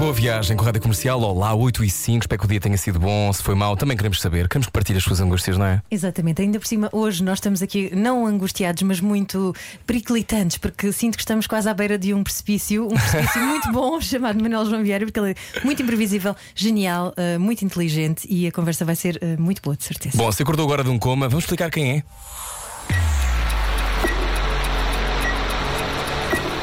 Boa 0.00 0.14
viagem 0.14 0.56
com 0.56 0.62
a 0.62 0.66
Rádio 0.66 0.80
Comercial. 0.80 1.20
Olá, 1.20 1.54
8 1.54 1.84
e 1.84 1.90
5. 1.90 2.24
Espero 2.24 2.40
que 2.40 2.46
o 2.46 2.48
dia 2.48 2.58
tenha 2.58 2.78
sido 2.78 2.98
bom. 2.98 3.30
Se 3.34 3.42
foi 3.42 3.54
mau, 3.54 3.76
também 3.76 3.94
queremos 3.94 4.18
saber. 4.18 4.48
Queremos 4.48 4.66
que 4.66 4.72
partilhe 4.72 4.96
as 4.96 5.04
suas 5.04 5.20
angústias, 5.20 5.58
não 5.58 5.66
é? 5.66 5.82
Exatamente, 5.90 6.40
ainda 6.40 6.58
por 6.58 6.66
cima, 6.66 6.88
hoje 6.90 7.22
nós 7.22 7.36
estamos 7.36 7.60
aqui 7.60 7.94
não 7.94 8.24
angustiados, 8.24 8.82
mas 8.82 8.98
muito 8.98 9.54
periclitantes, 9.86 10.56
porque 10.56 10.90
sinto 10.90 11.16
que 11.16 11.22
estamos 11.22 11.46
quase 11.46 11.68
à 11.68 11.74
beira 11.74 11.98
de 11.98 12.14
um 12.14 12.22
precipício, 12.22 12.86
um 12.86 12.94
precipício 12.94 13.42
muito 13.44 13.70
bom, 13.72 14.00
chamado 14.00 14.42
Manuel 14.42 14.64
João 14.64 14.82
Vieira, 14.82 15.04
porque 15.04 15.20
ele 15.20 15.32
é 15.32 15.64
muito 15.66 15.82
imprevisível, 15.82 16.34
genial, 16.54 17.12
eh, 17.18 17.36
muito 17.36 17.62
inteligente 17.62 18.26
e 18.26 18.46
a 18.46 18.52
conversa 18.52 18.86
vai 18.86 18.96
ser 18.96 19.18
eh, 19.20 19.36
muito 19.36 19.60
boa, 19.60 19.76
de 19.76 19.84
certeza. 19.84 20.16
Bom, 20.16 20.32
se 20.32 20.42
acordou 20.42 20.64
agora 20.64 20.82
de 20.82 20.88
um 20.88 20.98
coma, 20.98 21.28
vamos 21.28 21.44
explicar 21.44 21.70
quem 21.70 21.98
é. 21.98 22.02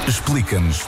Explica-nos 0.07 0.87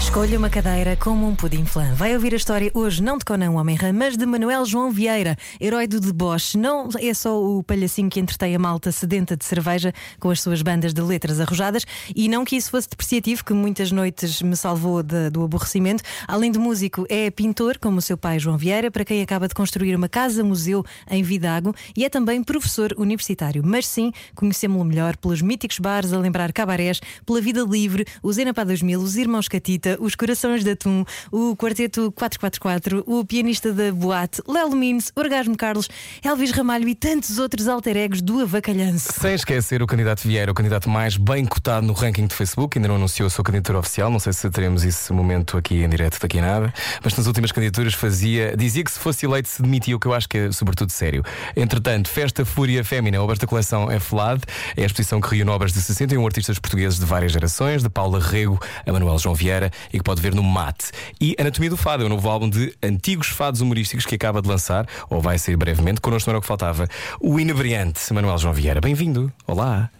Escolha 0.00 0.38
uma 0.38 0.50
cadeira 0.50 0.96
como 0.96 1.28
um 1.28 1.36
pudim 1.36 1.64
flan. 1.64 1.94
Vai 1.94 2.14
ouvir 2.14 2.32
a 2.32 2.36
história 2.36 2.70
hoje 2.74 3.00
não 3.02 3.16
de 3.16 3.24
Conan 3.24 3.50
Homem-Rã, 3.52 3.92
mas 3.92 4.16
de 4.16 4.26
Manuel 4.26 4.64
João 4.64 4.90
Vieira, 4.90 5.36
herói 5.60 5.86
do 5.86 6.00
deboche. 6.00 6.58
Não 6.58 6.88
é 6.98 7.14
só 7.14 7.40
o 7.40 7.62
palhacinho 7.62 8.10
que 8.10 8.18
entretém 8.18 8.56
a 8.56 8.58
malta 8.58 8.90
sedenta 8.90 9.36
de 9.36 9.44
cerveja 9.44 9.92
com 10.18 10.30
as 10.30 10.40
suas 10.40 10.62
bandas 10.62 10.92
de 10.92 11.00
letras 11.00 11.38
arrojadas 11.38 11.84
e 12.16 12.28
não 12.28 12.44
que 12.44 12.56
isso 12.56 12.70
fosse 12.72 12.88
depreciativo, 12.88 13.44
que 13.44 13.52
muitas 13.52 13.92
noites 13.92 14.42
me 14.42 14.56
salvou 14.56 15.00
de- 15.02 15.30
do 15.30 15.44
aborrecimento. 15.44 16.02
Além 16.26 16.50
de 16.50 16.58
músico, 16.58 17.06
é 17.08 17.30
pintor, 17.30 17.78
como 17.78 17.98
o 17.98 18.02
seu 18.02 18.16
pai 18.16 18.38
João 18.40 18.56
Vieira, 18.58 18.90
para 18.90 19.04
quem 19.04 19.22
acaba 19.22 19.46
de 19.46 19.54
construir 19.54 19.94
uma 19.94 20.08
casa-museu 20.08 20.84
em 21.08 21.22
Vidago 21.22 21.72
e 21.96 22.04
é 22.04 22.08
também 22.08 22.42
professor 22.42 22.92
universitário. 22.98 23.62
Mas 23.64 23.86
sim, 23.86 24.10
conhecemos-lo 24.34 24.84
melhor 24.84 25.16
pelos 25.16 25.40
míticos 25.40 25.78
bares 25.78 26.12
a 26.12 26.18
lembrar 26.18 26.52
cabarés, 26.52 27.00
pela 27.24 27.40
vida 27.40 27.62
livre, 27.62 28.04
o 28.22 28.32
Zenapá 28.32 28.64
2000, 28.64 28.98
os 29.00 29.16
Irmãos 29.16 29.46
Catita, 29.46 29.89
os 29.98 30.14
Corações 30.14 30.62
de 30.62 30.70
Atum, 30.70 31.04
o 31.32 31.56
Quarteto 31.56 32.12
444, 32.12 33.02
o 33.06 33.24
pianista 33.24 33.72
da 33.72 33.90
Boate, 33.92 34.42
Lelo 34.46 34.76
Mines, 34.76 35.10
Orgasmo 35.16 35.56
Carlos, 35.56 35.88
Elvis 36.22 36.50
Ramalho 36.50 36.88
e 36.88 36.94
tantos 36.94 37.38
outros 37.38 37.66
alter 37.66 37.96
egos 37.96 38.20
do 38.20 38.40
Avacalhanço. 38.40 39.12
Sem 39.12 39.34
esquecer 39.34 39.82
o 39.82 39.86
candidato 39.86 40.26
Vieira, 40.26 40.52
o 40.52 40.54
candidato 40.54 40.88
mais 40.88 41.16
bem 41.16 41.44
cotado 41.44 41.86
no 41.86 41.92
ranking 41.92 42.26
do 42.26 42.34
Facebook, 42.34 42.78
ainda 42.78 42.88
não 42.88 42.96
anunciou 42.96 43.26
a 43.26 43.30
sua 43.30 43.44
candidatura 43.44 43.78
oficial. 43.78 44.10
Não 44.10 44.20
sei 44.20 44.32
se 44.32 44.48
teremos 44.50 44.84
esse 44.84 45.12
momento 45.12 45.56
aqui 45.56 45.82
em 45.82 45.88
direto 45.88 46.20
daqui 46.20 46.38
a 46.38 46.42
nada, 46.42 46.74
mas 47.02 47.16
nas 47.16 47.26
últimas 47.26 47.52
candidaturas 47.52 47.94
fazia, 47.94 48.56
dizia 48.56 48.84
que 48.84 48.90
se 48.90 48.98
fosse 48.98 49.26
eleito 49.26 49.48
se 49.48 49.62
demitia, 49.62 49.96
o 49.96 50.00
que 50.00 50.06
eu 50.06 50.14
acho 50.14 50.28
que 50.28 50.38
é 50.38 50.52
sobretudo 50.52 50.90
sério. 50.90 51.24
Entretanto, 51.56 52.08
Festa 52.08 52.44
Fúria 52.44 52.84
Fémina, 52.84 53.20
obras 53.22 53.38
da 53.38 53.46
coleção 53.46 53.88
FLAD, 54.00 54.42
é 54.76 54.82
a 54.82 54.86
exposição 54.86 55.20
que 55.20 55.34
reúne 55.34 55.50
obras 55.50 55.72
de 55.72 55.80
61 55.80 56.24
artistas 56.24 56.58
portugueses 56.58 56.98
de 56.98 57.04
várias 57.04 57.32
gerações, 57.32 57.82
de 57.82 57.88
Paula 57.88 58.20
Rego 58.20 58.60
a 58.86 58.92
Manuel 58.92 59.18
João 59.18 59.34
Vieira, 59.34 59.70
e 59.92 59.98
que 59.98 60.04
pode 60.04 60.20
ver 60.20 60.34
no 60.34 60.42
MAT. 60.42 60.90
E 61.20 61.36
Anatomia 61.38 61.70
do 61.70 61.76
Fado 61.76 62.02
é 62.02 62.06
o 62.06 62.08
novo 62.08 62.28
álbum 62.28 62.48
de 62.48 62.74
antigos 62.82 63.28
fados 63.28 63.60
humorísticos 63.60 64.06
que 64.06 64.14
acaba 64.14 64.42
de 64.42 64.48
lançar, 64.48 64.86
ou 65.08 65.20
vai 65.20 65.38
sair 65.38 65.56
brevemente, 65.56 66.00
connosco 66.00 66.28
não 66.28 66.32
era 66.32 66.38
o 66.38 66.42
que 66.42 66.48
faltava, 66.48 66.88
o 67.20 67.38
inebriante 67.38 68.12
Manuel 68.12 68.38
João 68.38 68.54
Vieira. 68.54 68.80
Bem-vindo. 68.80 69.32
Olá. 69.46 69.90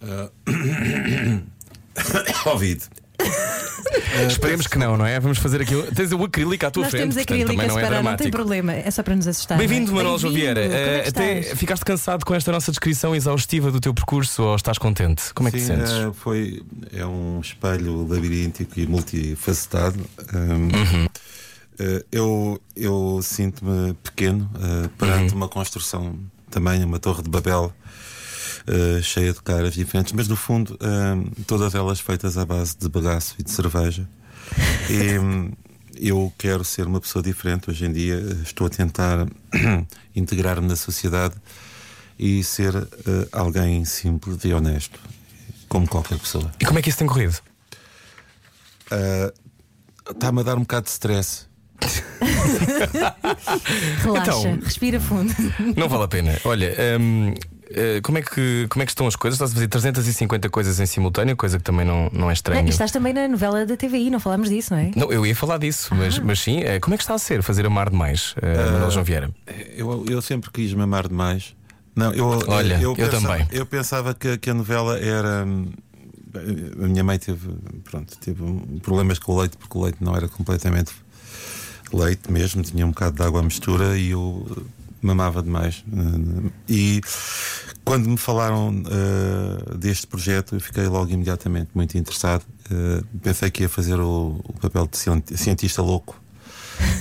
Covid. 2.42 2.82
Esperemos 4.28 4.66
que 4.66 4.78
não, 4.78 4.96
não 4.96 5.06
é? 5.06 5.18
Vamos 5.20 5.38
fazer 5.38 5.60
aquilo. 5.62 5.82
Tens 5.92 6.12
o 6.12 6.22
acrílico 6.24 6.66
à 6.66 6.70
tua 6.70 6.82
Nós 6.84 6.90
frente, 6.90 7.02
temos 7.02 7.14
portanto, 7.16 7.30
acrílico 7.32 7.50
também 7.52 7.64
a 7.66 7.90
não 7.90 7.98
é 7.98 8.02
não 8.02 8.16
tem 8.16 8.30
problema, 8.30 8.72
é 8.72 8.90
só 8.90 9.02
para 9.02 9.16
nos 9.16 9.26
assustar. 9.26 9.58
Bem-vindo, 9.58 9.90
é? 9.92 9.94
Manuel 9.94 10.18
Bem-vindo. 10.18 10.34
Vieira. 10.34 10.62
Como 10.62 10.74
é 10.74 10.98
Eh, 10.98 11.02
que 11.02 11.08
até 11.08 11.42
ficaste 11.56 11.84
cansado 11.84 12.24
com 12.24 12.34
esta 12.34 12.50
nossa 12.52 12.70
descrição 12.70 13.14
exaustiva 13.14 13.70
do 13.70 13.80
teu 13.80 13.92
percurso 13.94 14.42
ou 14.42 14.56
estás 14.56 14.78
contente? 14.78 15.32
Como 15.34 15.48
é 15.48 15.52
que 15.52 15.58
te 15.58 15.64
Sim, 15.64 15.76
sentes? 15.76 15.92
eh, 15.92 16.10
foi, 16.14 16.62
é 16.92 17.04
um 17.06 17.40
espelho 17.40 18.06
labiríntico 18.08 18.78
e 18.78 18.86
multifacetado. 18.86 19.98
Um, 20.34 20.64
Uhum. 20.64 21.06
eh, 21.78 22.04
eu 22.12 22.60
eu 22.76 23.20
sinto-me 23.22 23.94
pequeno 24.02 24.50
eh, 24.56 24.88
perante 24.98 25.30
Uhum. 25.32 25.36
uma 25.38 25.48
construção 25.48 26.18
também, 26.50 26.82
uma 26.84 26.98
torre 26.98 27.22
de 27.22 27.28
Babel. 27.30 27.72
Eh, 28.66 29.00
cheia 29.02 29.32
de 29.32 29.42
caras 29.42 29.74
diferentes, 29.74 30.12
mas 30.12 30.26
no 30.28 30.36
fundo 30.36 30.78
eh, 30.80 31.42
todas 31.46 31.74
elas 31.74 32.00
feitas 32.00 32.38
à 32.38 32.44
base 32.46 32.76
de 32.78 32.88
bagaço 32.88 33.34
e 33.38 33.42
de 33.42 33.50
cerveja. 33.50 34.08
E 34.88 35.18
eu 36.08 36.32
quero 36.38 36.64
ser 36.64 36.86
uma 36.86 37.00
pessoa 37.00 37.22
diferente. 37.22 37.70
Hoje 37.70 37.84
em 37.86 37.92
dia 37.92 38.14
eh, 38.14 38.42
estou 38.42 38.66
a 38.66 38.70
tentar 38.70 39.26
integrar-me 40.16 40.66
na 40.68 40.76
sociedade 40.76 41.34
e 42.18 42.42
ser 42.44 42.74
eh, 42.76 43.28
alguém 43.32 43.84
simples 43.84 44.44
e 44.44 44.52
honesto, 44.52 44.98
como 45.68 45.86
qualquer 45.88 46.18
pessoa. 46.18 46.50
E 46.60 46.64
como 46.64 46.78
é 46.78 46.82
que 46.82 46.88
isso 46.88 46.98
tem 46.98 47.06
corrido? 47.06 47.38
Está-me 50.10 50.40
a 50.40 50.42
dar 50.42 50.56
um 50.56 50.60
bocado 50.60 50.84
de 50.84 50.90
stress. 50.90 51.46
Relaxa, 54.02 54.30
Então- 54.30 54.58
respira 54.62 55.00
fundo. 55.00 55.34
Não 55.76 55.88
vale 55.88 56.04
a 56.04 56.08
pena. 56.08 56.38
Olha, 56.44 56.74
hum, 57.00 57.34
eh, 57.36 57.53
como, 58.02 58.18
é 58.18 58.22
que, 58.22 58.66
como 58.68 58.82
é 58.82 58.86
que 58.86 58.92
estão 58.92 59.06
as 59.06 59.16
coisas? 59.16 59.36
Estás 59.36 59.50
a 59.52 59.54
fazer 59.54 59.68
350 59.68 60.48
coisas 60.48 60.78
em 60.80 60.86
simultâneo, 60.86 61.36
coisa 61.36 61.58
que 61.58 61.64
também 61.64 61.84
não, 61.84 62.08
não 62.12 62.28
é 62.28 62.32
E 62.32 62.34
estranho. 62.34 62.68
estás 62.68 62.90
também 62.90 63.12
na 63.12 63.26
novela 63.28 63.64
da 63.66 63.76
TVI, 63.76 64.10
não 64.10 64.20
falámos 64.20 64.48
disso, 64.48 64.74
não 64.74 64.80
é? 64.80 64.90
Não, 64.96 65.12
eu 65.12 65.24
ia 65.26 65.34
falar 65.34 65.58
disso, 65.58 65.94
mas, 65.94 66.18
mas 66.18 66.40
sim, 66.40 66.60
eh, 66.60 66.78
como 66.80 66.94
é 66.94 66.96
que 66.96 67.02
está 67.02 67.14
a 67.14 67.18
ser 67.18 67.42
fazer 67.42 67.66
amar 67.66 67.90
demais, 67.90 68.34
eh, 68.40 68.70
Manuel 68.72 68.90
João 68.90 69.04
Vieira? 69.04 69.30
Eu, 69.76 70.04
eu 70.08 70.22
sempre 70.22 70.50
quis 70.50 70.72
me 70.72 70.82
amar 70.82 71.08
demais. 71.08 71.54
Não, 71.96 72.12
eu, 72.12 72.26
Olha, 72.48 72.80
eu 72.80 72.94
pensava, 72.94 73.20
também. 73.20 73.46
Eu 73.52 73.66
pensava 73.66 74.14
que, 74.14 74.36
que 74.38 74.50
a 74.50 74.54
novela 74.54 74.98
era. 74.98 75.46
A 76.34 76.86
minha 76.88 77.04
mãe 77.04 77.16
teve, 77.16 77.48
pronto, 77.84 78.16
teve 78.18 78.42
problemas 78.82 79.20
com 79.20 79.32
o 79.32 79.40
leite, 79.40 79.56
porque 79.56 79.78
o 79.78 79.82
leite 79.84 79.98
não 80.00 80.16
era 80.16 80.26
completamente 80.26 80.92
leite 81.92 82.32
mesmo, 82.32 82.62
tinha 82.62 82.84
um 82.84 82.90
bocado 82.90 83.16
de 83.16 83.22
água 83.22 83.38
à 83.38 83.42
mistura 83.44 83.96
e 83.96 84.10
eu 84.10 84.44
eh, 84.50 84.60
mamava 85.04 85.42
demais. 85.42 85.84
Eh, 85.92 86.50
E 86.68 87.00
quando 87.84 88.08
me 88.08 88.16
falaram 88.16 88.82
eh, 88.86 89.76
deste 89.76 90.06
projeto, 90.06 90.54
eu 90.56 90.60
fiquei 90.60 90.86
logo 90.86 91.10
imediatamente 91.10 91.70
muito 91.74 91.96
interessado. 91.98 92.44
Eh, 92.70 93.02
pensei 93.22 93.50
que 93.50 93.62
ia 93.62 93.68
fazer 93.68 94.00
o, 94.00 94.40
o 94.44 94.52
papel 94.60 94.86
de 94.86 94.96
cien- 94.96 95.22
cientista 95.36 95.82
louco 95.82 96.20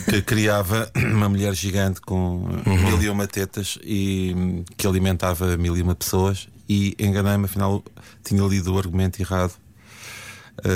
que 0.10 0.22
criava 0.22 0.92
uma 0.96 1.28
mulher 1.30 1.54
gigante 1.56 2.00
com 2.02 2.48
mil 2.66 3.02
e 3.02 3.10
uma 3.10 3.26
tetas 3.28 3.80
e 3.84 4.64
que 4.78 4.86
alimentava 4.86 5.58
mil 5.58 5.76
e 5.78 5.82
uma 5.82 5.96
pessoas 5.96 6.48
e 6.70 6.96
enganei-me, 7.00 7.46
afinal 7.46 7.84
tinha 8.24 8.44
lido 8.44 8.74
o 8.74 8.78
argumento 8.78 9.20
errado. 9.22 9.54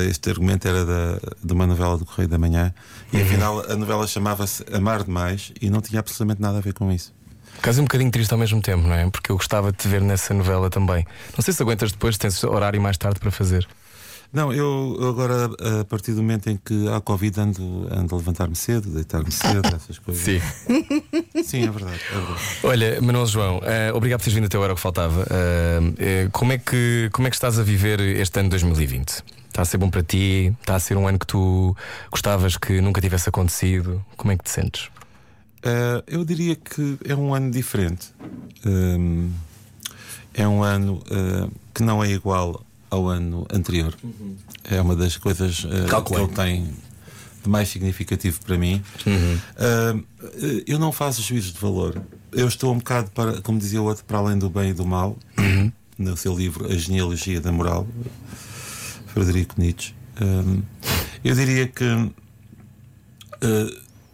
Este 0.10 0.32
argumento 0.32 0.68
era 0.68 0.84
da, 0.84 1.20
de 1.44 1.54
uma 1.54 1.68
novela 1.68 1.98
do 2.00 2.06
Correio 2.06 2.28
da 2.28 2.38
Manhã 2.40 2.74
e 3.14 3.22
afinal 3.22 3.60
a 3.70 3.76
novela 3.76 4.08
chamava-se 4.08 4.66
Amar 4.74 5.04
Demais 5.04 5.54
e 5.62 5.70
não 5.70 5.82
tinha 5.82 6.00
absolutamente 6.00 6.42
nada 6.42 6.58
a 6.58 6.62
ver 6.62 6.74
com 6.74 6.92
isso. 6.92 7.14
Quase 7.62 7.82
um 7.82 7.84
bocadinho 7.84 8.12
triste 8.12 8.32
ao 8.32 8.38
mesmo 8.38 8.62
tempo, 8.62 8.88
não 8.88 8.96
é? 8.96 9.10
Porque 9.10 9.32
eu 9.32 9.36
gostava 9.36 9.72
de 9.72 9.78
te 9.78 9.88
ver 9.88 10.02
nessa 10.02 10.34
novela 10.34 10.70
também. 10.70 11.06
Não 11.36 11.44
sei 11.44 11.54
se 11.54 11.62
aguentas 11.62 11.92
depois, 11.92 12.18
tens 12.18 12.44
horário 12.44 12.82
mais 12.82 12.98
tarde 12.98 13.20
para 13.20 13.32
fazer. 13.32 13.68
Não, 14.32 14.52
eu 14.52 14.98
agora, 15.08 15.46
a 15.82 15.86
partir 15.86 16.12
do 16.12 16.22
momento 16.22 16.50
em 16.50 16.58
que 16.58 16.88
há 16.90 17.00
Covid, 17.00 17.40
ando, 17.40 17.88
ando 17.90 18.14
a 18.14 18.18
levantar-me 18.18 18.56
cedo, 18.56 18.90
deitar-me 18.90 19.32
cedo, 19.32 19.68
essas 19.74 19.98
coisas. 20.00 20.22
Sim. 20.22 20.42
Sim, 21.44 21.64
é 21.66 21.72
verdade. 21.72 22.02
É 22.12 22.16
verdade. 22.16 22.42
Olha, 22.64 23.02
Manuel 23.02 23.26
João, 23.26 23.62
eh, 23.64 23.92
obrigado 23.94 24.20
por 24.20 24.26
teres 24.26 24.36
vindo 24.36 24.46
até 24.46 24.58
o 24.58 24.64
Era 24.64 24.74
o 24.74 24.76
que 24.76 24.82
Faltava. 24.82 25.26
Eh, 25.30 25.80
eh, 25.98 26.30
como, 26.32 26.52
é 26.52 26.58
que, 26.58 27.10
como 27.14 27.28
é 27.28 27.32
que 27.32 27.38
estás 27.38 27.58
a 27.58 27.64
viver 27.64 28.02
este 28.02 28.40
ano 28.40 28.50
de 28.50 28.52
2020? 28.52 29.24
Está 29.48 29.62
a 29.62 29.66
ser 29.66 29.78
bom 29.78 29.90
para 29.90 30.04
ti? 30.04 30.54
Está 30.60 30.76
a 30.76 30.80
ser 30.80 30.98
um 30.98 31.08
ano 31.08 31.18
que 31.18 31.26
tu 31.26 31.76
gostavas 32.12 32.58
que 32.58 32.82
nunca 32.82 33.00
tivesse 33.00 33.30
acontecido? 33.30 34.04
Como 34.18 34.32
é 34.32 34.38
que 34.38 34.44
te 34.44 34.52
sentes? 34.52 34.90
Uh, 35.68 36.02
eu 36.08 36.24
diria 36.24 36.56
que 36.56 36.98
é 37.04 37.14
um 37.14 37.34
ano 37.34 37.52
diferente. 37.52 38.14
Um, 38.66 39.30
é 40.34 40.48
um 40.48 40.64
ano 40.64 41.04
uh, 41.12 41.52
que 41.74 41.84
não 41.84 42.02
é 42.02 42.10
igual 42.10 42.66
ao 42.90 43.10
ano 43.10 43.46
anterior. 43.52 43.94
É 44.64 44.82
uma 44.82 44.96
das 44.96 45.18
coisas 45.18 45.66
uh, 45.66 46.04
que 46.04 46.16
ele 46.16 46.28
tem 46.30 46.74
de 47.44 47.50
mais 47.50 47.68
significativo 47.68 48.40
para 48.46 48.58
mim. 48.58 48.82
Uh, 49.06 49.98
uh, 49.98 50.64
eu 50.66 50.80
não 50.80 50.92
faço 50.92 51.22
juízos 51.22 51.52
de 51.52 51.60
valor. 51.60 52.02
Eu 52.32 52.48
estou 52.48 52.74
um 52.74 52.78
bocado, 52.78 53.12
para, 53.12 53.42
como 53.42 53.60
dizia 53.60 53.82
o 53.82 53.86
outro, 53.86 54.06
para 54.06 54.20
além 54.20 54.38
do 54.38 54.50
bem 54.50 54.70
e 54.70 54.74
do 54.74 54.86
mal, 54.86 55.18
no 55.98 56.16
seu 56.16 56.38
livro 56.38 56.72
A 56.72 56.76
Genealogia 56.76 57.42
da 57.42 57.52
Moral, 57.52 57.86
Frederico 59.08 59.56
Nietzsche. 59.60 59.94
Um, 60.22 60.62
eu 61.24 61.36
diria 61.36 61.68
que. 61.68 61.86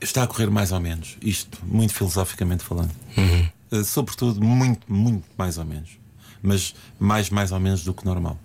Uh, 0.03 0.05
está 0.05 0.23
a 0.23 0.27
correr 0.27 0.49
mais 0.49 0.71
ou 0.71 0.79
menos, 0.79 1.17
isto, 1.21 1.59
muito 1.65 1.93
filosoficamente 1.93 2.63
falando. 2.63 2.91
Uh, 3.17 3.49
eh, 3.71 3.83
sobretudo, 3.83 4.43
muito, 4.43 4.91
muito 4.91 5.23
mais 5.37 5.57
ou 5.57 5.65
menos. 5.65 5.89
Mas 6.41 6.75
mais, 6.99 7.29
mais 7.29 7.51
ou 7.51 7.59
menos 7.59 7.83
do 7.83 7.93
que 7.93 8.05
normal. 8.05 8.37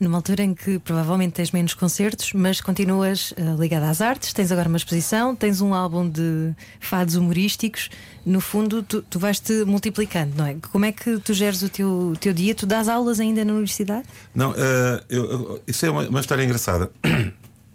Numa 0.00 0.18
altura 0.18 0.42
em 0.42 0.52
que 0.52 0.78
provavelmente 0.80 1.32
tens 1.34 1.52
menos 1.52 1.72
concertos, 1.72 2.32
mas 2.34 2.60
continuas 2.60 3.32
eh, 3.36 3.42
ligada 3.58 3.88
às 3.88 4.00
artes, 4.00 4.32
tens 4.32 4.50
agora 4.50 4.68
uma 4.68 4.76
exposição, 4.76 5.34
tens 5.36 5.60
um 5.60 5.72
álbum 5.72 6.08
de 6.10 6.52
fados 6.80 7.14
humorísticos. 7.14 7.88
No 8.26 8.40
fundo, 8.40 8.82
tu, 8.82 9.00
tu 9.02 9.18
vais-te 9.20 9.64
multiplicando, 9.64 10.34
não 10.36 10.44
é? 10.46 10.56
Como 10.72 10.84
é 10.84 10.90
que 10.92 11.18
tu 11.20 11.32
geres 11.32 11.62
o 11.62 11.68
teu, 11.68 11.88
o 12.12 12.16
teu 12.16 12.34
dia? 12.34 12.54
Tu 12.54 12.66
dás 12.66 12.88
aulas 12.88 13.20
ainda 13.20 13.44
na 13.44 13.52
universidade? 13.52 14.04
Não, 14.34 14.52
eh, 14.56 15.04
eu- 15.08 15.30
eu- 15.30 15.62
isso 15.66 15.86
é 15.86 15.90
uma, 15.90 16.02
uma 16.08 16.20
história 16.20 16.42
engraçada. 16.44 16.90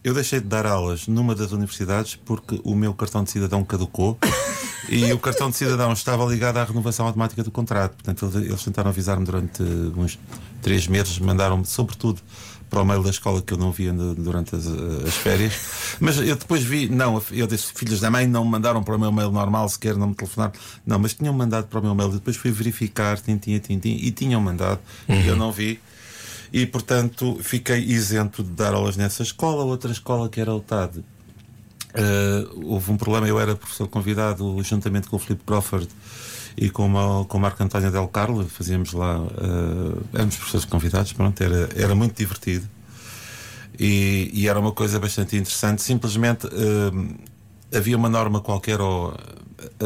Eu 0.01 0.13
deixei 0.13 0.39
de 0.39 0.47
dar 0.47 0.65
aulas 0.65 1.07
numa 1.07 1.35
das 1.35 1.51
universidades 1.51 2.15
porque 2.15 2.59
o 2.63 2.73
meu 2.73 2.93
cartão 2.93 3.23
de 3.23 3.31
cidadão 3.31 3.63
caducou 3.65 4.17
e 4.87 5.11
o 5.11 5.19
cartão 5.19 5.49
de 5.49 5.57
cidadão 5.57 5.91
estava 5.91 6.25
ligado 6.25 6.57
à 6.57 6.63
renovação 6.63 7.05
automática 7.05 7.43
do 7.43 7.51
contrato. 7.51 7.95
Portanto, 7.95 8.31
eles, 8.37 8.63
tentaram 8.63 8.89
avisar-me 8.89 9.25
durante 9.25 9.61
uns 9.61 10.17
três 10.61 10.87
meses, 10.87 11.19
mandaram-me, 11.19 11.65
sobretudo, 11.65 12.21
para 12.69 12.81
o 12.81 12.85
mail 12.85 13.03
da 13.03 13.09
escola 13.09 13.41
que 13.41 13.53
eu 13.53 13.57
não 13.57 13.71
via 13.71 13.91
durante 13.91 14.55
as, 14.55 14.67
as 14.67 15.15
férias. 15.15 15.53
Mas 15.99 16.17
eu 16.17 16.35
depois 16.35 16.63
vi, 16.63 16.87
não, 16.87 17.21
eu 17.31 17.47
disse, 17.47 17.73
filhos 17.73 17.99
da 17.99 18.09
mãe 18.09 18.25
não 18.25 18.45
me 18.45 18.51
mandaram 18.51 18.81
para 18.83 18.95
o 18.95 18.99
meu 18.99 19.11
mail 19.11 19.31
normal, 19.31 19.67
sequer 19.67 19.97
não 19.97 20.07
me 20.07 20.15
telefonaram. 20.15 20.53
Não, 20.85 20.97
mas 20.97 21.13
tinham 21.13 21.33
mandado 21.33 21.67
para 21.67 21.79
o 21.79 21.83
meu 21.83 21.93
mail. 21.93 22.09
Depois 22.09 22.37
fui 22.37 22.51
verificar, 22.51 23.19
tintim 23.19 23.55
a 23.55 23.59
tintim, 23.59 23.97
e 24.01 24.11
tinham 24.11 24.39
mandado, 24.39 24.79
e 25.09 25.27
eu 25.27 25.35
não 25.35 25.51
vi. 25.51 25.79
E 26.51 26.65
portanto 26.65 27.37
fiquei 27.41 27.79
isento 27.83 28.43
de 28.43 28.49
dar 28.51 28.73
aulas 28.73 28.97
nessa 28.97 29.21
escola. 29.23 29.63
Outra 29.63 29.91
escola 29.91 30.27
que 30.29 30.41
era 30.41 30.53
o 30.53 30.59
TAD, 30.59 31.03
eh, 31.93 32.47
houve 32.63 32.91
um 32.91 32.97
problema. 32.97 33.27
Eu 33.27 33.39
era 33.39 33.55
professor 33.55 33.87
convidado 33.87 34.57
juntamente 34.63 35.07
com 35.07 35.15
o 35.15 35.19
Filipe 35.19 35.43
Crawford 35.45 35.87
e 36.57 36.69
com, 36.69 36.91
o- 36.93 37.25
com 37.25 37.37
o 37.37 37.41
Marco 37.41 37.61
António 37.63 37.91
Del 37.91 38.07
Carlo. 38.07 38.45
Fazíamos 38.47 38.93
lá, 38.93 39.17
eh, 39.37 40.01
éramos 40.15 40.35
professores 40.37 40.65
convidados. 40.65 41.13
Pronto, 41.13 41.39
era, 41.43 41.69
era 41.75 41.93
muito 41.93 42.15
divertido 42.17 42.67
e, 43.79 44.31
e 44.33 44.47
era 44.47 44.59
uma 44.59 44.71
coisa 44.71 44.99
bastante 44.99 45.35
interessante. 45.37 45.81
Simplesmente 45.83 46.47
eh, 46.47 47.77
havia 47.77 47.95
uma 47.95 48.09
norma 48.09 48.41
qualquer 48.41 48.81
ou 48.81 49.15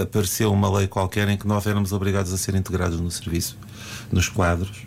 apareceu 0.01 0.51
uma 0.53 0.71
lei 0.77 0.87
qualquer 0.87 1.27
em 1.27 1.35
que 1.37 1.47
nós 1.47 1.65
éramos 1.65 1.91
obrigados 1.91 2.31
a 2.31 2.37
ser 2.37 2.55
integrados 2.55 2.99
no 3.01 3.11
serviço, 3.11 3.57
nos 4.11 4.29
quadros. 4.29 4.85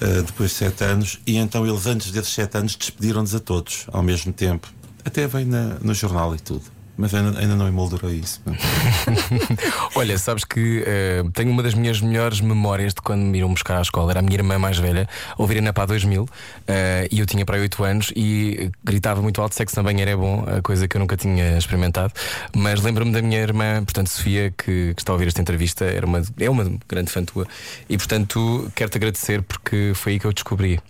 Uh, 0.00 0.22
depois 0.22 0.50
de 0.50 0.56
sete 0.56 0.84
anos, 0.84 1.18
e 1.26 1.36
então 1.36 1.66
eles, 1.66 1.86
antes 1.86 2.12
desses 2.12 2.32
sete 2.32 2.56
anos, 2.56 2.76
despediram-nos 2.76 3.34
a 3.34 3.40
todos 3.40 3.84
ao 3.92 4.02
mesmo 4.02 4.32
tempo. 4.32 4.68
Até 5.04 5.26
vem 5.26 5.44
na- 5.44 5.76
no 5.82 5.92
jornal 5.92 6.34
e 6.36 6.38
tudo. 6.38 6.62
Mas 6.98 7.14
ainda, 7.14 7.38
ainda 7.38 7.54
não 7.54 7.68
emoldurou 7.68 8.10
isso. 8.10 8.42
Olha, 9.94 10.18
sabes 10.18 10.42
que 10.42 10.82
eh, 10.84 11.22
tenho 11.32 11.52
uma 11.52 11.62
das 11.62 11.72
minhas 11.72 12.00
melhores 12.00 12.40
memórias 12.40 12.92
de 12.92 13.00
quando 13.00 13.22
me 13.22 13.38
iram 13.38 13.50
buscar 13.50 13.78
à 13.78 13.82
escola. 13.82 14.10
Era 14.10 14.18
a 14.18 14.22
minha 14.22 14.34
irmã 14.34 14.58
mais 14.58 14.78
velha, 14.78 15.08
ouvir 15.36 15.58
a 15.58 15.60
Napá 15.60 15.86
2000, 15.86 16.28
eh, 16.66 17.06
e 17.12 17.20
eu 17.20 17.26
tinha 17.26 17.46
para 17.46 17.54
aí 17.54 17.62
8 17.62 17.84
anos 17.84 18.12
e 18.16 18.72
gritava 18.82 19.22
muito 19.22 19.40
alto. 19.40 19.54
Sexo 19.54 19.76
na 19.76 19.84
banheira 19.84 20.10
é 20.10 20.16
bom, 20.16 20.44
a 20.44 20.60
coisa 20.60 20.88
que 20.88 20.96
eu 20.96 20.98
nunca 20.98 21.16
tinha 21.16 21.56
experimentado. 21.56 22.12
Mas 22.52 22.82
lembro-me 22.82 23.12
da 23.12 23.22
minha 23.22 23.38
irmã, 23.38 23.84
portanto, 23.84 24.08
Sofia, 24.08 24.50
que, 24.50 24.92
que 24.92 25.00
está 25.00 25.12
a 25.12 25.14
ouvir 25.14 25.28
esta 25.28 25.40
entrevista, 25.40 25.84
era 25.84 26.04
uma, 26.04 26.20
é 26.36 26.50
uma 26.50 26.68
grande 26.88 27.12
fã 27.12 27.24
tua. 27.24 27.46
E 27.88 27.96
portanto, 27.96 28.72
quero-te 28.74 28.96
agradecer 28.96 29.42
porque 29.42 29.92
foi 29.94 30.14
aí 30.14 30.18
que 30.18 30.26
eu 30.26 30.32
descobri. 30.32 30.80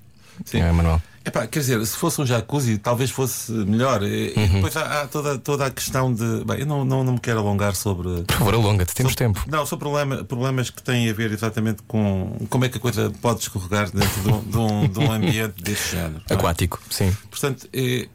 Sim. 0.46 0.62
eh, 0.62 0.72
Manuel. 0.72 1.02
Epá, 1.28 1.46
quer 1.46 1.60
dizer, 1.60 1.84
se 1.84 1.94
fosse 1.94 2.22
um 2.22 2.24
jacuzzi, 2.24 2.78
talvez 2.78 3.10
fosse 3.10 3.52
melhor. 3.52 4.02
E, 4.02 4.32
e 4.34 4.48
depois 4.48 4.74
há, 4.78 5.02
há 5.02 5.06
toda, 5.06 5.38
toda 5.38 5.66
a 5.66 5.70
questão 5.70 6.12
de. 6.12 6.42
Bem, 6.46 6.60
eu 6.60 6.66
não, 6.66 6.86
não, 6.86 7.04
não 7.04 7.12
me 7.12 7.20
quero 7.20 7.38
alongar 7.40 7.74
sobre. 7.74 8.22
Por 8.22 8.36
favor, 8.36 8.54
alonga-te, 8.54 8.94
temos 8.94 9.14
tempo. 9.14 9.44
Não, 9.46 9.66
são 9.66 9.76
problema, 9.76 10.24
problemas 10.24 10.70
que 10.70 10.82
têm 10.82 11.10
a 11.10 11.12
ver 11.12 11.30
exatamente 11.30 11.82
com 11.86 12.34
como 12.48 12.64
é 12.64 12.70
que 12.70 12.78
a 12.78 12.80
coisa 12.80 13.12
pode 13.20 13.40
escorregar 13.40 13.90
dentro 13.90 14.22
de 14.22 14.28
um, 14.28 14.40
de 14.40 14.56
um, 14.56 14.88
de 14.88 14.98
um 15.00 15.12
ambiente 15.12 15.62
deste 15.62 15.96
género. 15.96 16.14
não 16.14 16.22
é? 16.30 16.34
Aquático, 16.34 16.80
sim. 16.88 17.14
Portanto, 17.30 17.68
é, 17.74 18.08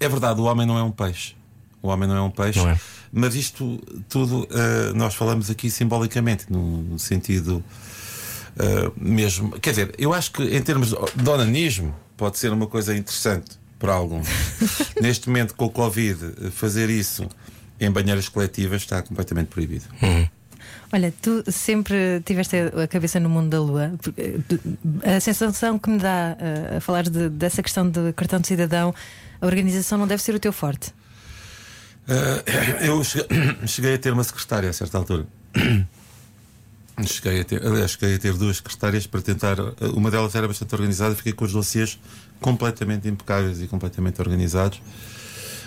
é 0.00 0.08
verdade, 0.08 0.40
o 0.40 0.44
homem 0.44 0.66
não 0.66 0.78
é 0.78 0.82
um 0.82 0.90
peixe. 0.90 1.34
O 1.82 1.88
homem 1.88 2.08
não 2.08 2.16
é 2.16 2.22
um 2.22 2.30
peixe. 2.30 2.60
É. 2.60 2.78
Mas 3.12 3.34
isto 3.34 3.78
tudo 4.08 4.48
eh, 4.50 4.92
nós 4.94 5.14
falamos 5.14 5.50
aqui 5.50 5.70
simbolicamente, 5.70 6.46
no, 6.50 6.98
sentido 6.98 7.62
eh, 8.58 8.90
mesmo. 8.96 9.50
Quer 9.60 9.70
dizer, 9.70 9.94
eu 9.98 10.14
acho 10.14 10.30
que 10.32 10.42
em 10.42 10.62
termos 10.62 10.94
de 11.16 11.28
onanismo 11.28 11.94
pode 12.20 12.38
ser 12.38 12.52
uma 12.52 12.66
coisa 12.66 12.94
interessante 12.94 13.58
para 13.78 13.94
alguns. 13.94 14.28
Neste 15.00 15.26
momento, 15.30 15.54
com 15.54 15.64
o 15.64 15.70
Covid, 15.70 16.50
fazer 16.50 16.90
isso 16.90 17.26
em 17.80 17.90
banheiras 17.90 18.28
coletivas 18.28 18.82
está 18.82 19.00
completamente 19.02 19.46
proibido. 19.48 19.86
Olha, 20.92 21.14
tu 21.22 21.42
sempre 21.50 22.20
tiveste 22.26 22.56
a 22.56 22.86
cabeça 22.86 23.18
no 23.18 23.30
mundo 23.30 23.48
da 23.48 23.58
lua. 23.58 23.92
A 25.02 25.18
sensação 25.18 25.78
que 25.78 25.88
me 25.88 25.98
dá 25.98 26.36
eh, 26.38 26.76
a 26.76 26.80
falar 26.82 27.04
de- 27.04 27.30
dessa 27.30 27.62
questão 27.62 27.88
do 27.88 28.12
cartão 28.12 28.38
de 28.38 28.48
cidadão, 28.48 28.94
a 29.40 29.46
organização 29.46 29.96
não 29.96 30.06
deve 30.06 30.22
ser 30.22 30.34
o 30.34 30.38
teu 30.38 30.52
forte. 30.52 30.92
Eh, 32.06 32.84
eu 32.86 33.02
cheguei 33.66 33.94
a 33.94 33.98
ter 33.98 34.12
uma 34.12 34.24
secretária 34.24 34.68
a 34.68 34.72
certa 34.74 34.98
altura. 34.98 35.26
Cheguei 37.06 37.40
a 37.40 37.44
ter, 37.44 37.66
aliás, 37.66 37.92
cheguei 37.92 38.14
a 38.14 38.18
ter 38.18 38.32
duas 38.34 38.56
secretárias 38.58 39.06
para 39.06 39.20
tentar. 39.22 39.58
eh, 39.58 39.86
Uma 39.94 40.10
delas 40.10 40.34
era 40.34 40.46
bastante 40.48 40.74
organizada, 40.74 41.14
fiquei 41.14 41.32
com 41.32 41.44
os 41.44 41.52
dossiês 41.52 41.98
completamente 42.40 43.08
impecáveis 43.08 43.60
e 43.60 43.66
completamente 43.66 44.20
organizados. 44.20 44.80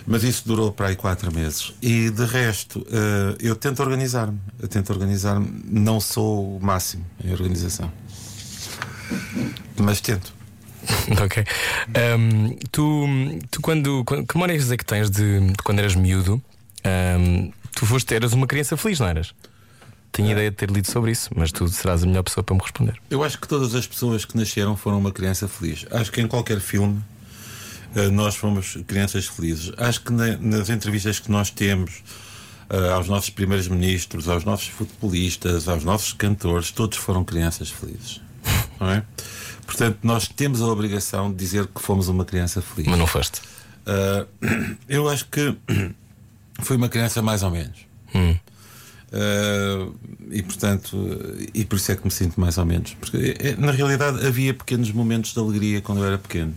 Mas 0.05 0.23
isso 0.23 0.43
durou 0.45 0.71
para 0.71 0.87
aí 0.87 0.95
quatro 0.97 1.33
meses. 1.33 1.73
E 1.81 2.09
de 2.09 2.25
resto, 2.25 2.85
eh, 2.91 3.37
eu 3.39 3.55
tento 3.55 3.81
organizar-me. 3.81 4.39
Eu 4.59 4.67
tento 4.67 4.89
organizar-me. 4.91 5.63
Não 5.65 5.99
sou 6.01 6.57
o 6.57 6.59
máximo 6.61 7.05
em 7.23 7.31
organização. 7.31 7.89
Mas 9.77 10.01
tento. 10.01 10.33
ok. 11.23 11.43
Ahm, 11.95 12.57
tu, 12.71 13.05
tu 13.49 13.61
quando, 13.61 14.03
quando. 14.03 14.25
Que 14.27 14.35
memórias 14.35 14.69
é 14.71 14.77
que 14.77 14.85
tens 14.85 15.09
de, 15.09 15.39
de 15.39 15.63
quando 15.63 15.79
eras 15.79 15.95
miúdo? 15.95 16.41
Ahm, 16.83 17.51
tu 17.73 17.85
foste, 17.85 18.13
eras 18.13 18.33
uma 18.33 18.45
criança 18.47 18.75
feliz, 18.75 18.99
não 18.99 19.07
eras? 19.07 19.33
Tinha 20.13 20.31
ideia 20.31 20.51
de 20.51 20.55
ter 20.55 20.69
lido 20.69 20.89
sobre 20.89 21.11
isso, 21.11 21.29
mas 21.35 21.51
tu 21.51 21.67
serás 21.67 22.03
a 22.03 22.05
melhor 22.05 22.21
pessoa 22.23 22.43
para 22.43 22.55
me 22.55 22.61
responder. 22.61 22.95
Eu 23.09 23.23
acho 23.23 23.39
que 23.39 23.47
todas 23.47 23.73
as 23.73 23.87
pessoas 23.87 24.23
que 24.23 24.37
nasceram 24.37 24.77
foram 24.77 24.99
uma 24.99 25.11
criança 25.11 25.47
feliz. 25.47 25.85
Acho 25.91 26.11
que 26.11 26.21
em 26.21 26.27
qualquer 26.27 26.59
filme 26.59 27.01
eh, 27.95 28.09
nós 28.09 28.35
fomos 28.35 28.77
crianças 28.87 29.25
felizes. 29.25 29.71
Acho 29.77 30.01
que 30.01 30.13
na- 30.13 30.37
nas 30.37 30.69
entrevistas 30.69 31.19
que 31.19 31.31
nós 31.31 31.49
temos 31.49 32.03
eh, 32.69 32.91
aos 32.91 33.07
nossos 33.09 33.31
primeiros 33.31 33.67
ministros, 33.67 34.29
aos 34.29 34.43
nossos 34.45 34.67
futebolistas, 34.67 35.67
aos 35.67 35.83
nossos 35.83 36.13
cantores, 36.13 36.69
todos 36.71 36.97
foram 36.97 37.23
crianças 37.23 37.69
felizes. 37.71 38.21
Não 38.79 38.89
é? 38.91 39.03
Portanto, 39.65 39.97
nós 40.03 40.27
temos 40.27 40.61
a 40.61 40.67
obrigação 40.67 41.31
de 41.31 41.37
dizer 41.37 41.65
que 41.67 41.81
fomos 41.81 42.07
uma 42.07 42.23
criança 42.25 42.61
feliz. 42.61 42.87
Mas 42.87 42.99
não 42.99 43.07
foste. 43.07 43.41
Uh, 43.87 44.27
eu 44.89 45.07
acho 45.09 45.25
que 45.27 45.55
fui 46.61 46.75
uma 46.77 46.89
criança 46.89 47.21
mais 47.21 47.41
ou 47.43 47.49
menos. 47.49 47.79
Hum. 48.13 48.35
Uh, 49.13 49.93
e 50.31 50.41
portanto, 50.41 50.97
e 51.53 51.63
por 51.63 51.75
isso 51.75 51.91
é 51.91 51.95
que 51.95 52.03
me 52.03 52.09
sinto 52.09 52.41
mais 52.41 52.57
ou 52.57 52.65
menos. 52.65 52.95
Porque 52.95 53.35
eh, 53.39 53.55
na 53.59 53.71
realidade 53.71 54.25
havia 54.25 54.55
pequenos 54.55 54.91
momentos 54.91 55.33
de 55.33 55.39
alegria 55.39 55.81
quando 55.81 55.99
eu 55.99 56.05
era 56.07 56.17
pequeno. 56.17 56.55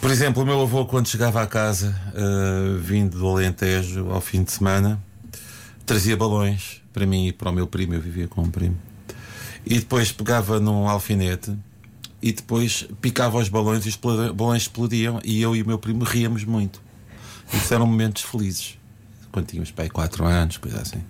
Por 0.00 0.12
exemplo, 0.12 0.44
o 0.44 0.46
meu 0.46 0.62
avô, 0.62 0.86
quando 0.86 1.08
chegava 1.08 1.42
à 1.42 1.46
casa, 1.46 2.00
uh, 2.14 2.78
vindo 2.78 3.18
do 3.18 3.26
Alentejo 3.26 4.08
ao 4.10 4.20
fim 4.20 4.44
de 4.44 4.52
semana, 4.52 5.02
trazia 5.84 6.16
balões 6.16 6.80
para 6.92 7.04
mim 7.04 7.26
e 7.26 7.32
para 7.32 7.50
o 7.50 7.52
meu 7.52 7.66
primo. 7.66 7.94
Eu 7.94 8.00
vivia 8.00 8.28
com 8.28 8.42
um 8.42 8.50
primo. 8.50 8.76
E 9.66 9.74
depois 9.74 10.12
pegava 10.12 10.60
num 10.60 10.88
alfinete 10.88 11.52
e 12.22 12.30
depois 12.30 12.86
picava 13.00 13.38
os 13.38 13.48
balões 13.48 13.84
e 13.84 13.88
os 13.88 13.96
balões 13.96 14.62
explodiam. 14.62 15.20
E 15.24 15.42
eu 15.42 15.56
e 15.56 15.62
o 15.62 15.66
meu 15.66 15.78
primo 15.78 16.04
ríamos 16.04 16.44
muito. 16.44 16.80
Isso 17.52 17.74
eram 17.74 17.86
momentos 17.86 18.22
felizes. 18.22 18.78
Quando 19.32 19.46
tínhamos 19.46 19.70
pai 19.70 19.88
4 19.88 20.24
anos, 20.24 20.56
coisa 20.56 20.80
assim. 20.80 21.02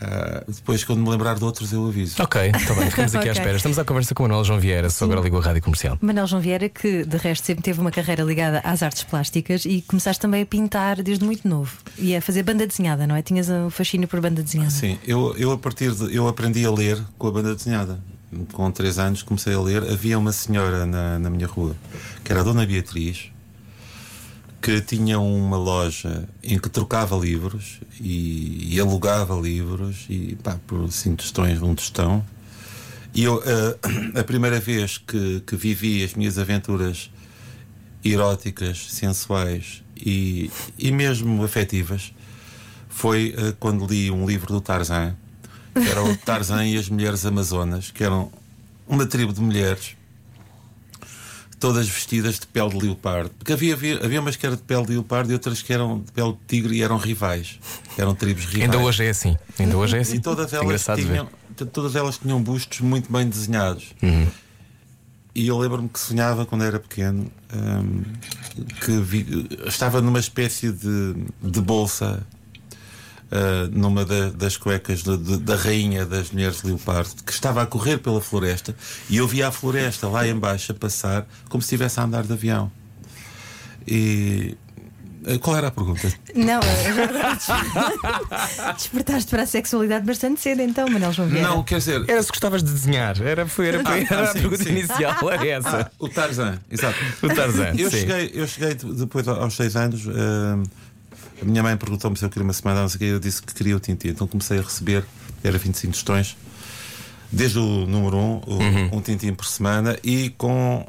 Ah, 0.00 0.42
depois, 0.48 0.82
quando 0.84 1.00
me 1.00 1.08
lembrar 1.10 1.34
de 1.36 1.44
outros, 1.44 1.72
eu 1.72 1.86
aviso. 1.86 2.20
Ok, 2.20 2.50
está 2.54 2.74
bem, 2.74 2.90
ficamos 2.90 3.14
aqui 3.14 3.28
à 3.28 3.30
Ok. 3.32 3.40
espera. 3.40 3.56
Estamos 3.56 3.78
à 3.78 3.84
conversa 3.84 4.14
com 4.14 4.24
o 4.24 4.26
Manuel 4.28 4.44
João 4.44 4.58
Vieira, 4.58 4.90
só 4.90 5.04
agora 5.04 5.20
ligou 5.20 5.38
a 5.38 5.42
rádio 5.42 5.62
comercial. 5.62 5.96
Manuel 6.00 6.26
João 6.26 6.42
Vieira, 6.42 6.68
que 6.68 7.04
de 7.04 7.16
resto 7.18 7.44
sempre 7.46 7.62
teve 7.62 7.78
uma 7.80 7.90
carreira 7.90 8.22
ligada 8.24 8.60
às 8.64 8.82
artes 8.82 9.04
plásticas 9.04 9.64
e 9.64 9.82
começaste 9.82 10.20
também 10.20 10.42
a 10.42 10.46
pintar 10.46 11.02
desde 11.02 11.24
muito 11.24 11.46
novo 11.46 11.76
e 11.98 12.16
a 12.16 12.22
fazer 12.22 12.42
banda 12.42 12.66
desenhada, 12.66 13.06
não 13.06 13.14
é? 13.14 13.22
Tinhas 13.22 13.48
um 13.48 13.70
fascínio 13.70 14.08
por 14.08 14.20
banda 14.20 14.42
desenhada. 14.42 14.70
Sim, 14.70 14.98
eu, 15.06 15.36
eu 15.36 15.52
a 15.52 15.58
partir 15.58 15.92
de. 15.92 16.14
Eu 16.14 16.26
aprendi 16.26 16.64
a 16.66 16.70
ler 16.70 17.00
com 17.18 17.28
a 17.28 17.30
banda 17.30 17.54
desenhada. 17.54 18.00
Com 18.54 18.70
3 18.70 18.98
anos 18.98 19.22
comecei 19.22 19.52
a 19.54 19.60
ler. 19.60 19.82
Havia 19.84 20.18
uma 20.18 20.32
senhora 20.32 20.86
na, 20.86 21.18
na 21.18 21.28
minha 21.30 21.46
rua, 21.46 21.76
que 22.24 22.32
era 22.32 22.40
a 22.40 22.44
Dona 22.44 22.64
Beatriz, 22.64 23.30
que 24.62 24.80
tinha 24.80 25.18
uma 25.18 25.56
loja 25.56 26.28
em 26.40 26.56
que 26.56 26.68
trocava 26.70 27.16
livros 27.16 27.80
e, 28.00 28.74
e 28.74 28.80
alugava 28.80 29.34
livros 29.34 30.06
e 30.08 30.36
pá, 30.40 30.56
por 30.66 30.90
5 30.90 31.16
tostões, 31.16 31.60
um 31.60 31.74
tostão. 31.74 32.24
E 33.12 33.24
eu, 33.24 33.42
eh, 33.44 33.76
a 34.20 34.24
primeira 34.24 34.60
vez 34.60 34.98
que, 34.98 35.40
que 35.40 35.56
vivi 35.56 36.04
as 36.04 36.14
minhas 36.14 36.38
aventuras 36.38 37.10
eróticas, 38.04 38.86
sensuais 38.90 39.82
e, 39.96 40.50
e 40.78 40.92
mesmo 40.92 41.42
afetivas 41.42 42.12
foi 42.88 43.34
eh, 43.36 43.54
quando 43.58 43.84
li 43.84 44.12
um 44.12 44.24
livro 44.24 44.52
do 44.52 44.60
Tarzan 44.60 45.16
Era 45.74 46.04
o 46.04 46.16
Tarzan 46.24 46.64
e 46.66 46.78
as 46.78 46.88
Mulheres 46.88 47.26
Amazonas, 47.26 47.90
que 47.90 48.04
eram 48.04 48.30
uma 48.86 49.06
tribo 49.06 49.32
de 49.32 49.40
mulheres, 49.40 49.96
todas 51.62 51.88
vestidas 51.88 52.38
de 52.40 52.46
pele 52.48 52.68
de 52.70 52.78
leopardo. 52.86 53.30
Porque 53.38 53.52
havia, 53.52 53.72
havia, 53.74 54.04
havia 54.04 54.20
umas 54.20 54.34
que 54.36 54.44
eram 54.44 54.56
de 54.56 54.62
pele 54.62 54.84
de 54.84 54.92
leopardo 54.92 55.30
e 55.30 55.34
outras 55.34 55.62
que 55.62 55.72
eram 55.72 56.00
de 56.00 56.10
pele 56.12 56.32
de 56.32 56.38
tigre 56.48 56.76
e 56.76 56.82
eram 56.82 56.96
rivais. 56.98 57.58
Eram 57.96 58.14
tribos 58.14 58.44
rivais. 58.46 58.62
Ainda 58.64 58.78
hoje 58.78 59.04
é 59.04 59.10
assim. 59.10 59.36
Ainda 59.58 59.76
hoje 59.78 59.96
é 59.96 60.00
assim. 60.00 60.16
E 60.16 60.20
todas 60.20 60.52
elas, 60.52 60.84
tinham, 60.84 61.28
todas 61.72 61.94
elas 61.96 62.18
tinham 62.18 62.42
bustos 62.42 62.80
muito 62.80 63.10
bem 63.12 63.28
desenhados. 63.28 63.94
Uhum. 64.02 64.26
E 65.34 65.46
eu 65.46 65.56
lembro-me 65.56 65.88
que 65.88 65.98
sonhava 65.98 66.44
quando 66.44 66.62
era 66.64 66.78
pequeno 66.78 67.30
hum, 67.54 68.02
que 68.84 68.98
vi- 69.00 69.48
estava 69.66 70.02
numa 70.02 70.18
espécie 70.18 70.70
de, 70.70 71.14
de 71.40 71.60
bolsa 71.60 72.26
ah, 73.32 73.68
numa 73.72 74.04
da- 74.04 74.28
das 74.30 74.56
cuecas 74.58 75.02
de- 75.02 75.16
de- 75.16 75.38
da 75.38 75.56
rainha 75.56 76.04
das 76.04 76.30
mulheres 76.30 76.60
de 76.60 76.66
leopardo 76.68 77.10
que 77.24 77.32
estava 77.32 77.62
a 77.62 77.66
correr 77.66 77.96
pela 77.98 78.20
floresta 78.20 78.76
e 79.08 79.16
eu 79.16 79.26
via 79.26 79.48
a 79.48 79.50
floresta 79.52 80.06
lá 80.06 80.28
embaixo 80.28 80.70
a 80.72 80.74
passar 80.74 81.26
como 81.48 81.62
se 81.62 81.66
estivesse 81.66 81.98
a 81.98 82.04
andar 82.04 82.24
de 82.24 82.32
avião. 82.34 82.70
E 83.88 84.56
ah, 85.26 85.38
qual 85.40 85.56
era 85.56 85.68
a 85.68 85.70
pergunta? 85.70 86.12
Não, 86.34 86.60
agora 86.60 87.38
despertaste 88.76 89.30
para 89.30 89.42
a 89.42 89.46
sexualidade 89.46 90.04
bastante 90.04 90.40
cedo, 90.40 90.62
então, 90.62 90.88
Manel 90.88 91.12
João 91.12 91.28
Vieira. 91.28 91.48
Não, 91.48 91.62
quer 91.62 91.78
dizer, 91.78 92.04
Era 92.08 92.22
se 92.22 92.28
gostavas 92.28 92.62
de 92.62 92.70
desenhar. 92.72 93.20
Era, 93.22 93.46
foi, 93.46 93.68
era, 93.68 93.82
foi- 93.84 94.02
era 94.08 94.22
a 94.22 94.26
sim, 94.26 94.40
pergunta 94.40 94.62
sim. 94.64 94.70
inicial. 94.70 95.30
Era 95.30 95.46
essa. 95.46 95.90
o 95.98 96.08
Tarzan, 96.08 96.58
exato. 96.70 96.98
O 97.22 97.28
Tarzan. 97.28 97.72
Eu 97.78 97.90
sim. 97.90 97.98
cheguei, 98.00 98.30
eu 98.34 98.46
cheguei 98.46 98.74
de- 98.74 98.92
depois 98.94 99.26
aos 99.28 99.54
seis 99.56 99.74
anos. 99.76 100.02
ah, 100.08 100.62
a 101.42 101.44
minha 101.44 101.62
mãe 101.62 101.76
perguntou-me 101.76 102.16
se 102.16 102.24
eu 102.24 102.30
queria 102.30 102.44
uma 102.44 102.52
semana, 102.52 102.82
não 102.82 102.88
sei 102.88 102.96
o 102.96 102.98
quê, 103.00 103.04
eu 103.06 103.20
disse 103.20 103.42
que 103.42 103.52
queria 103.54 103.76
o 103.76 103.80
Tintin. 103.80 104.08
Então 104.08 104.26
comecei 104.26 104.58
a 104.58 104.62
receber, 104.62 105.04
era 105.42 105.58
25 105.58 105.92
tostões, 105.92 106.36
desde 107.30 107.58
o 107.58 107.86
número 107.86 108.16
1, 108.16 108.20
um, 108.20 108.40
Uhum. 108.58 108.90
um 108.98 109.00
Tintin 109.00 109.32
por 109.34 109.46
semana 109.46 109.98
e 110.04 110.30
com 110.36 110.86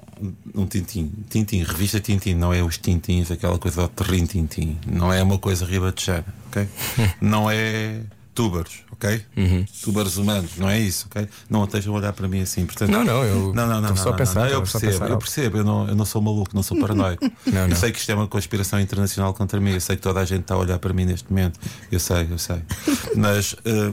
um 0.53 0.65
Tintin. 0.65 1.11
Tintin, 1.29 1.63
revista 1.63 1.99
Tintin, 1.99 2.35
não 2.35 2.53
é 2.53 2.61
os 2.61 2.77
Tintins, 2.77 3.31
aquela 3.31 3.57
coisa 3.57 3.83
do 3.83 3.87
terreno 3.89 4.27
Tintin. 4.27 4.77
Não 4.85 5.11
é 5.11 5.21
uma 5.23 5.37
coisa 5.37 5.65
ribatejana, 5.65 6.25
ok? 6.47 6.67
não 7.21 7.49
é 7.49 8.01
túbaros, 8.33 8.79
ok? 8.91 9.23
Uhum. 9.37 9.65
Túbaros 9.83 10.17
humanos, 10.17 10.57
não 10.57 10.69
é 10.69 10.79
isso, 10.79 11.07
ok? 11.09 11.27
Não 11.49 11.63
estejam 11.63 11.93
a 11.93 11.97
olhar 11.97 12.13
para 12.13 12.27
mim 12.27 12.41
assim. 12.41 12.65
Portanto, 12.65 12.89
Não, 12.89 13.03
não, 13.03 13.23
eu 13.23 13.53
não, 13.53 13.67
não, 13.67 13.81
não, 13.81 13.95
só 13.95 14.09
não, 14.09 14.17
pensar, 14.17 14.41
não, 14.41 14.47
eu 14.47 14.61
percebo, 14.61 14.91
pensar 14.91 15.09
eu 15.09 15.17
percebo, 15.17 15.57
eu 15.57 15.63
não, 15.63 15.87
eu 15.87 15.95
não 15.95 16.05
sou 16.05 16.21
maluco, 16.21 16.49
não 16.53 16.63
sou 16.63 16.79
paranoico. 16.79 17.23
Não, 17.45 17.67
eu 17.67 17.75
sei 17.75 17.91
que 17.91 17.99
isto 17.99 18.11
é 18.11 18.15
uma 18.15 18.27
conspiração 18.27 18.79
internacional 18.79 19.33
contra 19.33 19.59
mim, 19.59 19.71
eu 19.71 19.81
sei 19.81 19.95
que 19.95 20.01
toda 20.01 20.19
a 20.19 20.25
gente 20.25 20.41
está 20.41 20.55
a 20.55 20.57
olhar 20.57 20.79
para 20.79 20.93
mim 20.93 21.05
neste 21.05 21.29
momento. 21.29 21.59
Eu 21.91 21.99
sei, 21.99 22.27
eu 22.29 22.37
sei. 22.37 22.61
Mas 23.15 23.55
eh, 23.65 23.91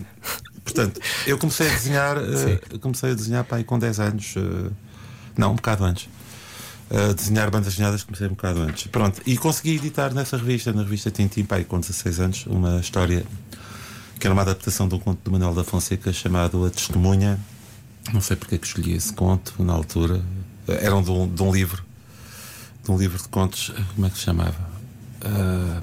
portanto, 0.64 1.00
eu 1.26 1.36
comecei 1.36 1.68
a 1.68 1.70
desenhar, 1.70 2.16
eh, 2.16 2.78
comecei 2.80 3.10
a 3.10 3.14
desenhar 3.14 3.44
pai 3.44 3.64
com 3.64 3.78
10 3.78 4.00
anos, 4.00 4.34
eh, 4.36 4.70
não, 5.36 5.52
um 5.52 5.56
bocado 5.56 5.84
antes. 5.84 6.08
A 6.90 7.12
desenhar 7.12 7.50
bandas 7.50 7.74
desenhadas 7.74 8.02
comecei 8.02 8.26
um 8.26 8.30
bocado 8.30 8.62
antes. 8.62 8.86
Pronto, 8.86 9.20
e 9.26 9.36
consegui 9.36 9.76
editar 9.76 10.12
nessa 10.14 10.36
revista, 10.36 10.72
na 10.72 10.82
revista 10.82 11.10
Tintim, 11.10 11.44
pai, 11.44 11.64
com 11.64 11.78
16 11.78 12.20
anos, 12.20 12.46
uma 12.46 12.80
história 12.80 13.24
que 14.20 14.26
era 14.26 14.34
uma 14.34 14.42
adaptação 14.42 14.86
de 14.86 14.94
um 14.94 14.98
conto 14.98 15.18
do 15.24 15.32
Manuel 15.32 15.54
da 15.54 15.64
Fonseca 15.64 16.12
chamado 16.12 16.66
A 16.66 16.70
Testemunha. 16.70 17.40
Não 18.12 18.20
sei 18.20 18.36
porque 18.36 18.56
é 18.56 18.58
que 18.58 18.66
escolhi 18.66 18.92
esse 18.92 19.12
conto 19.14 19.62
na 19.64 19.72
altura. 19.72 20.22
Era 20.68 20.94
um 20.94 21.02
de 21.02 21.10
um, 21.10 21.26
de 21.26 21.42
um 21.42 21.50
livro, 21.50 21.82
de 22.84 22.90
um 22.90 22.98
livro 22.98 23.16
de 23.16 23.28
contos. 23.28 23.72
Como 23.94 24.06
é 24.06 24.10
que 24.10 24.18
se 24.18 24.24
chamava? 24.24 24.70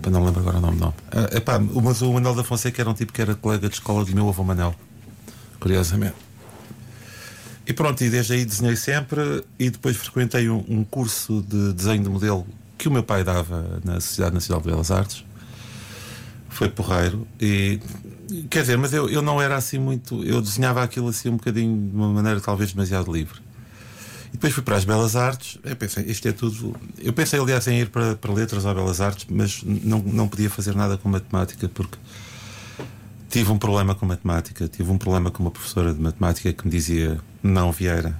Pá, 0.01 0.09
não 0.09 0.23
lembro 0.23 0.41
agora 0.41 0.57
o 0.57 0.61
nome, 0.61 0.79
não. 0.79 0.93
Ah, 1.11 1.35
epá, 1.35 1.59
mas 1.59 2.01
o 2.03 2.13
Manuel 2.13 2.35
da 2.35 2.43
Fonseca 2.43 2.79
era 2.79 2.89
um 2.89 2.93
tipo 2.93 3.11
que 3.11 3.21
era 3.21 3.33
colega 3.33 3.67
de 3.67 3.73
escola 3.73 4.05
do 4.05 4.13
meu 4.13 4.29
avô 4.29 4.43
Manel, 4.43 4.75
curiosamente. 5.59 6.15
E 7.65 7.73
pronto, 7.73 8.03
e 8.03 8.09
desde 8.09 8.33
aí 8.33 8.45
desenhei 8.45 8.75
sempre 8.75 9.43
e 9.57 9.69
depois 9.71 9.97
frequentei 9.97 10.47
um, 10.47 10.63
um 10.69 10.83
curso 10.83 11.43
de 11.47 11.73
desenho 11.73 12.03
de 12.03 12.09
modelo 12.09 12.47
que 12.77 12.87
o 12.87 12.91
meu 12.91 13.03
pai 13.03 13.23
dava 13.23 13.81
na 13.83 13.99
Sociedade 13.99 14.35
Nacional 14.35 14.61
de 14.61 14.69
Belas 14.69 14.91
Artes. 14.91 15.26
Foi 16.57 16.69
porreiro 16.69 17.27
e 17.39 17.79
quer 18.49 18.61
dizer, 18.61 18.79
mas 18.79 18.91
eu, 18.91 19.07
eu 19.07 19.21
não 19.21 19.39
era 19.39 19.55
assim 19.55 19.77
muito. 19.77 20.23
Eu 20.23 20.41
desenhava 20.41 20.81
aquilo 20.81 21.07
assim 21.07 21.29
um 21.29 21.37
bocadinho 21.37 21.89
de 21.89 21.95
uma 21.95 22.11
maneira 22.11 22.41
talvez 22.41 22.73
demasiado 22.73 23.13
livre. 23.13 23.39
E 24.29 24.31
depois 24.31 24.53
fui 24.53 24.63
para 24.63 24.75
as 24.75 24.83
Belas 24.83 25.15
Artes. 25.15 25.59
Eu 25.63 25.75
pensei, 25.75 26.05
isto 26.05 26.27
é 26.27 26.31
tudo. 26.31 26.75
Eu 26.97 27.13
pensei, 27.13 27.39
aliás, 27.39 27.67
em 27.67 27.81
ir 27.81 27.89
para, 27.89 28.15
para 28.15 28.33
letras 28.33 28.65
ou 28.65 28.73
Belas 28.73 28.99
Artes, 28.99 29.27
mas 29.29 29.61
não, 29.63 29.99
não 29.99 30.27
podia 30.27 30.49
fazer 30.49 30.73
nada 30.73 30.97
com 30.97 31.07
matemática 31.07 31.69
porque 31.69 31.99
tive 33.29 33.51
um 33.51 33.59
problema 33.59 33.93
com 33.93 34.07
matemática. 34.07 34.67
Tive 34.67 34.89
um 34.89 34.97
problema 34.97 35.29
com 35.29 35.43
uma 35.43 35.51
professora 35.51 35.93
de 35.93 36.01
matemática 36.01 36.51
que 36.51 36.65
me 36.65 36.71
dizia: 36.71 37.19
Não, 37.43 37.71
Vieira, 37.71 38.19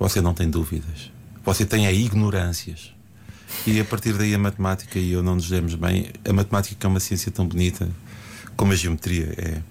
você 0.00 0.20
não 0.20 0.34
tem 0.34 0.50
dúvidas. 0.50 1.12
Você 1.44 1.64
tem 1.64 1.86
é 1.86 1.94
ignorâncias. 1.94 2.97
E 3.66 3.80
a 3.80 3.84
partir 3.84 4.14
daí 4.14 4.34
a 4.34 4.38
matemática 4.38 4.98
e 4.98 5.12
eu 5.12 5.22
não 5.22 5.34
nos 5.34 5.48
demos 5.48 5.74
bem. 5.74 6.10
A 6.28 6.32
matemática 6.32 6.76
que 6.78 6.86
é 6.86 6.88
uma 6.88 7.00
ciência 7.00 7.30
tão 7.30 7.46
bonita 7.46 7.88
como 8.56 8.72
a 8.72 8.76
geometria 8.76 9.34
é. 9.36 9.62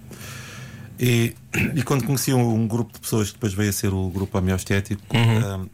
E, 0.98 1.34
e 1.76 1.82
quando 1.82 2.04
conheci 2.04 2.32
um, 2.32 2.54
um 2.54 2.66
grupo 2.66 2.92
de 2.92 3.00
pessoas 3.00 3.28
que 3.28 3.34
depois 3.34 3.54
veio 3.54 3.70
a 3.70 3.72
ser 3.72 3.92
o 3.92 4.08
grupo 4.10 4.36
homeostético, 4.36 5.02
um, 5.16 5.68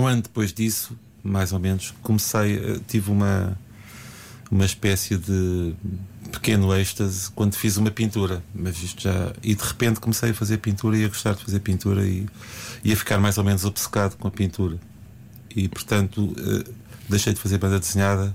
um 0.00 0.06
ano 0.06 0.22
depois 0.22 0.52
disso, 0.52 0.96
mais 1.22 1.52
ou 1.52 1.58
menos, 1.58 1.94
comecei, 2.02 2.56
eh, 2.56 2.80
tive 2.86 3.10
uma, 3.10 3.56
uma 4.50 4.64
espécie 4.64 5.16
de 5.16 5.74
pequeno 6.30 6.74
êxtase 6.74 7.30
quando 7.30 7.54
fiz 7.54 7.76
uma 7.76 7.90
pintura. 7.90 8.42
Mas 8.54 8.82
isto 8.82 9.02
já. 9.02 9.32
E 9.42 9.54
de 9.54 9.62
repente 9.62 10.00
comecei 10.00 10.30
a 10.30 10.34
fazer 10.34 10.58
pintura 10.58 10.96
e 10.96 11.04
a 11.04 11.08
gostar 11.08 11.34
de 11.34 11.44
fazer 11.44 11.60
pintura 11.60 12.04
e, 12.06 12.26
e 12.84 12.92
a 12.92 12.96
ficar 12.96 13.18
mais 13.18 13.38
ou 13.38 13.44
menos 13.44 13.64
obcecado 13.64 14.16
com 14.16 14.28
a 14.28 14.30
pintura. 14.30 14.78
E 15.54 15.68
portanto 15.68 16.34
eh, 16.38 16.70
deixei 17.12 17.32
de 17.32 17.40
fazer 17.40 17.58
banda 17.58 17.78
desenhada. 17.78 18.34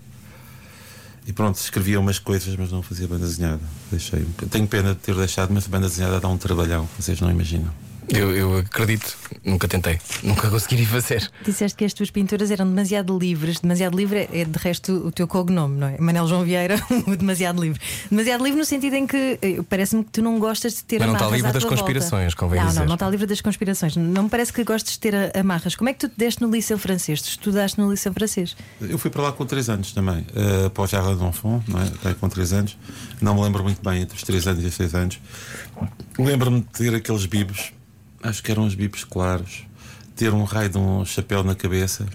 E 1.28 1.34
pronto, 1.34 1.58
escrevia 1.58 2.00
umas 2.00 2.20
coisas, 2.20 2.56
mas 2.56 2.72
não 2.72 2.82
fazia 2.82 3.06
banda 3.06 3.26
desenhada. 3.26 3.62
Deixei. 3.92 4.26
Tenho 4.50 4.66
pena 4.66 4.94
de 4.94 5.00
ter 5.00 5.14
deixado, 5.14 5.54
mas 5.54 5.66
a 5.66 5.70
banda 5.70 5.90
desenhada 5.90 6.22
dá 6.22 6.30
um 6.30 6.38
trabalhão, 6.38 6.88
vocês 6.98 7.20
não 7.20 7.30
imaginam. 7.30 7.87
Eu, 8.10 8.34
eu 8.36 8.58
acredito, 8.60 9.18
nunca 9.44 9.68
tentei, 9.68 10.00
nunca 10.24 10.50
consegui 10.50 10.86
fazer. 10.86 11.30
Disseste 11.44 11.78
que 11.78 11.84
as 11.84 11.94
tuas 11.94 12.10
pinturas 12.10 12.50
eram 12.52 12.66
demasiado 12.66 13.18
livres. 13.20 13.60
Demasiado 13.60 13.98
livre 13.98 14.30
é 14.32 14.46
de 14.46 14.58
resto 14.58 14.94
o 15.08 15.12
teu 15.12 15.28
cognome, 15.28 15.78
não 15.78 15.88
é? 15.88 15.98
Manel 16.00 16.26
João 16.26 16.44
Vieira, 16.46 16.76
o 17.06 17.16
demasiado 17.18 17.62
livre. 17.62 17.82
Demasiado 18.10 18.44
livre 18.46 18.58
no 18.60 18.66
sentido 18.66 18.94
em 18.96 19.06
que 19.06 19.38
eh, 19.42 19.60
parece-me 19.70 20.06
que 20.06 20.12
tu 20.12 20.22
não 20.22 20.40
gostas 20.40 20.76
de 20.76 20.84
ter 20.86 21.00
Mas 21.00 21.08
não 21.08 21.16
está 21.16 21.26
amarras 21.26 21.36
livre 21.38 21.50
à 21.50 21.52
das 21.54 21.62
tua 21.64 21.70
volta. 21.70 21.84
conspirações, 21.84 22.34
convém 22.34 22.60
não, 22.62 22.68
dizer. 22.68 22.80
Não, 22.80 22.88
não 22.88 22.94
está 22.94 23.10
livre 23.10 23.26
das 23.28 23.42
conspirações. 23.42 23.96
Não 23.98 24.24
me 24.24 24.30
parece 24.30 24.54
que 24.54 24.64
gostes 24.64 24.94
de 24.94 25.00
ter 25.00 25.14
a- 25.14 25.32
amarras. 25.40 25.76
Como 25.76 25.90
é 25.90 25.94
que 25.94 26.00
tu 26.00 26.08
te 26.10 26.18
deste 26.18 26.42
no 26.42 26.50
liceu 26.50 26.78
francês? 26.78 27.22
Tu 27.22 27.28
estudaste 27.30 27.78
no 27.78 27.92
liceu 27.92 28.14
francês? 28.14 28.56
Eu 28.80 28.98
fui 28.98 29.12
para 29.12 29.22
lá 29.24 29.32
com 29.34 29.46
3 29.46 29.70
anos 29.70 29.92
também, 29.92 30.26
uh, 30.66 30.70
para 30.70 30.84
o 30.84 30.88
Jardim 30.88 31.18
d'Enfant, 31.24 31.62
não 31.68 31.82
é? 31.82 31.84
Até 31.88 32.14
com 32.14 32.30
3 32.30 32.54
anos. 32.54 32.78
Não 33.22 33.36
me 33.36 33.42
lembro 33.42 33.64
muito 33.64 33.82
bem 33.84 34.02
entre 34.04 34.16
os 34.16 34.24
3 34.24 34.48
anos 34.48 34.64
e 34.64 34.68
os 34.68 34.76
6 34.76 34.96
anos. 34.96 35.20
Lembro-me 36.18 36.62
de 36.62 36.68
ter 36.68 36.96
aqueles 36.96 37.26
bibos, 37.26 37.72
acho 38.22 38.44
que 38.44 38.52
eram 38.52 38.64
uns 38.64 38.76
bibos 38.76 39.04
claros, 39.04 39.64
ter 40.16 40.34
um 40.34 40.44
raio 40.44 40.70
de 40.70 40.78
um 40.78 41.06
chapéu 41.06 41.44
na 41.44 41.56
cabeça, 41.56 42.06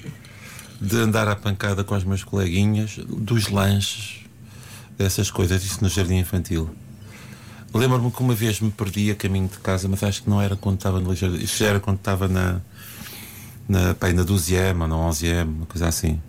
de 0.80 0.96
andar 0.96 1.28
à 1.28 1.36
pancada 1.36 1.84
com 1.84 1.94
os 1.94 2.04
meus 2.04 2.24
coleguinhas, 2.24 2.98
dos 3.06 3.48
lanches, 3.48 4.20
dessas 4.98 5.30
coisas, 5.30 5.64
isso 5.64 5.82
no 5.82 5.88
jardim 5.88 6.18
infantil. 6.18 6.70
Lembro-me 7.72 8.10
que 8.10 8.20
uma 8.20 8.34
vez 8.34 8.60
me 8.60 8.70
perdi 8.70 9.10
a 9.10 9.14
caminho 9.14 9.48
de 9.48 9.58
casa, 9.58 9.88
mas 9.88 10.02
acho 10.02 10.24
que 10.24 10.30
não 10.30 10.42
era 10.42 10.56
quando 10.56 10.76
estava 10.76 11.00
no 11.00 11.14
jardim, 11.14 11.38
isto 11.42 11.58
já 11.58 11.66
era 11.68 11.80
quando 11.80 11.96
estava 11.96 12.28
na, 12.28 12.60
na, 13.68 13.94
pá, 13.94 14.12
na 14.12 14.22
12 14.22 14.54
ou 14.56 14.88
na 14.88 14.96
11 14.96 15.42
uma 15.42 15.66
coisa 15.66 15.88
assim. 15.88 16.20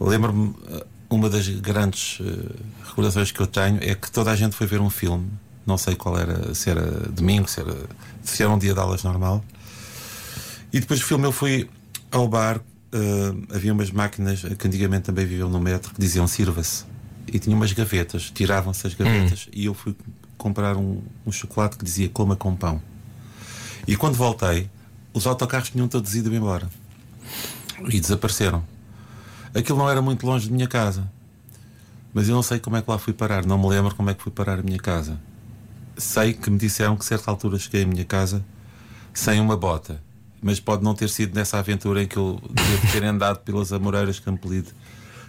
Lembro-me, 0.00 0.54
eh, 0.68 0.86
uma 1.08 1.28
das 1.30 1.46
grandes 1.48 2.18
eh, 2.20 2.56
recordações 2.84 3.30
que 3.30 3.38
eu 3.38 3.46
tenho 3.46 3.78
é 3.82 3.94
que 3.94 4.10
toda 4.10 4.32
a 4.32 4.36
gente 4.36 4.56
foi 4.56 4.66
ver 4.66 4.80
um 4.80 4.90
filme, 4.90 5.30
não 5.66 5.78
sei 5.78 5.94
qual 5.94 6.18
era, 6.18 6.54
se 6.54 6.70
era 6.70 6.82
domingo, 7.10 7.48
se 7.48 7.60
era, 7.60 7.76
se 8.22 8.42
era 8.42 8.52
um 8.52 8.58
dia 8.58 8.74
de 8.74 8.80
aulas 8.80 9.02
normal. 9.02 9.44
E 10.72 10.80
depois 10.80 11.00
do 11.00 11.06
filme 11.06 11.26
eu 11.26 11.32
fui 11.32 11.68
ao 12.10 12.26
bar, 12.28 12.60
eh, 12.92 13.54
havia 13.54 13.72
umas 13.72 13.90
máquinas 13.90 14.40
que 14.40 14.66
antigamente 14.66 15.04
também 15.04 15.24
viviam 15.24 15.48
no 15.48 15.60
metro 15.60 15.92
que 15.94 16.00
diziam 16.00 16.26
sirva-se. 16.26 16.84
E 17.26 17.38
tinha 17.38 17.56
umas 17.56 17.72
gavetas, 17.72 18.30
tiravam-se 18.30 18.86
as 18.86 18.94
gavetas. 18.94 19.48
E 19.52 19.66
eu 19.66 19.74
fui 19.74 19.96
comprar 20.36 20.76
um, 20.76 21.00
um 21.24 21.32
chocolate 21.32 21.76
que 21.78 21.84
dizia 21.84 22.08
coma 22.08 22.36
com 22.36 22.54
pão. 22.54 22.82
E 23.86 23.96
quando 23.96 24.14
voltei, 24.14 24.68
os 25.12 25.26
autocarros 25.26 25.70
tinham 25.70 25.88
todos 25.88 26.14
ido 26.14 26.34
embora. 26.34 26.68
E 27.88 28.00
desapareceram. 28.00 28.62
Aquilo 29.54 29.78
não 29.78 29.88
era 29.88 30.02
muito 30.02 30.26
longe 30.26 30.46
de 30.46 30.52
minha 30.52 30.66
casa. 30.66 31.10
Mas 32.12 32.28
eu 32.28 32.34
não 32.34 32.42
sei 32.42 32.58
como 32.58 32.76
é 32.76 32.82
que 32.82 32.90
lá 32.90 32.98
fui 32.98 33.12
parar. 33.12 33.44
Não 33.46 33.58
me 33.58 33.68
lembro 33.68 33.94
como 33.94 34.10
é 34.10 34.14
que 34.14 34.22
fui 34.22 34.32
parar 34.32 34.58
a 34.58 34.62
minha 34.62 34.78
casa. 34.78 35.18
Sei 36.02 36.34
que 36.34 36.50
me 36.50 36.58
disseram 36.58 36.96
que 36.96 37.04
certa 37.04 37.30
altura 37.30 37.56
cheguei 37.58 37.84
à 37.84 37.86
minha 37.86 38.04
casa 38.04 38.44
sem 39.14 39.40
uma 39.40 39.56
bota. 39.56 40.02
Mas 40.42 40.58
pode 40.58 40.82
não 40.82 40.94
ter 40.94 41.08
sido 41.08 41.34
nessa 41.34 41.58
aventura 41.58 42.02
em 42.02 42.08
que 42.08 42.16
eu 42.16 42.40
devo 42.50 42.92
ter 42.92 43.04
andado 43.04 43.38
pelas 43.38 43.72
Amoreiras 43.72 44.18
Campolide 44.18 44.74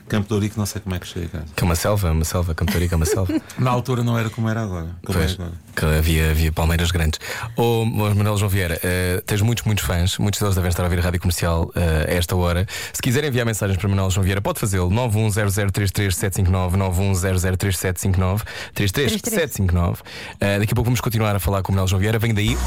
Campo 0.07 0.27
de 0.27 0.33
Ourique, 0.33 0.57
não 0.57 0.65
sei 0.65 0.81
como 0.81 0.95
é 0.95 0.99
que 0.99 1.07
cheguei 1.07 1.25
a 1.27 1.39
casa. 1.39 1.45
Que 1.55 1.63
é 1.63 1.65
uma 1.65 1.75
selva, 1.75 2.11
uma 2.11 2.25
selva, 2.25 2.53
Campo 2.53 2.71
de 2.71 2.77
Ourique 2.77 2.93
é 2.93 2.97
uma 2.97 3.05
selva. 3.05 3.33
Na 3.57 3.71
altura 3.71 4.03
não 4.03 4.17
era 4.17 4.29
como 4.29 4.49
era 4.49 4.61
agora. 4.61 4.87
Como 5.05 5.17
Pois, 5.17 5.31
é 5.31 5.33
agora. 5.35 5.51
que 5.75 5.85
havia, 5.85 6.31
havia 6.31 6.51
palmeiras 6.51 6.91
grandes. 6.91 7.19
Ô 7.55 7.85
Manuel 7.85 8.37
João 8.37 8.49
Vieira, 8.49 8.79
eh, 8.83 9.21
tens 9.25 9.41
muitos, 9.41 9.63
muitos 9.65 9.83
fãs, 9.85 10.17
muitos 10.17 10.39
deles 10.39 10.55
devem 10.55 10.69
estar 10.69 10.83
a 10.83 10.85
ouvir 10.85 10.99
a 10.99 11.01
rádio 11.03 11.19
comercial 11.19 11.71
eh, 11.75 12.07
a 12.09 12.13
esta 12.13 12.35
hora. 12.35 12.67
Se 12.91 13.01
quiserem 13.01 13.29
enviar 13.29 13.45
mensagens 13.45 13.77
para 13.79 13.87
Manuel 13.89 14.11
João 14.11 14.23
Vieira, 14.23 14.41
pode 14.41 14.59
fazê-lo 14.59 14.89
910033759, 14.89 16.77
910033759, 16.77 18.41
33759. 18.75 20.01
Eh, 20.39 20.59
daqui 20.59 20.71
a 20.73 20.75
pouco 20.75 20.85
vamos 20.85 21.01
continuar 21.01 21.35
a 21.35 21.39
falar 21.39 21.61
com 21.63 21.71
o 21.71 21.75
Manuel 21.75 21.87
João 21.87 21.99
Vieira. 21.99 22.19
Vem 22.19 22.33
daí. 22.33 22.57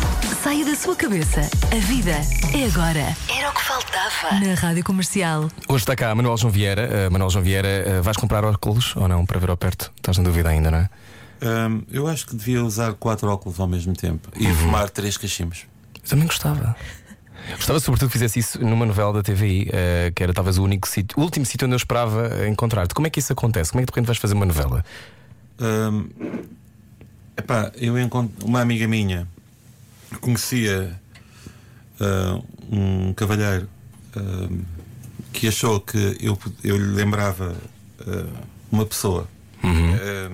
Saia 0.42 0.64
da 0.64 0.74
sua 0.74 0.96
cabeça. 0.96 1.40
A 1.72 1.76
vida 1.86 2.12
é 2.54 2.64
agora. 2.66 3.14
Era 3.36 3.50
o 3.50 3.54
que 3.54 3.62
faltava. 3.62 4.40
Na 4.44 4.54
Rádio 4.54 4.84
Comercial. 4.84 5.50
Hoje 5.68 5.82
está 5.82 5.94
cá 5.96 6.14
Manuel 6.14 6.36
João 6.36 6.50
Vieira. 6.52 6.82
Eh, 6.82 7.08
Manuel 7.10 7.25
João 7.30 7.44
Vieira, 7.44 7.68
eh, 7.68 8.00
vais 8.00 8.16
comprar 8.16 8.44
óculos 8.44 8.94
ou 8.96 9.08
não 9.08 9.24
para 9.24 9.38
ver 9.38 9.50
ao 9.50 9.56
perto? 9.56 9.92
Estás 9.96 10.18
na 10.18 10.24
dúvida 10.24 10.48
ainda, 10.48 10.70
não 10.70 10.78
é? 10.78 10.90
Hum, 11.42 11.82
eu 11.90 12.06
acho 12.06 12.26
que 12.26 12.34
devia 12.34 12.64
usar 12.64 12.94
quatro 12.94 13.28
óculos 13.28 13.60
ao 13.60 13.66
mesmo 13.66 13.94
tempo 13.94 14.28
e 14.36 14.46
fumar 14.54 14.88
três 14.90 15.16
cachimbos. 15.16 15.66
Eu 16.02 16.08
também 16.08 16.26
gostava. 16.26 16.76
Gostava 17.56 17.78
sobretudo 17.78 18.08
que 18.08 18.14
fizesse 18.14 18.38
isso 18.38 18.64
numa 18.64 18.84
novela 18.84 19.12
da 19.12 19.22
TVI, 19.22 19.68
eh, 19.72 20.12
que 20.14 20.22
era 20.22 20.32
talvez 20.32 20.58
o 20.58 20.64
único 20.64 20.88
sítio, 20.88 21.18
o 21.18 21.22
último 21.22 21.44
sítio 21.46 21.66
onde 21.66 21.74
eu 21.74 21.78
esperava 21.78 22.28
eh, 22.28 22.48
encontrar-te. 22.48 22.94
Como 22.94 23.06
é 23.06 23.10
que 23.10 23.20
isso 23.20 23.32
acontece? 23.32 23.70
Como 23.70 23.80
é 23.80 23.82
que 23.82 23.92
de 23.92 23.94
repente 23.94 24.06
vais 24.06 24.18
fazer 24.18 24.34
uma 24.34 24.46
novela? 24.46 24.84
Hum, 25.60 26.08
epá, 27.36 27.70
eu 27.76 27.98
encontro 27.98 28.46
uma 28.46 28.60
amiga 28.60 28.88
minha 28.88 29.28
conhecia 30.20 30.98
ah, 32.00 32.40
um 32.70 33.12
cavalheiro 33.14 33.68
ah, 34.16 34.48
que 35.38 35.48
achou 35.48 35.80
que 35.80 36.16
eu, 36.20 36.38
eu 36.64 36.76
lhe 36.76 36.94
lembrava 36.94 37.54
ah, 38.00 38.26
uma 38.70 38.84
pessoa. 38.86 39.28
Ah, 39.62 40.30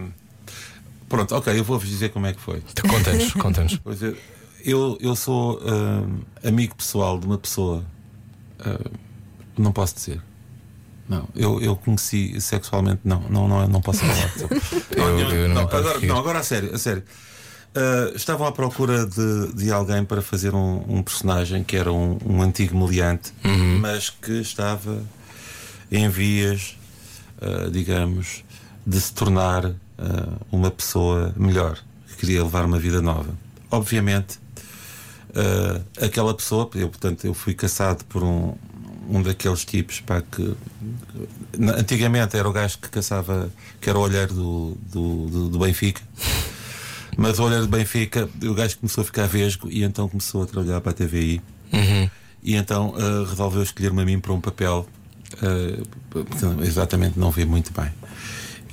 pronto, 1.08 1.34
ok, 1.34 1.58
eu 1.58 1.64
vou-vos 1.64 1.88
dizer 1.88 2.10
como 2.10 2.26
é 2.26 2.32
que 2.32 2.40
foi. 2.40 2.60
Tu 2.74 2.86
Conta-nos, 2.88 3.32
conta-nos. 3.34 3.76
Pois 3.76 4.02
é, 4.02 4.14
eu, 4.64 4.96
eu 5.00 5.14
sou 5.16 5.60
ah, 5.64 6.48
amigo 6.48 6.74
pessoal 6.76 7.18
de 7.18 7.26
uma 7.26 7.38
pessoa. 7.38 7.84
não 9.58 9.72
posso 9.72 9.94
dizer. 9.94 10.20
Não, 11.08 11.28
eu, 11.34 11.60
eu 11.60 11.76
conheci 11.76 12.40
sexualmente. 12.40 13.00
Não, 13.04 13.20
não, 13.28 13.48
não, 13.48 13.66
não 13.68 13.80
posso 13.82 14.00
falar. 14.00 14.32
Eu- 14.96 15.18
eu 15.18 15.48
não 15.48 15.62
importo 15.62 15.76
agora, 15.76 16.00
não, 16.06 16.16
agora 16.18 16.38
a 16.38 16.42
sério, 16.42 16.74
a 16.74 16.78
sério. 16.78 17.02
Ah, 17.74 18.12
estavam 18.14 18.46
à 18.46 18.52
procura 18.52 19.06
de, 19.06 19.52
de 19.54 19.72
alguém 19.72 20.04
para 20.04 20.20
fazer 20.20 20.54
um, 20.54 20.84
um 20.88 21.02
personagem 21.02 21.64
que 21.64 21.76
era 21.76 21.90
um, 21.92 22.18
um 22.24 22.42
antigo 22.42 22.76
meliante, 22.78 23.32
Uhum. 23.44 23.78
mas 23.80 24.10
que 24.10 24.32
estava 24.40 25.02
em 25.90 26.08
vias, 26.08 26.76
ah, 27.40 27.68
digamos, 27.70 28.44
de 28.86 29.00
se 29.00 29.12
tornar 29.14 29.66
ah, 29.98 30.28
uma 30.50 30.70
pessoa 30.70 31.32
melhor, 31.36 31.78
que 32.08 32.16
queria 32.18 32.42
levar 32.42 32.64
uma 32.64 32.78
vida 32.78 33.00
nova. 33.00 33.30
Obviamente, 33.70 34.38
aquela 35.98 36.34
pessoa, 36.34 36.68
eu, 36.74 36.90
portanto, 36.90 37.24
eu 37.24 37.32
fui 37.32 37.54
caçado 37.54 38.04
por 38.04 38.22
um, 38.22 38.54
um 39.08 39.22
daqueles 39.22 39.64
tipos 39.64 39.98
pá, 40.00 40.20
que 40.20 40.54
antigamente 41.78 42.36
era 42.36 42.46
o 42.46 42.52
gajo 42.52 42.76
que 42.78 42.90
caçava, 42.90 43.50
que 43.80 43.88
era 43.88 43.98
o 43.98 44.02
olheiro 44.02 44.34
do, 44.34 44.76
do, 44.92 45.26
do, 45.26 45.48
do 45.48 45.58
Benfica. 45.58 46.02
Mas 47.16 47.38
o 47.38 47.44
olheiro 47.44 47.66
do 47.66 47.70
Benfica, 47.70 48.28
o 48.42 48.54
gajo 48.54 48.78
começou 48.78 49.02
a 49.02 49.04
ficar 49.04 49.26
vesgo 49.26 49.68
e 49.70 49.84
então 49.84 50.08
começou 50.08 50.42
a 50.42 50.46
trabalhar 50.46 50.80
para 50.80 50.92
a 50.92 50.94
TVI. 50.94 51.42
E 52.42 52.54
então 52.54 52.94
ah, 52.96 53.28
resolveu 53.28 53.62
escolher-me 53.62 54.02
a 54.02 54.04
mim 54.04 54.18
para 54.18 54.32
um 54.32 54.40
papel 54.40 54.86
porque 56.10 56.44
exatamente 56.66 57.18
não 57.18 57.30
vê 57.30 57.44
muito 57.44 57.72
bem. 57.72 57.90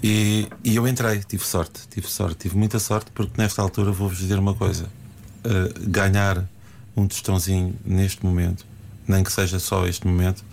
E, 0.01 0.47
e 0.63 0.75
eu 0.75 0.87
entrei, 0.87 1.19
tive 1.19 1.45
sorte, 1.45 1.81
tive 1.89 2.07
sorte, 2.07 2.35
tive 2.37 2.57
muita 2.57 2.79
sorte, 2.79 3.11
porque 3.11 3.33
nesta 3.37 3.61
altura 3.61 3.91
vou-vos 3.91 4.17
dizer 4.17 4.39
uma 4.39 4.53
coisa: 4.53 4.87
Ah, 5.43 5.71
ganhar 5.79 6.45
um 6.95 7.07
tostãozinho 7.07 7.75
neste 7.85 8.25
momento, 8.25 8.65
nem 9.07 9.23
que 9.23 9.31
seja 9.31 9.59
só 9.59 9.87
este 9.87 10.05
momento, 10.05 10.43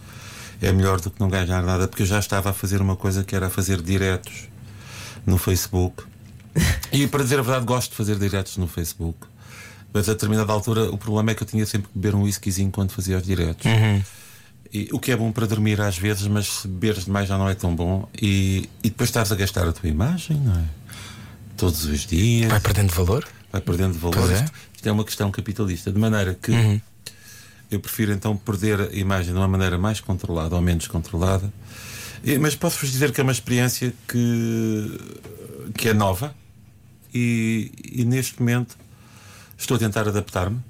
é 0.61 0.73
melhor 0.73 1.01
do 1.01 1.11
que 1.11 1.21
não 1.21 1.29
ganhar 1.29 1.63
nada, 1.63 1.89
porque 1.89 2.03
eu 2.03 2.07
já 2.07 2.19
estava 2.19 2.51
a 2.51 2.53
fazer 2.53 2.81
uma 2.81 2.97
coisa 2.97 3.25
que 3.25 3.35
era 3.35 3.51
fazer 3.51 3.83
diretos 3.83 4.49
no 5.25 5.39
Facebook. 5.39 6.05
E 6.93 7.07
para 7.07 7.23
dizer 7.23 7.39
a 7.39 7.43
verdade, 7.43 7.65
gosto 7.67 7.91
de 7.91 7.97
fazer 7.97 8.19
diretos 8.19 8.57
no 8.57 8.67
Facebook. 8.67 9.27
Mas 9.93 10.09
a 10.09 10.13
determinada 10.13 10.53
altura 10.53 10.91
o 10.91 10.99
problema 10.99 11.31
é 11.31 11.35
que 11.35 11.43
eu 11.43 11.47
tinha 11.47 11.65
sempre 11.67 11.89
que 11.89 11.99
beber 11.99 12.15
um 12.15 12.23
whiskyzinho 12.23 12.71
quando 12.71 12.91
fazia 12.93 13.17
os 13.17 13.23
diretos. 13.23 13.65
E, 14.73 14.89
o 14.93 14.99
que 14.99 15.13
é 15.13 15.17
bom 15.17 15.31
para 15.33 15.47
dormir 15.47 15.81
às 15.81 15.97
vezes, 15.97 16.27
mas 16.27 16.47
se 16.49 16.69
beberes 16.69 17.05
demais 17.05 17.29
já 17.29 17.39
não 17.39 17.49
é 17.49 17.55
tão 17.55 17.75
bom. 17.75 18.09
E, 18.21 18.69
e 18.83 18.91
depois 18.91 19.09
estás 19.09 19.31
a 19.33 19.37
gastar 19.37 19.67
a 19.67 19.73
tua 19.73 19.89
imagem, 19.89 20.37
não 20.39 20.55
é? 20.59 20.65
Todos 21.57 21.85
os 21.87 22.05
dias 22.05 22.51
Vai 22.51 22.61
perdendo 22.61 22.93
valor? 22.93 23.27
vai 23.51 23.61
perdendo 23.61 23.95
valor. 23.99 24.31
É. 24.31 24.35
Isto, 24.35 24.53
isto 24.75 24.89
é 24.89 24.93
uma 24.93 25.05
questão 25.05 25.31
capitalista, 25.31 25.91
de 25.91 25.99
maneira 25.99 26.35
que 26.35 26.53
eu 27.71 27.81
prefiro 27.81 28.13
então 28.13 28.37
perder 28.37 28.81
a 28.81 28.93
imagem 28.93 29.33
de 29.33 29.39
uma 29.39 29.49
maneira 29.49 29.79
mais 29.79 30.01
controlada 30.01 30.55
ou 30.55 30.61
menos 30.61 30.87
controlada. 30.89 31.51
E- 32.23 32.37
mas 32.39 32.55
posso-vos 32.55 32.91
dizer 32.91 33.13
que 33.13 33.21
é 33.21 33.23
uma 33.23 33.33
experiência 33.33 33.95
que, 34.07 35.01
que 35.75 35.89
é 35.89 35.95
nova 35.95 36.35
e, 37.15 37.73
e 37.85 38.05
neste 38.05 38.41
momento 38.41 38.77
estou 39.59 39.77
a 39.77 39.79
tentar 39.79 40.09
adaptar-me 40.09 40.61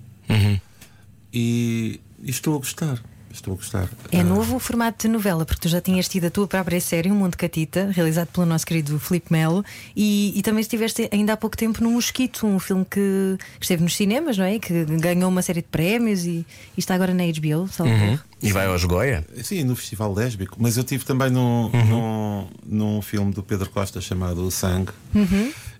e, 1.32 2.00
e 2.22 2.30
estou 2.30 2.54
a 2.54 2.58
gostar. 2.58 3.02
Estou 3.36 3.52
a 3.54 3.56
gostar. 3.56 3.88
É 4.10 4.20
Ah, 4.20 4.24
novo 4.24 4.56
o 4.56 4.58
formato 4.58 5.06
de 5.06 5.12
novela, 5.12 5.44
porque 5.44 5.60
tu 5.60 5.68
já 5.68 5.80
tinhas 5.80 6.08
tido 6.08 6.26
a 6.26 6.30
tua 6.30 6.46
própria 6.46 6.80
série, 6.80 7.10
Um 7.10 7.14
Mundo 7.16 7.36
Catita, 7.36 7.90
realizado 7.92 8.28
pelo 8.28 8.46
nosso 8.46 8.66
querido 8.66 8.98
Filipe 8.98 9.32
Melo, 9.32 9.64
e, 9.94 10.32
e 10.36 10.42
também 10.42 10.60
estiveste 10.60 11.08
ainda 11.12 11.34
há 11.34 11.36
pouco 11.36 11.56
tempo 11.56 11.82
no 11.82 11.90
Mosquito, 11.90 12.46
um 12.46 12.58
filme 12.58 12.84
que, 12.84 13.36
que 13.58 13.64
esteve 13.64 13.82
nos 13.82 13.94
cinemas, 13.96 14.36
não 14.38 14.44
é? 14.44 14.58
Que 14.58 14.84
ganhou 14.84 15.28
uma 15.28 15.42
série 15.42 15.60
de 15.62 15.68
prémios 15.68 16.24
e, 16.24 16.30
e 16.30 16.46
está 16.78 16.94
agora 16.94 17.12
na 17.14 17.24
HBO. 17.24 17.68
salvo 17.68 17.92
erro. 17.92 18.20
E 18.42 18.52
vai 18.52 18.66
aos 18.66 18.84
Goya? 18.84 19.24
Sim, 19.42 19.64
no 19.64 19.74
Festival 19.76 20.12
Lésbico, 20.12 20.56
mas 20.60 20.76
eu 20.76 20.84
tive 20.84 21.04
também 21.04 21.30
num, 21.30 21.70
num, 21.70 22.46
num 22.66 23.02
filme 23.02 23.32
do 23.32 23.42
Pedro 23.42 23.70
Costa 23.70 24.00
chamado 24.00 24.44
O 24.46 24.50
Sangue. 24.50 24.92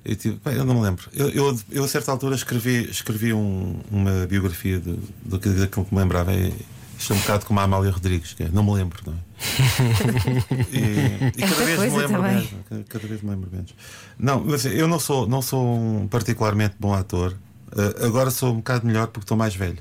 Eu, 0.05 0.15
tive, 0.15 0.39
bem, 0.45 0.55
eu 0.55 0.65
não 0.65 0.75
me 0.75 0.81
lembro. 0.83 1.05
Eu, 1.13 1.29
eu, 1.31 1.59
eu, 1.71 1.85
a 1.85 1.89
certa 1.89 2.13
altura 2.13 2.37
escrevi, 2.37 2.89
escrevi 2.89 3.33
um- 3.33 3.81
uma 3.91 4.25
biografia 4.27 4.79
do, 4.79 4.99
do 5.25 5.39
que 5.39 5.49
daquilo 5.49 5.85
que 5.85 5.93
me 5.95 6.01
lembrava. 6.01 6.33
E, 6.33 6.55
isto 6.99 7.13
é 7.13 7.17
um 7.17 7.19
bocado 7.21 7.47
como 7.47 7.61
a 7.61 7.63
Amália 7.63 7.91
Rodrigues, 7.91 8.33
que 8.33 8.45
é, 8.45 8.49
não 8.49 8.63
me 8.63 8.73
lembro, 8.73 9.01
não 9.07 9.13
é? 9.13 9.17
E, 10.73 11.39
e 11.39 11.43
cada 11.43 11.65
vez 11.65 11.79
me 11.79 11.89
lembro 11.89 12.09
também. 12.09 12.35
menos. 12.35 12.89
Cada, 12.89 13.07
vez 13.07 13.23
me 13.23 13.31
lembro 13.31 13.51
menos. 13.53 13.75
Não, 14.19 14.45
mas 14.45 14.65
eu 14.65 14.89
não 14.89 14.99
sou, 14.99 15.27
não 15.27 15.43
sou 15.43 15.65
um 15.65 16.09
particularmente 16.09 16.75
bom 16.79 16.95
ator. 16.95 17.37
Uh, 17.73 18.07
agora 18.07 18.31
sou 18.31 18.53
um 18.53 18.57
bocado 18.57 18.87
melhor 18.87 19.09
porque 19.09 19.25
estou 19.25 19.37
mais 19.37 19.55
velho. 19.55 19.79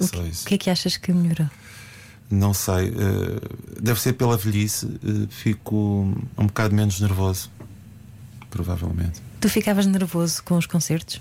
É 0.00 0.06
só 0.06 0.22
isso. 0.24 0.44
O 0.44 0.48
que 0.48 0.54
é 0.54 0.58
que 0.58 0.70
achas 0.70 0.96
que 0.96 1.12
melhorou? 1.12 1.48
Não 2.30 2.54
sei, 2.54 2.88
eh, 2.88 3.78
deve 3.78 4.00
ser 4.00 4.14
pela 4.14 4.38
velhice, 4.38 4.86
eh, 4.86 5.26
fico 5.28 5.76
um 6.38 6.46
bocado 6.46 6.74
menos 6.74 6.98
nervoso. 6.98 7.50
Provavelmente. 8.48 9.20
Tu 9.38 9.50
ficavas 9.50 9.84
nervoso 9.86 10.42
com 10.42 10.56
os 10.56 10.64
concertos? 10.64 11.20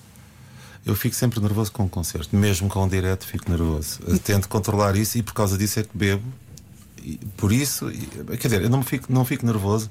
Eu 0.85 0.95
fico 0.95 1.15
sempre 1.15 1.39
nervoso 1.39 1.71
com 1.71 1.83
o 1.83 1.89
concerto, 1.89 2.35
mesmo 2.35 2.67
com 2.67 2.83
o 2.83 2.89
direto, 2.89 3.25
fico 3.27 3.49
nervoso. 3.51 3.99
Eh, 4.07 4.17
Tento 4.17 4.49
controlar 4.49 4.95
isso 4.95 5.17
e 5.17 5.21
por 5.23 5.33
causa 5.33 5.57
disso 5.57 5.79
é 5.79 5.83
que 5.83 5.95
bebo. 5.95 6.23
E 7.03 7.19
por 7.37 7.51
isso, 7.51 7.89
quer 8.39 8.47
dizer, 8.47 8.61
eu 8.63 8.69
não 8.69 8.81
fico, 8.83 9.11
não 9.11 9.23
fico 9.23 9.45
nervoso. 9.45 9.89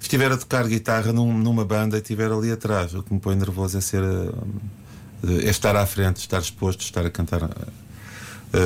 Se 0.00 0.04
estiver 0.06 0.30
a 0.32 0.36
tocar 0.36 0.66
guitarra 0.68 1.12
num- 1.12 1.36
numa 1.38 1.64
banda 1.64 1.96
e 1.96 2.00
estiver 2.00 2.30
ali 2.32 2.50
atrás, 2.52 2.94
o 2.94 3.02
que 3.02 3.12
me 3.12 3.20
põe 3.20 3.34
nervoso 3.36 3.78
é 3.78 3.80
ser. 3.80 4.02
eh, 4.02 5.46
é 5.46 5.50
estar 5.50 5.74
à 5.76 5.84
frente, 5.86 6.18
estar 6.18 6.38
exposto, 6.40 6.80
estar 6.82 7.04
a 7.06 7.10
cantar 7.10 7.42
eh, 7.42 7.48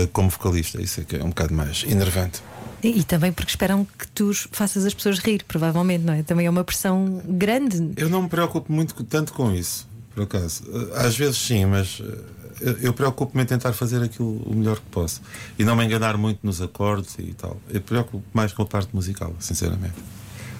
eh, 0.02 0.08
como 0.12 0.28
vocalista. 0.30 0.80
Isso 0.80 1.00
é 1.00 1.04
que 1.04 1.16
é 1.16 1.24
um 1.24 1.28
bocado 1.30 1.54
mais 1.54 1.84
enervante. 1.88 2.42
E, 2.82 2.98
e 3.00 3.04
também 3.04 3.32
porque 3.32 3.50
esperam 3.50 3.86
que 3.98 4.08
tu 4.08 4.32
faças 4.50 4.84
as 4.84 4.92
pessoas 4.92 5.18
rir, 5.18 5.44
provavelmente, 5.46 6.04
não 6.04 6.12
é? 6.14 6.22
Também 6.22 6.46
é 6.46 6.50
uma 6.50 6.64
pressão 6.64 7.22
grande. 7.26 7.92
Eu 7.96 8.08
não 8.10 8.22
me 8.22 8.28
preocupo 8.28 8.70
muito 8.72 8.92
tanto 9.04 9.32
com 9.32 9.52
isso, 9.54 9.86
por 10.14 10.24
acaso. 10.24 10.62
Eh, 10.72 11.06
Às 11.06 11.16
vezes 11.16 11.38
sim, 11.38 11.64
mas 11.66 12.00
eh, 12.00 12.18
eu, 12.60 12.72
eu 12.78 12.92
preocupo-me 12.92 13.42
em 13.42 13.46
tentar 13.46 13.72
fazer 13.72 14.02
aquilo 14.02 14.36
o 14.44 14.54
melhor 14.54 14.76
que 14.76 14.86
posso 14.90 15.20
e 15.58 15.64
não 15.64 15.74
me 15.76 15.84
enganar 15.84 16.16
muito 16.16 16.40
nos 16.42 16.60
acordes 16.62 17.16
e 17.18 17.32
tal. 17.34 17.60
Eu 17.70 17.80
preocupo 17.80 18.22
mais 18.32 18.52
com 18.52 18.62
a 18.62 18.66
parte 18.66 18.94
musical, 18.94 19.34
sinceramente. 19.38 19.94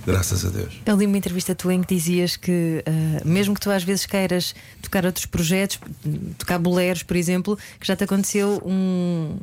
Graças 0.04 0.44
a 0.44 0.48
Deus. 0.48 0.80
Eu 0.84 0.96
li 0.96 1.06
uma 1.06 1.16
entrevista 1.16 1.54
tua 1.54 1.72
em 1.72 1.80
que 1.80 1.94
dizias 1.94 2.36
que, 2.36 2.82
ah, 2.84 3.22
mesmo 3.24 3.54
que 3.54 3.60
tu 3.60 3.70
às 3.70 3.84
vezes 3.84 4.04
queiras 4.04 4.52
tocar 4.80 5.06
outros 5.06 5.26
projetos, 5.26 5.78
tocar 6.38 6.58
boleros, 6.58 7.04
por 7.04 7.16
exemplo, 7.16 7.56
que 7.78 7.86
já 7.86 7.94
te 7.94 8.02
aconteceu 8.02 8.60
um, 8.64 9.36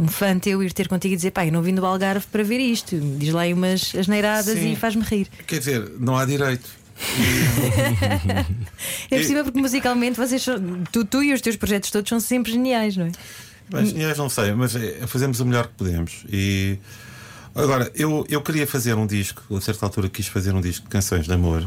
um 0.00 0.08
fã 0.08 0.38
teu 0.38 0.62
ir 0.62 0.72
ter 0.72 0.88
contigo 0.88 1.12
e 1.12 1.16
dizer: 1.16 1.30
pai, 1.32 1.50
não 1.50 1.60
vim 1.60 1.74
do 1.74 1.84
Algarve 1.84 2.26
para 2.32 2.42
ver 2.42 2.58
isto, 2.58 2.98
diz 3.18 3.34
lá 3.34 3.42
aí 3.42 3.52
umas 3.52 3.94
asneiradas 3.94 4.58
Sim. 4.58 4.72
e 4.72 4.76
faz-me 4.76 5.02
rir. 5.02 5.28
Quer 5.46 5.58
dizer, 5.58 5.92
não 5.98 6.16
há 6.16 6.24
direito. 6.24 6.77
É 9.10 9.18
possível 9.18 9.44
porque 9.44 9.60
musicalmente 9.60 10.16
vocês 10.18 10.42
são- 10.42 10.82
tu, 10.92 11.04
tu 11.04 11.22
e 11.22 11.32
os 11.32 11.40
teus 11.40 11.56
projetos 11.56 11.90
todos 11.90 12.08
são 12.08 12.20
sempre 12.20 12.52
geniais, 12.52 12.96
não 12.96 13.06
é? 13.06 13.12
Mas, 13.70 13.90
aliás, 13.90 14.18
não 14.18 14.28
sei, 14.28 14.52
mas 14.52 14.74
é, 14.74 15.06
fazemos 15.06 15.40
o 15.40 15.46
melhor 15.46 15.66
que 15.68 15.74
podemos. 15.74 16.24
E 16.30 16.78
Agora, 17.54 17.90
eu, 17.94 18.24
eu 18.28 18.40
queria 18.40 18.66
fazer 18.68 18.94
um 18.94 19.04
disco, 19.04 19.42
a 19.56 19.60
certa 19.60 19.84
altura 19.84 20.08
quis 20.08 20.28
fazer 20.28 20.54
um 20.54 20.60
disco 20.60 20.84
de 20.84 20.90
canções 20.90 21.24
de 21.26 21.32
amor 21.32 21.66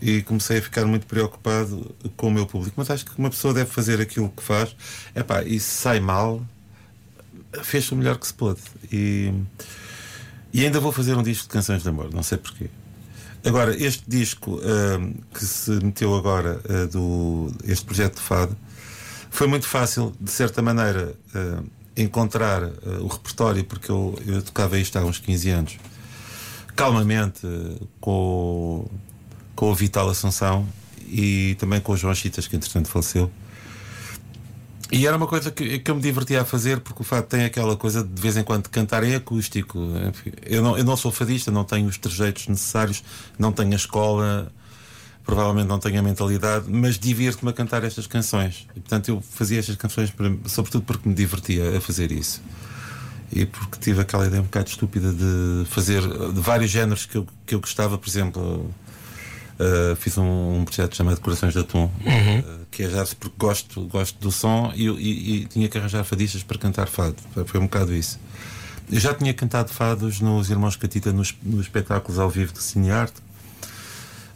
e 0.00 0.20
comecei 0.22 0.58
a 0.58 0.62
ficar 0.62 0.84
muito 0.84 1.06
preocupado 1.06 1.94
com 2.18 2.28
o 2.28 2.30
meu 2.30 2.44
público. 2.44 2.74
Mas 2.76 2.90
acho 2.90 3.06
que 3.06 3.18
uma 3.18 3.30
pessoa 3.30 3.54
deve 3.54 3.70
fazer 3.70 3.98
aquilo 3.98 4.28
que 4.28 4.42
faz. 4.42 4.76
Epá, 5.16 5.42
e 5.42 5.58
se 5.58 5.70
sai 5.70 6.00
mal, 6.00 6.44
fez 7.62 7.90
o 7.92 7.96
melhor 7.96 8.18
que 8.18 8.26
se 8.26 8.34
pôde. 8.34 8.60
E, 8.92 9.32
e 10.52 10.62
ainda 10.64 10.80
vou 10.80 10.92
fazer 10.92 11.16
um 11.16 11.22
disco 11.22 11.44
de 11.44 11.50
canções 11.50 11.82
de 11.82 11.88
amor, 11.88 12.12
não 12.12 12.22
sei 12.22 12.36
porquê. 12.36 12.68
Agora, 13.44 13.74
este 13.76 14.04
disco 14.06 14.52
uh, 14.56 15.14
que 15.34 15.44
se 15.44 15.70
meteu 15.70 16.14
agora, 16.14 16.60
uh, 16.68 16.86
do, 16.86 17.52
este 17.64 17.84
projeto 17.84 18.16
de 18.16 18.20
fado, 18.20 18.56
foi 19.30 19.46
muito 19.46 19.66
fácil, 19.66 20.14
de 20.20 20.30
certa 20.30 20.62
maneira, 20.62 21.14
uh, 21.34 21.64
encontrar 21.96 22.62
o 23.00 23.06
repertório, 23.06 23.64
porque 23.64 23.90
eu, 23.90 24.18
eu 24.26 24.42
tocava 24.42 24.78
isto 24.78 24.96
há 24.98 25.04
uns 25.04 25.18
15 25.18 25.50
anos, 25.50 25.76
calmamente, 26.74 27.46
com 28.00 28.88
com 29.54 29.70
o 29.70 29.74
Vital 29.74 30.08
Assunção 30.08 30.66
e 31.06 31.54
também 31.58 31.80
com 31.80 31.92
o 31.92 31.96
João 31.96 32.14
Chitas, 32.14 32.46
que 32.46 32.56
entretanto 32.56 32.88
faleceu. 32.88 33.30
E 34.92 35.06
era 35.06 35.16
uma 35.16 35.26
coisa 35.26 35.50
que, 35.50 35.78
que 35.78 35.90
eu 35.90 35.94
me 35.94 36.02
divertia 36.02 36.42
a 36.42 36.44
fazer, 36.44 36.80
porque 36.80 37.00
o 37.00 37.04
fato 37.04 37.26
tem 37.26 37.46
aquela 37.46 37.74
coisa 37.74 38.04
de, 38.04 38.10
de 38.10 38.20
vez 38.20 38.36
em 38.36 38.44
quando 38.44 38.68
cantar 38.68 39.02
em 39.02 39.14
acústico. 39.14 39.78
Eu 40.44 40.62
não, 40.62 40.76
eu 40.76 40.84
não 40.84 40.98
sou 40.98 41.10
fadista, 41.10 41.50
não 41.50 41.64
tenho 41.64 41.86
os 41.86 41.96
trejeitos 41.96 42.46
necessários, 42.46 43.02
não 43.38 43.52
tenho 43.52 43.72
a 43.72 43.76
escola, 43.76 44.52
provavelmente 45.24 45.66
não 45.66 45.78
tenho 45.78 45.98
a 45.98 46.02
mentalidade, 46.02 46.66
mas 46.68 46.98
divirto-me 46.98 47.50
a 47.50 47.54
cantar 47.54 47.82
estas 47.84 48.06
canções. 48.06 48.66
E, 48.76 48.80
portanto, 48.80 49.08
eu 49.08 49.22
fazia 49.22 49.60
estas 49.60 49.76
canções, 49.76 50.10
para, 50.10 50.30
sobretudo 50.44 50.84
porque 50.84 51.08
me 51.08 51.14
divertia 51.14 51.78
a 51.78 51.80
fazer 51.80 52.12
isso. 52.12 52.42
E 53.32 53.46
porque 53.46 53.78
tive 53.80 54.02
aquela 54.02 54.26
ideia 54.26 54.42
um 54.42 54.44
bocado 54.44 54.68
estúpida 54.68 55.10
de 55.10 55.64
fazer 55.70 56.02
de 56.02 56.38
vários 56.38 56.70
géneros 56.70 57.06
que 57.06 57.16
eu, 57.16 57.26
que 57.46 57.54
eu 57.54 57.60
gostava, 57.60 57.96
por 57.96 58.06
exemplo 58.06 58.70
Uh, 59.62 59.94
fiz 59.94 60.18
um, 60.18 60.56
um, 60.56 60.64
projeto 60.64 60.96
chamado 60.96 61.20
Corações 61.20 61.52
de 61.52 61.60
Atum, 61.60 61.82
uhum. 62.04 62.38
uh, 62.40 62.66
que 62.68 62.82
é 62.82 62.90
já 62.90 63.06
porque 63.20 63.36
gosto, 63.38 63.82
gosto 63.82 64.18
do 64.18 64.32
som 64.32 64.72
e, 64.74 64.88
e, 64.88 65.36
e, 65.36 65.44
tinha 65.44 65.68
que 65.68 65.78
arranjar 65.78 66.02
fadistas 66.02 66.42
para 66.42 66.58
cantar 66.58 66.88
fado. 66.88 67.14
Foi 67.46 67.60
um 67.60 67.64
bocado 67.64 67.94
isso. 67.94 68.18
Eu 68.90 68.98
já 68.98 69.14
tinha 69.14 69.32
cantado 69.32 69.70
fados 69.70 70.20
nos 70.20 70.50
Irmãos 70.50 70.74
Catita 70.74 71.12
nos, 71.12 71.32
nos 71.40 71.60
espetáculos 71.60 72.18
ao 72.18 72.28
vivo 72.28 72.52
de 72.52 72.60
Cinearte. 72.60 73.14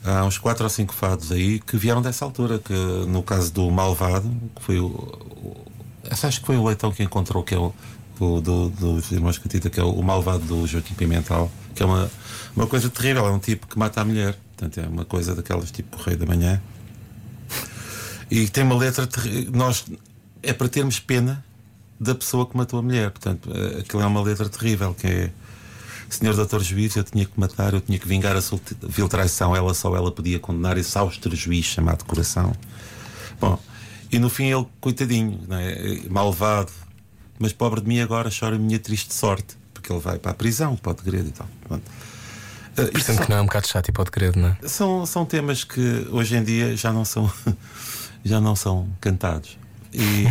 Há 0.05 0.25
uns 0.25 0.39
quatro 0.39 0.63
ou 0.63 0.71
cinco 0.71 0.95
fados 0.95 1.33
aí 1.33 1.59
que 1.59 1.77
vieram 1.77 2.01
dessa 2.01 2.25
altura, 2.25 2.61
que 2.61 2.73
no 3.09 3.21
caso 3.21 3.53
do 3.53 3.69
Malvado, 3.69 4.31
que 4.55 4.63
foi 4.63 4.79
o, 4.79 4.87
o 4.87 5.67
acho 6.09 6.41
que 6.41 6.47
foi 6.47 6.57
o 6.57 6.65
Leitão 6.65 6.93
que 6.93 7.03
encontrou, 7.03 7.43
que 7.43 7.55
é 7.55 7.59
o, 7.59 7.75
o 8.21 8.41
do, 8.41 8.69
dos 8.69 9.11
Irmãos 9.11 9.39
Catita, 9.39 9.69
que 9.69 9.81
é 9.81 9.83
o, 9.83 9.91
o 9.91 10.05
Malvado 10.05 10.45
do 10.45 10.67
Joaquim 10.69 10.95
Pimental, 10.95 11.51
que 11.77 11.83
é 11.83 11.87
uma, 11.87 12.11
uma 12.57 12.67
coisa 12.67 12.89
terrível, 12.89 13.27
é 13.27 13.31
um 13.31 13.39
tipo 13.39 13.67
que 13.67 13.79
mata 13.79 14.01
a 14.01 14.05
mulher. 14.05 14.37
Portanto, 14.57 14.81
é 14.81 14.89
uma 14.89 15.05
coisa 15.05 15.35
daquelas 15.35 15.71
tipo 15.71 15.97
Correio 15.97 16.19
da 16.19 16.27
Manhã. 16.27 16.61
E 18.31 18.49
tem 18.49 18.65
uma 18.65 18.77
letra. 18.77 19.09
Nós, 19.53 19.85
é 20.43 20.53
para 20.53 20.69
termos 20.69 20.99
pena 20.99 21.45
da 22.01 22.15
pessoa 22.15 22.47
que 22.47 22.57
matou 22.57 22.79
a 22.79 22.83
mulher. 22.83 23.11
Portanto, 23.11 23.51
é, 23.55 23.81
aquilo 23.81 24.03
é 24.03 24.07
uma 24.07 24.23
letra 24.23 24.49
terrível 24.49 24.95
que 24.95 25.07
é. 25.07 25.31
Senhor 26.09 26.37
Doutor 26.37 26.63
Juiz, 26.63 26.95
eu 26.95 27.03
tinha 27.03 27.27
que 27.27 27.33
matar, 27.39 27.75
eu 27.75 27.81
tinha 27.81 27.99
que 27.99 28.07
vingar 28.07 28.37
a 28.37 28.41
vil 28.89 29.09
traição, 29.09 29.57
ela 29.57 29.75
só 29.75 29.95
ela 29.97 30.13
podia 30.13 30.39
condenar 30.39 30.79
esse 30.79 30.97
austro 30.97 31.35
juiz 31.35 31.65
chamado 31.65 32.05
coração. 32.05 32.55
Bom, 33.41 33.59
e 34.13 34.17
no 34.17 34.31
fim 34.31 34.45
ele, 34.45 34.65
coitadinho, 34.81 35.41
é? 35.51 36.09
malvado, 36.09 36.71
mas 37.41 37.53
pobre 37.53 37.81
de 37.81 37.89
mim 37.89 37.99
agora 37.99 38.31
chora 38.31 38.55
a 38.55 38.59
minha 38.59 38.79
triste 38.79 39.13
sorte, 39.13 39.57
porque 39.87 39.93
ele 39.93 40.01
vai 40.01 40.19
para 40.19 40.33
a 40.33 40.35
prisão, 40.35 40.75
para 40.77 40.91
o 40.91 40.95
degredo 40.95 41.29
e 41.29 41.33
tal. 41.33 41.49
Pronto. 41.67 41.83
Uh, 42.73 42.93
Portanto, 42.93 43.23
que 43.23 43.31
não 43.31 43.37
é 43.39 43.41
um 43.41 43.47
bocado 43.47 43.69
chato 43.69 43.89
e 43.89 43.93
pode 43.93 44.11
crer, 44.11 44.37
não 44.37 44.49
é? 44.49 44.69
São, 44.69 45.07
são 45.07 45.25
temas 45.25 45.65
que 45.65 46.07
hoje 46.11 46.37
em 46.37 46.43
dia 46.43 46.77
já 46.77 46.93
não 46.93 47.05
são, 47.05 47.31
já 48.25 48.41
não 48.41 48.57
são 48.57 48.89
cantados. 49.01 49.57
E, 49.93 50.27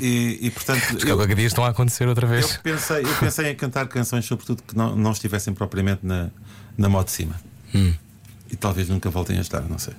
e, 0.02 0.38
e, 0.46 0.50
portanto. 0.50 0.96
Os 0.96 1.36
dia 1.36 1.46
estão 1.46 1.64
a 1.64 1.68
acontecer 1.68 2.08
outra 2.08 2.26
vez. 2.26 2.54
Eu 2.54 2.60
pensei, 2.62 3.04
eu 3.04 3.14
pensei 3.20 3.50
em 3.50 3.54
cantar 3.54 3.86
canções, 3.86 4.24
sobretudo, 4.24 4.62
que 4.62 4.76
não, 4.76 4.96
não 4.96 5.12
estivessem 5.12 5.54
propriamente 5.54 6.00
na, 6.02 6.30
na 6.76 6.88
moda 6.88 7.04
de 7.04 7.12
cima. 7.12 7.40
Hum. 7.74 7.94
E 8.50 8.56
talvez 8.56 8.88
nunca 8.88 9.10
voltem 9.10 9.38
a 9.38 9.42
estar, 9.42 9.60
não 9.60 9.78
sei. 9.78 9.94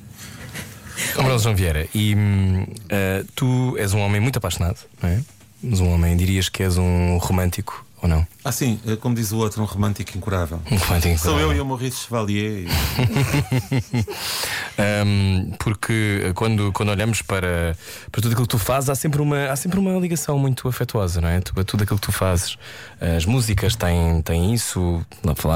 Amoroso 1.17 1.45
João 1.45 1.55
Vieira, 1.55 1.87
e 1.95 2.13
uh, 2.13 3.25
tu 3.33 3.77
és 3.77 3.93
um 3.93 3.99
homem 3.99 4.19
muito 4.19 4.37
apaixonado, 4.37 4.79
não 5.01 5.09
é? 5.09 5.21
Mas 5.63 5.79
um 5.79 5.89
homem, 5.89 6.17
dirias 6.17 6.49
que 6.49 6.63
és 6.63 6.77
um 6.77 7.17
romântico 7.17 7.85
ou 8.01 8.09
não? 8.09 8.25
Ah, 8.43 8.51
sim, 8.51 8.79
eh, 8.87 8.95
como 8.95 9.15
diz 9.15 9.31
o 9.31 9.37
outro, 9.37 9.61
um 9.61 9.65
romântico 9.65 10.17
incurável. 10.17 10.61
Um 10.71 10.77
romântico 10.77 11.13
incurável. 11.13 11.17
Sou 11.17 11.39
eu 11.39 11.53
e 11.53 11.59
o 11.59 11.65
Maurice 11.65 11.97
Chevalier. 11.97 12.67
um, 15.05 15.51
porque 15.59 16.31
quando, 16.35 16.71
quando 16.71 16.89
olhamos 16.89 17.21
para, 17.21 17.75
para 18.11 18.21
tudo 18.21 18.31
aquilo 18.31 18.47
que 18.47 18.51
tu 18.51 18.59
fazes, 18.59 18.89
há 18.89 18.95
sempre, 18.95 19.21
uma, 19.21 19.51
há 19.51 19.55
sempre 19.55 19.79
uma 19.79 19.99
ligação 19.99 20.37
muito 20.39 20.67
afetuosa, 20.67 21.21
não 21.21 21.29
é? 21.29 21.39
Tu, 21.41 21.53
tudo 21.63 21.83
aquilo 21.83 21.99
que 21.99 22.05
tu 22.05 22.11
fazes. 22.11 22.57
As 22.99 23.25
músicas 23.25 23.75
têm, 23.75 24.21
têm 24.21 24.53
isso, 24.53 25.05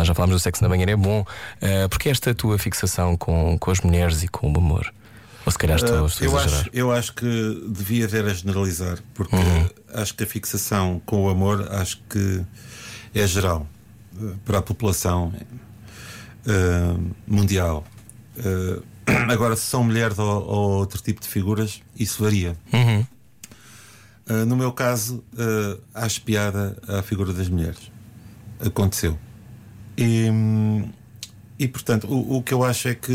já 0.05 0.13
falámos 0.13 0.35
do 0.35 0.39
sexo 0.39 0.63
na 0.63 0.69
banheira, 0.69 0.91
é 0.91 0.95
bom. 0.95 1.21
Uh, 1.21 1.89
porque 1.89 2.09
esta 2.09 2.33
tua 2.33 2.57
fixação 2.57 3.15
com, 3.15 3.57
com 3.57 3.71
as 3.71 3.81
mulheres 3.81 4.23
e 4.23 4.27
com 4.27 4.51
o 4.51 4.57
amor? 4.57 4.91
Ou 5.45 5.51
se 5.51 5.57
calhar 5.57 5.77
estou, 5.77 6.07
estou 6.07 6.27
eu, 6.27 6.37
acho, 6.37 6.69
eu 6.71 6.91
acho 6.91 7.13
que 7.13 7.65
devia 7.67 8.05
haver 8.05 8.25
a 8.25 8.33
generalizar, 8.33 8.99
porque 9.13 9.35
uhum. 9.35 9.69
acho 9.93 10.15
que 10.15 10.23
a 10.23 10.27
fixação 10.27 11.01
com 11.05 11.25
o 11.25 11.29
amor 11.29 11.67
acho 11.71 12.01
que 12.09 12.41
é 13.13 13.27
geral 13.27 13.67
eh, 14.21 14.33
para 14.45 14.59
a 14.59 14.61
população 14.61 15.33
uh, 16.47 17.11
mundial. 17.27 17.85
Agora, 19.29 19.55
se 19.55 19.63
são 19.63 19.83
mulheres 19.83 20.17
ou, 20.17 20.27
ou, 20.27 20.69
outro 20.77 21.01
tipo 21.01 21.21
de 21.21 21.27
figuras, 21.27 21.81
isso 21.97 22.23
varia. 22.23 22.55
Uhum. 22.71 23.05
Uh, 24.29 24.45
no 24.45 24.55
meu 24.55 24.71
caso, 24.71 25.23
uh, 25.33 25.81
acho 25.93 26.21
piada 26.21 26.77
à 26.87 27.01
figura 27.01 27.33
das 27.33 27.49
mulheres. 27.49 27.91
Aconteceu. 28.65 29.19
E, 29.97 30.27
e 31.59 31.67
portanto, 31.67 32.07
o, 32.07 32.37
o 32.37 32.43
que 32.43 32.53
eu 32.53 32.63
acho 32.63 32.87
é 32.87 32.95
que 32.95 33.13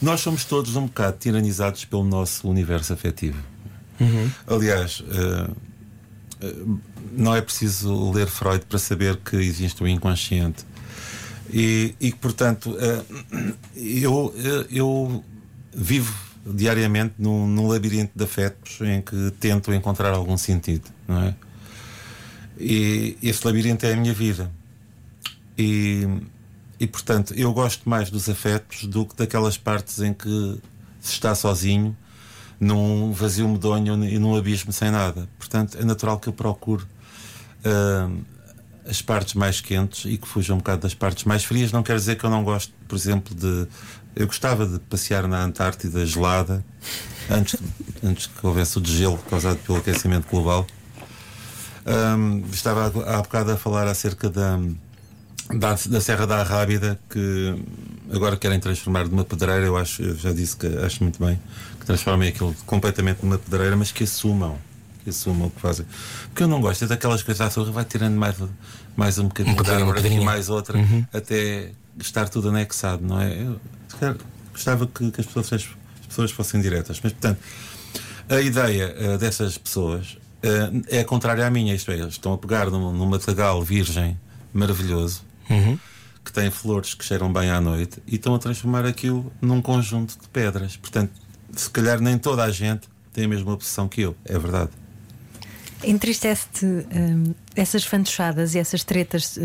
nós 0.00 0.20
somos 0.20 0.44
todos 0.44 0.76
um 0.76 0.86
bocado 0.86 1.16
tiranizados 1.18 1.84
pelo 1.84 2.04
nosso 2.04 2.48
universo 2.48 2.92
afetivo. 2.92 3.38
Uhum. 4.00 4.30
Aliás, 4.46 5.00
uh, 5.00 5.50
uh, 6.44 6.80
não 7.12 7.34
é 7.34 7.40
preciso 7.40 8.12
ler 8.12 8.28
Freud 8.28 8.64
para 8.66 8.78
saber 8.78 9.16
que 9.16 9.36
existe 9.36 9.82
o 9.82 9.88
inconsciente. 9.88 10.64
E, 11.50 11.94
e 12.00 12.12
portanto, 12.12 12.70
uh, 12.70 13.54
eu, 13.74 14.34
eu 14.70 15.24
vivo 15.74 16.14
diariamente 16.46 17.14
num, 17.18 17.46
num, 17.46 17.66
labirinto 17.66 18.12
de 18.14 18.24
afetos 18.24 18.80
em 18.80 19.00
que 19.02 19.32
tento 19.40 19.72
encontrar 19.72 20.14
algum 20.14 20.36
sentido, 20.36 20.88
não 21.06 21.22
é? 21.22 21.34
E 22.58 23.16
esse 23.22 23.46
labirinto 23.46 23.86
é 23.86 23.92
a 23.92 23.96
minha 23.96 24.14
vida. 24.14 24.50
E 25.56 26.06
e 26.80 26.86
portanto, 26.86 27.34
eu 27.34 27.52
gosto 27.52 27.88
mais 27.88 28.10
dos 28.10 28.28
afetos 28.28 28.84
do 28.84 29.04
que 29.04 29.16
daquelas 29.16 29.56
partes 29.56 30.00
em 30.00 30.12
que 30.12 30.60
se 31.00 31.12
está 31.12 31.34
sozinho, 31.34 31.96
num 32.60 33.12
vazio 33.12 33.48
medonho 33.48 34.04
e 34.04 34.18
num 34.18 34.36
abismo 34.36 34.72
sem 34.72 34.90
nada. 34.90 35.28
Portanto, 35.38 35.78
é 35.78 35.84
natural 35.84 36.18
que 36.18 36.28
eu 36.28 36.32
procure 36.32 36.84
uh, 36.84 38.24
as 38.88 39.02
partes 39.02 39.34
mais 39.34 39.60
quentes 39.60 40.10
e 40.10 40.16
que 40.16 40.26
fuja 40.26 40.54
um 40.54 40.58
bocado 40.58 40.82
das 40.82 40.94
partes 40.94 41.24
mais 41.24 41.44
frias. 41.44 41.72
Não 41.72 41.82
quer 41.82 41.96
dizer 41.96 42.16
que 42.16 42.24
eu 42.24 42.30
não 42.30 42.42
gosto, 42.42 42.72
por 42.86 42.96
exemplo, 42.96 43.34
de. 43.34 43.68
Eu 44.16 44.26
gostava 44.26 44.66
de 44.66 44.78
passear 44.80 45.28
na 45.28 45.44
Antártida 45.44 46.04
gelada 46.04 46.64
antes, 47.30 47.56
antes 48.02 48.26
que 48.26 48.46
houvesse 48.46 48.78
o 48.78 48.80
degelo 48.80 49.18
causado 49.30 49.58
pelo 49.58 49.78
aquecimento 49.78 50.28
global. 50.28 50.66
Um, 51.86 52.44
estava 52.52 52.86
há 52.86 53.22
bocado 53.22 53.52
a 53.52 53.56
falar 53.56 53.86
acerca 53.86 54.28
da 54.28 54.58
da, 55.54 55.74
da 55.74 56.00
Serra 56.00 56.26
da 56.26 56.40
Arrábida 56.40 56.98
que 57.08 57.54
agora 58.12 58.36
querem 58.36 58.60
transformar 58.60 59.04
de 59.04 59.14
uma 59.14 59.24
pedreira. 59.24 59.64
Eu 59.64 59.76
acho, 59.76 60.02
eu 60.02 60.16
já 60.16 60.32
disse 60.32 60.56
que 60.56 60.66
acho 60.66 61.02
muito 61.02 61.24
bem 61.24 61.40
que 61.80 61.86
transformem 61.86 62.28
aquilo 62.28 62.54
completamente 62.66 63.24
numa 63.24 63.38
pedreira, 63.38 63.76
mas 63.76 63.90
que 63.90 64.04
assumam, 64.04 64.58
que 65.02 65.10
assumam 65.10 65.48
o 65.48 65.50
que 65.50 65.60
fazem. 65.60 65.86
Porque 66.28 66.42
eu 66.42 66.48
não 66.48 66.60
gosto 66.60 66.84
é 66.84 66.88
daquelas 66.88 67.22
coisas, 67.22 67.40
a 67.40 67.50
surra 67.50 67.72
vai 67.72 67.84
tirando 67.84 68.16
mais, 68.16 68.36
mais 68.96 69.18
um 69.18 69.28
bocadinho, 69.28 69.54
um 69.54 69.56
bocadinho 69.58 69.92
de 69.92 69.98
árvore, 69.98 70.24
mais 70.24 70.48
outra, 70.48 70.78
uhum. 70.78 71.06
até 71.12 71.70
estar 71.98 72.28
tudo 72.28 72.50
anexado, 72.50 73.04
não 73.04 73.20
é? 73.20 73.32
Eu 73.42 73.60
gostava 74.52 74.86
que, 74.86 75.10
que 75.10 75.20
as, 75.20 75.26
pessoas, 75.26 75.52
as 75.52 76.06
pessoas 76.06 76.30
fossem 76.30 76.60
diretas, 76.60 77.00
mas 77.02 77.12
portanto, 77.12 77.38
a 78.28 78.40
ideia 78.40 78.94
uh, 79.14 79.18
dessas 79.18 79.56
pessoas 79.56 80.18
uh, 80.42 80.82
é 80.88 81.02
contrária 81.04 81.46
à 81.46 81.50
minha, 81.50 81.74
isto 81.74 81.90
é, 81.90 81.94
eles 81.94 82.14
estão 82.14 82.34
a 82.34 82.38
pegar 82.38 82.70
num, 82.70 82.92
num 82.92 83.06
matagal 83.06 83.62
virgem 83.62 84.18
maravilhoso 84.52 85.27
uhum. 85.48 85.78
que 86.24 86.32
têm 86.32 86.50
flores 86.50 86.94
que 86.94 87.04
cheiram 87.04 87.32
bem 87.32 87.50
à 87.50 87.60
noite 87.60 88.02
e 88.06 88.16
estão 88.16 88.34
a 88.34 88.38
transformar 88.38 88.84
aquilo 88.84 89.32
num 89.40 89.60
conjunto 89.62 90.18
de 90.20 90.28
pedras. 90.28 90.76
Portanto, 90.76 91.12
se 91.52 91.70
calhar 91.70 92.00
nem 92.00 92.18
toda 92.18 92.44
a 92.44 92.50
gente 92.50 92.88
tem 93.12 93.24
a 93.24 93.28
mesma 93.28 93.52
obsessão 93.52 93.88
que 93.88 94.00
eu, 94.02 94.16
é 94.24 94.38
verdade. 94.38 94.70
Entristece-te 95.82 96.66
hum, 96.66 97.34
essas 97.54 97.84
fantochadas 97.84 98.54
e 98.54 98.58
essas 98.58 98.82
tretas. 98.84 99.38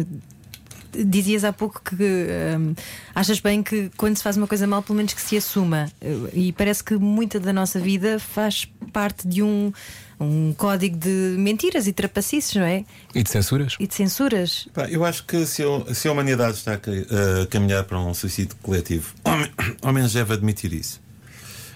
Dizias 0.91 1.43
há 1.43 1.51
pouco 1.51 1.81
que 1.81 1.95
hum, 1.95 2.75
achas 3.15 3.39
bem 3.39 3.63
que 3.63 3.89
quando 3.97 4.17
se 4.17 4.23
faz 4.23 4.37
uma 4.37 4.47
coisa 4.47 4.67
mal, 4.67 4.83
pelo 4.83 4.97
menos 4.97 5.13
que 5.13 5.21
se 5.21 5.37
assuma. 5.37 5.91
E 6.33 6.51
parece 6.53 6.83
que 6.83 6.95
muita 6.95 7.39
da 7.39 7.53
nossa 7.53 7.79
vida 7.79 8.19
faz 8.19 8.67
parte 8.91 9.27
de 9.27 9.41
um, 9.41 9.71
um 10.19 10.53
código 10.53 10.97
de 10.97 11.35
mentiras 11.37 11.87
e 11.87 11.93
trapacices, 11.93 12.53
não 12.55 12.63
é? 12.63 12.85
E 13.13 13.23
de 13.23 13.29
censuras? 13.29 13.75
E 13.79 13.87
de 13.87 13.93
censuras. 13.93 14.67
Pá, 14.73 14.87
eu 14.89 15.03
acho 15.05 15.25
que 15.25 15.45
se 15.45 15.63
a, 15.63 15.93
se 15.93 16.07
a 16.07 16.11
humanidade 16.11 16.57
está 16.57 16.73
a, 16.73 17.41
a 17.43 17.47
caminhar 17.47 17.83
para 17.83 17.99
um 17.99 18.13
suicídio 18.13 18.55
coletivo, 18.61 19.13
ao, 19.23 19.37
me- 19.37 19.51
ao 19.81 19.91
menos 19.93 20.13
deve 20.13 20.33
admitir 20.33 20.71
isso. 20.73 21.01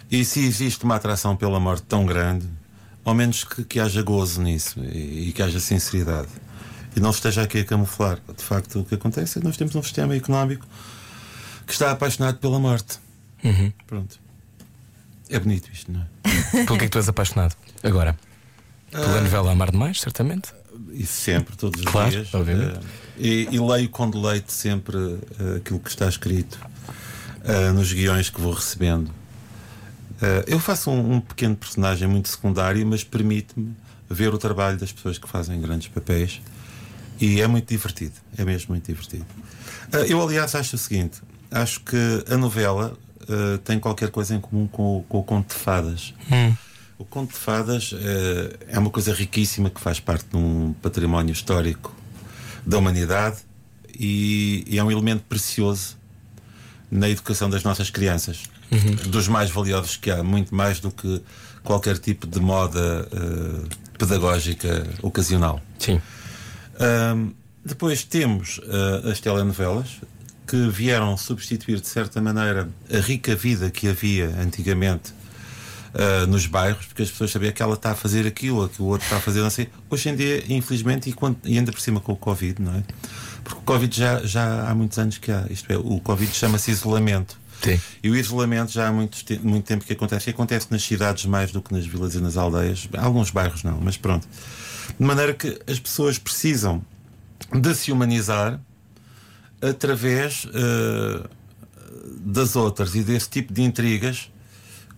E 0.09 0.23
se 0.23 0.39
existe 0.45 0.83
uma 0.85 0.95
atração 0.95 1.35
pela 1.35 1.59
morte 1.59 1.83
tão 1.83 2.05
grande, 2.05 2.47
ao 3.03 3.13
menos 3.13 3.43
que, 3.43 3.63
que 3.63 3.79
haja 3.79 4.01
gozo 4.01 4.41
nisso 4.41 4.79
e, 4.79 5.29
e 5.29 5.31
que 5.33 5.41
haja 5.41 5.59
sinceridade. 5.59 6.29
E 6.95 6.99
não 6.99 7.11
se 7.11 7.19
esteja 7.19 7.43
aqui 7.43 7.59
a 7.59 7.65
camuflar. 7.65 8.19
De 8.35 8.43
facto, 8.43 8.79
o 8.79 8.83
que 8.85 8.95
acontece 8.95 9.37
é 9.37 9.41
que 9.41 9.47
nós 9.47 9.55
temos 9.57 9.75
um 9.75 9.83
sistema 9.83 10.15
económico 10.15 10.65
que 11.65 11.73
está 11.73 11.91
apaixonado 11.91 12.37
pela 12.37 12.57
morte. 12.59 12.97
Pronto. 13.85 14.19
É 15.29 15.37
bonito 15.39 15.69
isto, 15.71 15.91
não 15.91 16.01
é? 16.01 16.65
Pelo 16.65 16.77
que 16.79 16.85
é 16.85 16.87
que 16.87 16.89
tu 16.89 16.97
és 16.97 17.09
apaixonado? 17.09 17.53
Agora. 17.83 18.17
Pela 18.91 19.21
novela 19.21 19.51
Amar 19.51 19.71
Demais, 19.71 19.99
certamente. 20.01 20.49
E 20.91 21.05
sempre, 21.05 21.55
todos 21.55 21.79
os 21.81 21.85
Claro, 21.85 22.09
dias. 22.11 22.33
obviamente. 22.33 22.77
Eh, 22.77 22.81
e, 23.19 23.47
e 23.55 23.59
leio 23.59 23.89
com 23.89 24.09
deleite 24.09 24.51
sempre 24.53 24.97
eh, 25.39 25.57
aquilo 25.57 25.79
que 25.79 25.89
está 25.89 26.07
escrito 26.07 26.57
nos 27.75 27.93
guiões 27.93 28.29
que 28.29 28.41
vou 28.41 28.51
recebendo. 28.51 29.09
Eu 30.47 30.59
faço 30.59 30.89
um, 30.91 31.13
um 31.13 31.19
pequeno 31.21 31.55
personagem 31.55 32.05
muito 32.07 32.27
secundário, 32.27 32.85
mas 32.85 33.05
permite-me 33.05 33.73
ver 34.09 34.33
o 34.33 34.37
trabalho 34.37 34.77
das 34.77 34.91
pessoas 34.91 35.17
que 35.17 35.29
fazem 35.29 35.61
grandes 35.61 35.87
papéis 35.87 36.41
e 37.21 37.39
é 37.39 37.47
muito 37.47 37.69
divertido. 37.69 38.15
É 38.37 38.43
mesmo 38.43 38.69
muito 38.73 38.85
divertido. 38.85 39.25
Eu, 40.09 40.21
aliás, 40.21 40.55
acho 40.55 40.75
o 40.75 40.79
seguinte: 40.79 41.21
acho 41.49 41.79
que 41.81 41.95
a 42.29 42.35
novela 42.35 42.97
eh, 43.29 43.57
tem 43.63 43.79
qualquer 43.79 44.09
coisa 44.09 44.35
em 44.35 44.41
comum 44.41 44.67
com, 44.67 44.97
o- 44.97 45.03
com 45.03 45.19
o 45.19 45.23
conto 45.23 45.53
de 45.55 45.61
fadas. 45.61 46.13
O 46.99 47.05
conto 47.05 47.33
de 47.33 47.39
fadas 47.39 47.93
eh, 47.93 48.57
é 48.69 48.79
uma 48.79 48.89
coisa 48.89 49.13
riquíssima 49.13 49.69
que 49.69 49.79
faz 49.79 49.99
parte 49.99 50.25
de 50.29 50.35
um 50.37 50.73
património 50.81 51.31
histórico 51.31 51.95
da 52.65 52.77
humanidade 52.77 53.37
e, 53.97 54.63
e 54.67 54.79
é 54.79 54.83
um 54.83 54.91
elemento 54.91 55.23
precioso 55.29 55.95
na 56.89 57.09
educação 57.09 57.49
das 57.49 57.63
nossas 57.63 57.89
crianças. 57.89 58.43
Dos 59.07 59.27
mais 59.27 59.49
valiosos 59.49 59.95
que 59.95 60.11
há, 60.11 60.23
muito 60.23 60.53
mais 60.53 60.79
do 60.79 60.91
que 60.91 61.21
qualquer 61.63 61.97
tipo 61.97 62.25
de 62.27 62.39
moda 62.39 63.07
eh, 63.11 63.75
pedagógica 63.97 64.87
ocasional. 65.01 65.61
Sim. 65.79 66.01
Ahm, 66.79 67.31
depois 67.63 68.03
temos 68.03 68.61
ah, 68.63 69.11
as 69.11 69.19
telenovelas 69.19 69.99
que 70.47 70.69
vieram 70.69 71.17
substituir 71.17 71.81
de 71.81 71.87
certa 71.87 72.21
maneira 72.21 72.69
a 72.91 72.97
rica 72.99 73.35
vida 73.35 73.69
que 73.69 73.87
havia 73.87 74.27
antigamente 74.41 75.13
ah, 75.97 76.25
nos 76.27 76.45
bairros, 76.45 76.85
porque 76.85 77.01
as 77.03 77.09
pessoas 77.11 77.31
sabiam 77.31 77.51
que 77.51 77.61
ela 77.61 77.73
está 77.73 77.91
a 77.91 77.95
fazer 77.95 78.25
aquilo, 78.27 78.69
que 78.69 78.81
o 78.81 78.85
outro 78.85 79.05
está 79.05 79.17
a 79.17 79.21
fazer 79.21 79.43
assim. 79.43 79.67
Hoje 79.89 80.09
em 80.09 80.15
dia, 80.15 80.43
infelizmente, 80.47 81.09
e, 81.09 81.13
quando- 81.13 81.37
e 81.43 81.57
ainda 81.57 81.71
por 81.71 81.81
cima 81.81 81.99
com 81.99 82.11
o 82.13 82.15
Covid, 82.15 82.61
não 82.61 82.75
é? 82.75 82.83
Porque 83.43 83.59
o 83.59 83.63
Covid 83.63 83.97
já, 83.97 84.19
já 84.25 84.69
há 84.69 84.75
muitos 84.75 84.97
anos 84.99 85.17
que 85.17 85.31
há, 85.31 85.45
isto 85.49 85.71
é, 85.71 85.77
o 85.77 85.99
Covid 85.99 86.31
chama-se 86.33 86.69
isolamento. 86.71 87.39
Sim. 87.63 87.79
E 88.03 88.09
o 88.11 88.15
isolamento 88.15 88.71
já 88.71 88.87
há 88.89 88.91
muito, 88.91 89.17
muito 89.43 89.65
tempo 89.65 89.83
que 89.83 89.93
acontece. 89.93 90.29
E 90.29 90.31
acontece 90.31 90.67
nas 90.69 90.83
cidades 90.83 91.25
mais 91.25 91.51
do 91.51 91.59
que 91.61 91.73
nas 91.73 91.85
vilas 91.87 92.13
e 92.13 92.19
nas 92.19 92.37
aldeias. 92.37 92.87
Alguns 92.97 93.31
bairros 93.31 93.63
não, 93.63 93.79
mas 93.81 93.97
pronto. 93.97 94.27
De 94.99 95.03
maneira 95.05 95.33
que 95.33 95.59
as 95.65 95.79
pessoas 95.79 96.19
precisam 96.19 96.83
de 97.51 97.73
se 97.73 97.91
humanizar 97.91 98.59
através 99.61 100.47
eh, 100.53 101.27
das 102.19 102.55
outras 102.55 102.93
e 102.95 103.01
desse 103.03 103.29
tipo 103.29 103.53
de 103.53 103.61
intrigas 103.63 104.29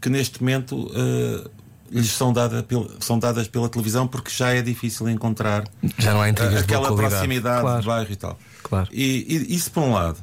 que 0.02 0.10
neste 0.10 0.42
momento 0.42 0.90
eh, 0.96 1.50
lhes 1.92 2.12
são, 2.12 2.32
dada 2.32 2.66
são 3.00 3.18
dadas 3.20 3.48
pela 3.48 3.68
televisão 3.68 4.08
porque 4.08 4.30
já 4.32 4.50
é 4.54 4.62
difícil 4.62 5.10
encontrar 5.10 5.64
Já 5.98 6.14
não 6.14 6.22
há 6.22 6.30
intrigas 6.30 6.56
eh, 6.56 6.60
aquela 6.60 6.96
proximidade 6.96 7.62
Claro. 7.62 7.82
de 7.82 7.88
bairro 7.88 8.12
e 8.12 8.16
tal. 8.16 8.40
Claro. 8.64 8.88
E, 8.92 9.26
e- 9.28 9.56
isso 9.56 9.72
por 9.72 9.84
um 9.84 9.94
lado. 9.94 10.18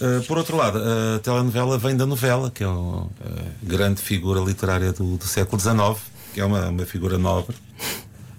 Uh, 0.00 0.22
por 0.26 0.38
outro 0.38 0.56
lado, 0.56 0.78
a 0.78 1.18
telenovela 1.18 1.76
vem 1.76 1.94
da 1.94 2.06
novela, 2.06 2.50
que 2.50 2.64
é 2.64 2.66
o- 2.68 3.10
a 3.22 3.66
grande 3.66 4.00
figura 4.00 4.40
literária 4.40 4.92
do, 4.94 5.18
do 5.18 5.24
século 5.26 5.60
XIX, 5.60 5.98
que 6.32 6.40
é 6.40 6.44
uma, 6.44 6.68
uma 6.70 6.86
figura 6.86 7.18
nobre. 7.18 7.54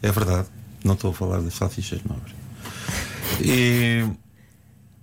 É 0.01 0.11
verdade. 0.11 0.47
Não 0.83 0.95
estou 0.95 1.11
a 1.11 1.13
falar 1.13 1.39
das 1.41 1.53
salsichas 1.53 1.99
nobres. 2.03 2.33
E, 3.39 4.03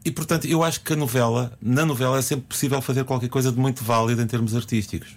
e 0.04 0.10
portanto, 0.10 0.46
eu 0.46 0.64
acho 0.64 0.80
que 0.80 0.92
a 0.92 0.96
novela, 0.96 1.52
na 1.62 1.84
novela, 1.86 2.18
é 2.18 2.22
sempre 2.22 2.46
possível 2.46 2.80
fazer 2.82 3.04
qualquer 3.04 3.28
coisa 3.28 3.52
de 3.52 3.58
muito 3.60 3.84
válido 3.84 4.20
em 4.20 4.26
termos 4.26 4.56
artísticos. 4.56 5.10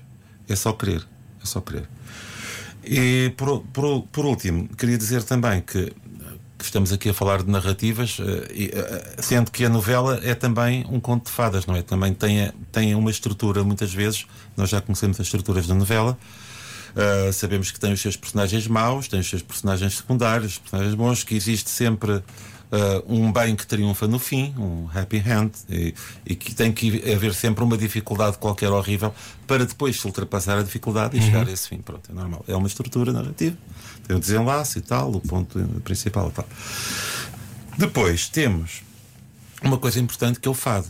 É 0.51 0.55
só 0.55 0.73
querer. 0.73 1.07
É 1.41 1.45
só 1.45 1.61
querer. 1.61 1.87
E 2.83 3.33
por, 3.37 3.61
por, 3.73 4.03
por 4.11 4.25
último, 4.25 4.67
queria 4.75 4.97
dizer 4.97 5.23
também 5.23 5.61
que, 5.61 5.93
que 6.57 6.65
estamos 6.65 6.91
aqui 6.91 7.09
a 7.09 7.13
falar 7.13 7.43
de 7.43 7.49
narrativas, 7.49 8.17
eh, 8.19 8.51
e, 8.53 8.65
eh, 8.73 9.15
sendo 9.19 9.51
que 9.51 9.63
a 9.63 9.69
novela 9.69 10.19
é 10.23 10.33
também 10.33 10.85
um 10.89 10.99
conto 10.99 11.25
de 11.25 11.31
fadas, 11.31 11.65
não 11.65 11.75
é? 11.75 11.81
Também 11.81 12.13
tem, 12.13 12.51
tem 12.71 12.95
uma 12.95 13.11
estrutura, 13.11 13.63
muitas 13.63 13.93
vezes, 13.93 14.25
nós 14.57 14.69
já 14.69 14.81
conhecemos 14.81 15.19
as 15.19 15.27
estruturas 15.27 15.67
da 15.67 15.75
novela. 15.75 16.17
Uh, 16.91 17.31
sabemos 17.31 17.71
que 17.71 17.79
tem 17.79 17.93
os 17.93 18.01
seus 18.01 18.17
personagens 18.17 18.67
maus, 18.67 19.07
tem 19.07 19.21
os 19.21 19.29
seus 19.29 19.41
personagens 19.41 19.95
secundários, 19.95 20.57
personagens 20.57 20.93
bons, 20.93 21.23
que 21.23 21.33
existe 21.35 21.69
sempre 21.69 22.21
uh, 22.71 23.13
um 23.13 23.31
bem 23.31 23.55
que 23.55 23.65
triunfa 23.67 24.07
no 24.07 24.17
fim, 24.17 24.53
um 24.57 24.88
happy 24.93 25.17
end, 25.17 25.51
e, 25.69 25.93
e 26.25 26.36
que 26.36 26.55
tem 26.55 26.71
que 26.71 27.12
haver 27.12 27.34
sempre 27.34 27.63
uma 27.63 27.77
dificuldade 27.77 28.38
qualquer 28.38 28.69
horrível 28.69 29.13
para 29.45 29.65
depois 29.65 29.99
se 29.99 30.05
ultrapassar 30.07 30.57
a 30.57 30.63
dificuldade 30.63 31.17
e 31.17 31.21
chegar 31.21 31.47
a 31.47 31.51
esse 31.51 31.67
fim. 31.67 31.77
Pronto, 31.77 32.10
é 32.10 32.13
normal. 32.13 32.43
É 32.47 32.55
uma 32.55 32.67
estrutura 32.67 33.12
narrativa, 33.12 33.57
tem 34.07 34.15
o 34.15 34.19
desenlace 34.19 34.79
e 34.79 34.81
tal, 34.81 35.12
o 35.12 35.19
ponto 35.19 35.60
principal 35.84 36.29
e 36.29 36.31
tal. 36.31 36.47
Depois 37.77 38.27
temos 38.29 38.84
uma 39.62 39.77
coisa 39.77 39.99
importante 39.99 40.39
que 40.39 40.47
é 40.47 40.51
o 40.51 40.53
fado. 40.53 40.88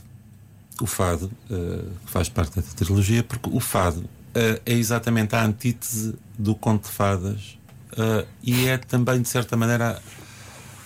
O 0.79 0.87
fado 0.87 1.31
uh, 1.49 1.91
que 2.05 2.11
faz 2.11 2.29
parte 2.29 2.55
da 2.55 2.61
trilogia, 2.61 3.23
porque 3.23 3.49
o 3.51 3.59
fado 3.59 3.99
uh, 3.99 4.61
é 4.65 4.73
exatamente 4.73 5.35
a 5.35 5.43
antítese 5.43 6.15
do 6.37 6.55
conto 6.55 6.85
de 6.87 6.95
fadas 6.95 7.59
uh, 7.93 8.27
e 8.41 8.67
é 8.67 8.77
também, 8.77 9.21
de 9.21 9.29
certa 9.29 9.55
maneira, 9.55 10.01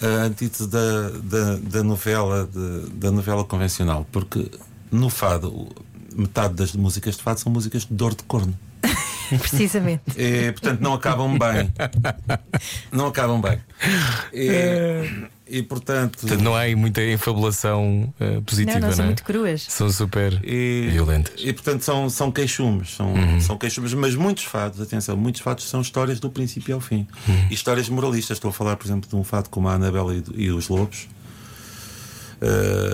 a, 0.01 0.23
antítese 0.25 0.67
da, 0.67 1.09
da, 1.23 1.55
da 1.57 1.83
novela, 1.83 2.47
de- 2.51 2.89
da 2.91 3.11
novela 3.11 3.43
convencional, 3.43 4.05
porque 4.11 4.49
no 4.91 5.09
fado, 5.09 5.67
metade 6.15 6.53
das 6.53 6.73
músicas 6.73 7.15
de 7.17 7.23
fado 7.23 7.39
são 7.39 7.51
músicas 7.51 7.83
de 7.83 7.93
dor 7.93 8.13
de 8.15 8.23
corno. 8.23 8.57
Precisamente. 9.39 10.03
E, 10.17 10.51
portanto, 10.51 10.81
não 10.81 10.93
acabam 10.93 11.37
bem. 11.37 11.71
Não 12.91 13.07
acabam 13.07 13.41
bem. 13.41 13.59
E, 14.33 15.27
e, 15.47 15.61
portanto. 15.63 16.19
Portanto, 16.19 16.41
não 16.41 16.55
há 16.55 16.61
aí 16.61 16.75
muita 16.75 17.03
enfabulação 17.03 18.13
eh, 18.19 18.41
positiva, 18.45 18.79
Não, 18.79 18.87
não, 18.87 18.95
são 18.95 19.05
é? 19.05 19.07
muito 19.07 19.23
cruas. 19.23 19.65
São 19.69 19.89
super 19.89 20.39
E, 20.43 20.89
violentas. 20.91 21.33
E 21.37 21.53
portanto 21.53 21.81
são, 21.81 22.09
são 22.09 22.31
queixumes, 22.31 22.95
são, 22.95 23.13
são 23.41 23.57
queixumes, 23.57 23.93
mas 23.93 24.15
muitos 24.15 24.45
fados, 24.45 24.81
atenção, 24.81 25.15
muitos 25.15 25.41
fados 25.41 25.67
são 25.69 25.81
histórias 25.81 26.19
do 26.19 26.29
princípio 26.29 26.75
ao 26.75 26.81
fim. 26.81 27.07
E 27.49 27.53
histórias 27.53 27.89
moralistas. 27.89 28.37
Estou 28.37 28.49
a 28.49 28.53
falar, 28.53 28.75
por 28.75 28.85
exemplo, 28.87 29.09
de 29.09 29.15
um 29.15 29.23
fado 29.23 29.49
como 29.49 29.67
a 29.67 29.73
Anabela 29.73 30.15
e, 30.15 30.23
e 30.35 30.51
os 30.51 30.67
Lobos. 30.67 31.07
Uh, 32.41 32.84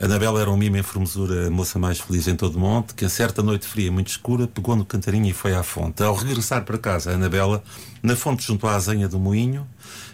Anabela 0.00 0.40
era 0.40 0.48
um 0.48 0.56
mimo 0.56 0.76
em 0.76 0.82
formosura, 0.82 1.48
a 1.48 1.50
moça 1.50 1.76
mais 1.76 1.98
feliz 1.98 2.28
em 2.28 2.36
todo 2.36 2.54
o 2.54 2.60
monte, 2.60 2.94
que 2.94 3.04
a 3.04 3.08
certa 3.08 3.42
noite 3.42 3.66
fria 3.66 3.90
muito 3.90 4.06
escura 4.06 4.46
pegou 4.46 4.76
no 4.76 4.84
cantarinho 4.84 5.26
e 5.26 5.32
foi 5.32 5.56
à 5.56 5.64
fonte. 5.64 6.04
Ao 6.04 6.14
regressar 6.14 6.64
para 6.64 6.78
casa, 6.78 7.10
Anabela, 7.10 7.64
na 8.00 8.14
fonte 8.14 8.46
junto 8.46 8.68
à 8.68 8.76
azenha 8.76 9.08
do 9.08 9.18
moinho, 9.18 9.66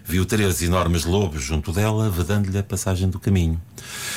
viu 0.03 0.25
três 0.25 0.62
enormes 0.62 1.05
lobos 1.05 1.42
junto 1.42 1.70
dela, 1.70 2.09
vedando-lhe 2.09 2.57
a 2.57 2.62
passagem 2.62 3.11
do 3.11 3.20
caminho. 3.20 3.61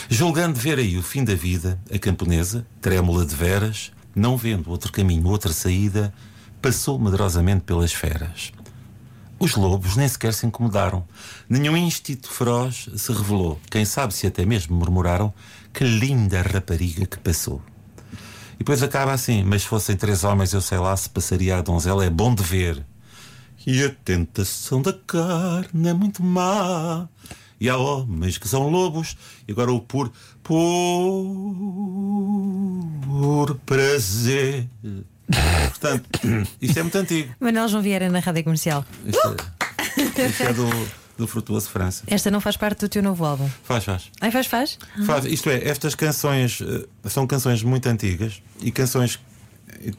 Julgando 0.08 0.58
ver 0.58 0.80
aí 0.80 0.98
o 0.98 1.04
fim 1.04 1.26
da 1.26 1.36
vida, 1.36 1.78
a 1.94 2.00
camponesa, 2.00 2.66
trêmula 2.80 3.26
de 3.26 3.36
veras, 3.36 3.92
não 4.16 4.38
vendo 4.38 4.72
outro 4.72 4.90
caminho, 4.90 5.28
outra 5.28 5.52
saída, 5.52 6.14
passou 6.62 6.98
medrosamente 6.98 7.64
pelas 7.66 7.92
feras. 7.92 8.54
Os 9.40 9.56
lobos 9.56 9.96
nem 9.96 10.08
sequer 10.08 10.34
se 10.34 10.48
incomodaram. 10.48 11.06
Nenhum 11.48 11.78
instinto 11.78 12.32
feroz 12.32 12.90
se 12.96 13.12
revelou. 13.12 13.60
Quem 13.70 13.86
sabe 13.86 14.14
se 14.14 14.26
até 14.26 14.44
mesmo 14.46 14.76
murmuraram 14.76 15.32
que 15.72 15.84
linda 15.84 16.42
rapariga 16.42 17.06
que 17.06 17.20
passou. 17.20 17.62
E 18.56 18.60
depois 18.60 18.82
acaba 18.82 19.14
assim: 19.14 19.44
Mas 19.44 19.62
se 19.62 19.68
fossem 19.68 19.96
três 19.96 20.24
homens, 20.24 20.54
eu 20.54 20.62
sei 20.62 20.80
lá 20.80 20.98
se 20.98 21.10
passaria 21.10 21.58
a 21.58 21.62
donzela, 21.62 22.04
é 22.04 22.10
bom 22.10 22.34
de 22.34 22.42
ver. 22.42 22.84
E 23.66 23.84
a 23.84 23.90
tentação 23.90 24.82
da 24.82 24.94
carne 24.94 25.90
é 25.90 25.94
muito 25.94 26.24
má. 26.24 27.10
E 27.60 27.70
há 27.70 27.78
homens 27.78 28.38
que 28.38 28.48
são 28.48 28.70
lobos, 28.70 29.18
e 29.48 29.52
agora 29.52 29.72
o 29.72 29.80
por. 29.80 30.12
por 30.44 30.56
prazer. 33.66 34.70
Portanto, 35.70 36.10
isto 36.62 36.80
é 36.80 36.82
muito 36.84 36.98
antigo. 36.98 37.34
Manuel 37.40 37.68
João 37.68 37.84
Vieira 37.84 38.10
na 38.10 38.20
rádio 38.20 38.44
comercial. 38.44 38.86
Isto 39.06 39.36
é- 40.18 40.28
Isto 40.28 40.44
é 40.44 40.54
do, 40.54 40.68
do 41.18 41.28
Frutuoso 41.28 41.70
França. 41.70 42.04
Esta 42.08 42.32
não 42.32 42.40
faz 42.40 42.56
parte 42.58 42.80
do 42.82 42.90
teu 42.90 43.04
novo 43.04 43.26
álbum. 43.26 43.50
Faz, 43.64 43.84
faz. 43.84 44.12
Ai, 44.22 44.32
faz, 44.32 44.48
faz? 44.48 44.78
Faz, 45.06 45.26
isto 45.26 45.50
é, 45.50 45.68
estas 45.68 45.96
canções 45.96 46.60
eh, 46.62 46.86
são 47.10 47.26
canções 47.28 47.62
muito 47.64 47.88
antigas 47.88 48.42
e 48.62 48.72
canções. 48.72 49.20
eh, 49.70 49.92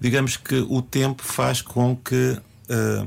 Digamos 0.00 0.36
que 0.38 0.54
o 0.68 0.80
tempo 0.80 1.22
faz 1.22 1.60
com 1.60 1.94
que 1.94 2.38
eh, 2.68 3.06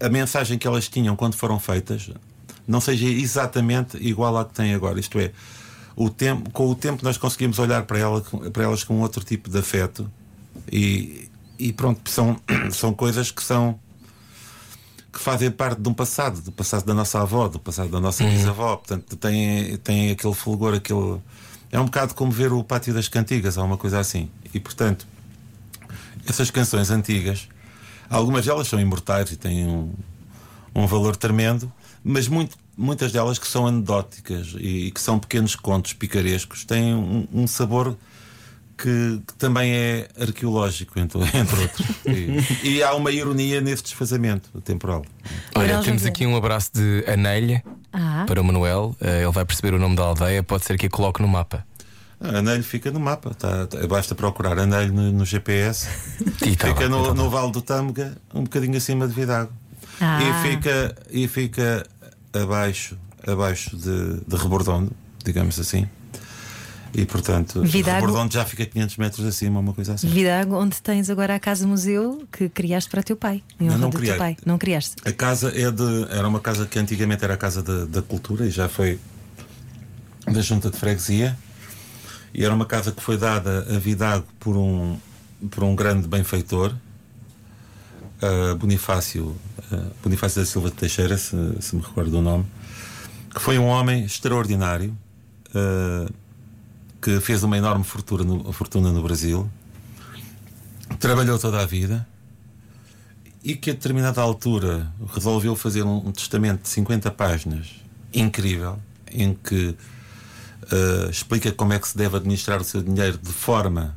a 0.00 0.08
mensagem 0.08 0.56
que 0.58 0.66
elas 0.66 0.88
tinham 0.88 1.14
quando 1.14 1.34
foram 1.34 1.58
feitas 1.60 2.10
não 2.66 2.80
seja 2.80 3.06
exatamente 3.06 3.96
igual 3.98 4.36
à 4.38 4.44
que 4.46 4.54
tem 4.54 4.72
agora. 4.72 4.98
Isto 4.98 5.18
é, 5.20 5.30
o 5.96 6.08
tempo, 6.08 6.50
com 6.50 6.68
o 6.68 6.74
tempo 6.74 7.04
nós 7.04 7.16
conseguimos 7.16 7.58
olhar 7.58 7.84
para, 7.84 7.98
ela, 7.98 8.20
para 8.52 8.64
elas 8.64 8.84
com 8.84 9.00
outro 9.00 9.24
tipo 9.24 9.50
de 9.50 9.58
afeto 9.58 10.10
e, 10.70 11.28
e 11.58 11.72
pronto, 11.72 12.08
são, 12.10 12.40
são 12.72 12.92
coisas 12.92 13.30
que 13.30 13.42
são 13.42 13.78
que 15.12 15.18
fazem 15.18 15.50
parte 15.50 15.78
de 15.80 15.88
um 15.88 15.92
passado, 15.92 16.40
do 16.40 16.50
passado 16.50 16.86
da 16.86 16.94
nossa 16.94 17.20
avó, 17.20 17.46
do 17.46 17.58
passado 17.58 17.90
da 17.90 18.00
nossa 18.00 18.24
bisavó. 18.24 18.76
Portanto, 18.76 19.14
tem, 19.16 19.76
tem 19.76 20.10
aquele 20.10 20.32
fulgor, 20.32 20.72
aquele. 20.72 21.20
É 21.70 21.78
um 21.78 21.84
bocado 21.84 22.14
como 22.14 22.32
ver 22.32 22.50
o 22.50 22.64
Pátio 22.64 22.94
das 22.94 23.08
Cantigas, 23.08 23.58
ou 23.58 23.64
uma 23.64 23.76
coisa 23.76 24.00
assim. 24.00 24.30
E 24.54 24.58
portanto, 24.58 25.06
essas 26.26 26.50
canções 26.50 26.90
antigas, 26.90 27.46
algumas 28.08 28.46
delas 28.46 28.68
são 28.68 28.80
imortais 28.80 29.30
e 29.32 29.36
têm 29.36 29.66
um, 29.66 29.92
um 30.74 30.86
valor 30.86 31.14
tremendo, 31.14 31.70
mas 32.02 32.26
muito, 32.26 32.56
muitas 32.76 33.12
delas 33.12 33.38
que 33.38 33.46
são 33.46 33.66
anedóticas 33.66 34.54
e, 34.58 34.90
que 34.90 35.00
são 35.00 35.18
pequenos 35.18 35.54
contos 35.54 35.92
picarescos 35.92 36.64
têm 36.64 36.94
um, 36.94 37.26
um 37.32 37.46
sabor 37.46 37.96
que, 38.76 39.20
que 39.26 39.34
também 39.34 39.72
é 39.72 40.08
arqueológico, 40.20 40.98
entre, 40.98 41.20
entre 41.36 41.60
outros. 41.60 41.86
E, 42.06 42.68
e 42.68 42.82
há 42.82 42.94
uma 42.94 43.10
ironia 43.12 43.60
nesse 43.60 43.82
desfazamento 43.84 44.60
temporal. 44.62 45.04
Olha, 45.54 45.80
temos 45.80 46.04
aqui 46.04 46.26
um 46.26 46.36
abraço 46.36 46.70
de 46.74 47.04
Anelha 47.06 47.62
Ah. 47.92 48.24
para 48.26 48.40
o 48.40 48.44
Manuel. 48.44 48.96
Eh, 49.00 49.22
ele 49.22 49.30
vai 49.32 49.44
perceber 49.44 49.74
o 49.74 49.78
nome 49.78 49.94
da 49.94 50.02
aldeia, 50.04 50.42
pode 50.42 50.64
ser 50.64 50.76
que 50.78 50.86
a 50.86 50.90
coloque 50.90 51.20
no 51.22 51.28
mapa. 51.28 51.64
Anelho 52.18 52.62
fica 52.62 52.90
no 52.90 53.00
mapa, 53.00 53.34
tá, 53.34 53.66
tá- 53.66 53.84
basta 53.86 54.14
procurar 54.14 54.58
Anelho 54.58 54.92
no, 54.92 55.12
no 55.12 55.24
GPS. 55.24 55.88
E 56.46 56.56
tá 56.56 56.68
fica 56.68 56.84
lá, 56.84 56.88
no, 56.88 57.00
então 57.02 57.14
no 57.14 57.24
tá. 57.24 57.28
Vale 57.28 57.52
do 57.52 57.60
Tâmega, 57.62 58.16
um 58.34 58.44
bocadinho 58.44 58.76
acima 58.76 59.06
de 59.06 59.14
Vidago. 59.14 59.52
Ah. 60.00 60.20
E 60.22 60.48
fica, 60.50 60.96
e 61.10 61.28
fica 61.28 61.86
abaixo, 62.32 62.96
abaixo 63.26 63.76
de, 63.76 64.20
de 64.26 64.36
Rebordondo, 64.36 64.92
digamos 65.24 65.58
assim. 65.58 65.86
E 66.94 67.06
portanto, 67.06 67.62
Vidago- 67.62 68.00
Rebordondo 68.04 68.34
já 68.34 68.44
fica 68.44 68.66
500 68.66 68.96
metros 68.98 69.26
acima, 69.26 69.60
uma 69.60 69.72
coisa 69.72 69.94
assim. 69.94 70.08
Vidago, 70.08 70.54
onde 70.56 70.80
tens 70.82 71.08
agora 71.08 71.34
a 71.34 71.40
casa 71.40 71.66
museu 71.66 72.26
que 72.30 72.50
criaste 72.50 72.90
para 72.90 73.02
teu 73.02 73.16
pai. 73.16 73.42
Em 73.58 73.66
não 73.68 73.88
do 73.88 73.96
criei. 73.96 74.12
teu 74.12 74.18
pai. 74.18 74.36
Não 74.44 74.58
criaste? 74.58 74.96
A 75.04 75.10
casa 75.12 75.48
é 75.58 75.70
de. 75.70 76.06
Era 76.10 76.28
uma 76.28 76.38
casa 76.40 76.66
que 76.66 76.78
antigamente 76.78 77.24
era 77.24 77.32
a 77.32 77.36
Casa 77.38 77.62
da, 77.62 77.86
da 77.86 78.02
Cultura 78.02 78.46
e 78.46 78.50
já 78.50 78.68
foi 78.68 78.98
da 80.30 80.42
Junta 80.42 80.70
de 80.70 80.76
Freguesia. 80.76 81.36
E 82.34 82.44
era 82.44 82.54
uma 82.54 82.66
casa 82.66 82.92
que 82.92 83.02
foi 83.02 83.16
dada 83.16 83.66
a 83.74 83.78
Vidago 83.78 84.26
por 84.38 84.56
um, 84.56 84.96
por 85.50 85.64
um 85.64 85.74
grande 85.74 86.06
benfeitor, 86.06 86.74
uh, 88.22 88.56
Bonifácio, 88.56 89.36
uh, 89.70 89.90
Bonifácio 90.02 90.40
da 90.40 90.46
Silva 90.46 90.70
de 90.70 90.76
Teixeira, 90.76 91.16
se, 91.18 91.36
se 91.60 91.76
me 91.76 91.82
recordo 91.82 92.10
do 92.10 92.22
nome, 92.22 92.46
que 93.34 93.40
foi 93.40 93.58
um 93.58 93.66
homem 93.66 94.04
extraordinário, 94.04 94.96
uh, 95.54 96.12
que 97.00 97.20
fez 97.20 97.42
uma 97.42 97.58
enorme 97.58 97.84
fortuna 97.84 98.24
no, 98.24 98.52
fortuna 98.52 98.92
no 98.92 99.02
Brasil, 99.02 99.50
trabalhou 100.98 101.38
toda 101.38 101.60
a 101.60 101.66
vida 101.66 102.06
e 103.42 103.56
que 103.56 103.70
a 103.70 103.72
determinada 103.72 104.20
altura 104.20 104.92
resolveu 105.12 105.56
fazer 105.56 105.82
um, 105.82 105.96
um 105.96 106.12
testamento 106.12 106.62
de 106.62 106.68
50 106.68 107.10
páginas 107.10 107.68
incrível 108.14 108.78
em 109.10 109.34
que 109.34 109.74
eh, 110.70 111.08
explica 111.10 111.50
como 111.52 111.72
é 111.72 111.78
que 111.78 111.88
se 111.88 111.96
deve 111.96 112.16
administrar 112.16 112.60
o 112.60 112.64
seu 112.64 112.82
dinheiro 112.82 113.18
de 113.18 113.32
forma 113.32 113.96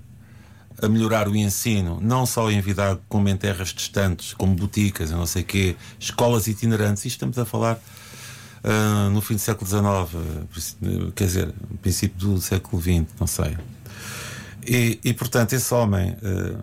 a 0.86 0.90
melhorar 0.90 1.28
o 1.28 1.36
ensino, 1.36 2.00
não 2.02 2.26
só 2.26 2.50
em 2.50 2.62
Vidago, 2.62 3.02
como 3.10 3.28
em 3.28 3.36
terras 3.36 3.70
distantes, 3.70 4.34
como 4.34 4.56
boticas, 4.56 5.12
não 5.12 5.26
sei 5.26 5.44
quê, 5.44 5.76
escolas 6.00 6.48
itinerantes. 6.48 7.06
Isto 7.06 7.16
estamos 7.16 7.38
a 7.38 7.46
falar 7.46 7.80
ah, 8.68 9.10
no 9.12 9.22
fim 9.22 9.36
do 9.36 9.40
século 9.40 9.70
XIX, 9.70 10.76
quer 11.14 11.26
dizer, 11.26 11.54
no 11.70 11.78
princípio 11.78 12.18
do 12.18 12.42
século 12.42 12.82
XX, 12.82 13.06
não 13.20 13.28
sei. 13.28 13.56
E, 14.66 15.00
e, 15.04 15.14
portanto, 15.14 15.54
esse 15.54 15.72
homem. 15.72 16.18
eh, 16.24 16.56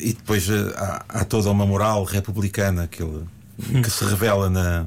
e 0.00 0.12
depois 0.12 0.48
eh, 0.48 0.74
há, 0.76 1.04
há 1.08 1.24
toda 1.24 1.50
uma 1.50 1.64
moral 1.66 2.02
republicana 2.02 2.88
que, 2.88 3.02
ele, 3.02 3.24
que 3.82 3.90
se 3.90 4.04
revela 4.04 4.50
na, 4.50 4.86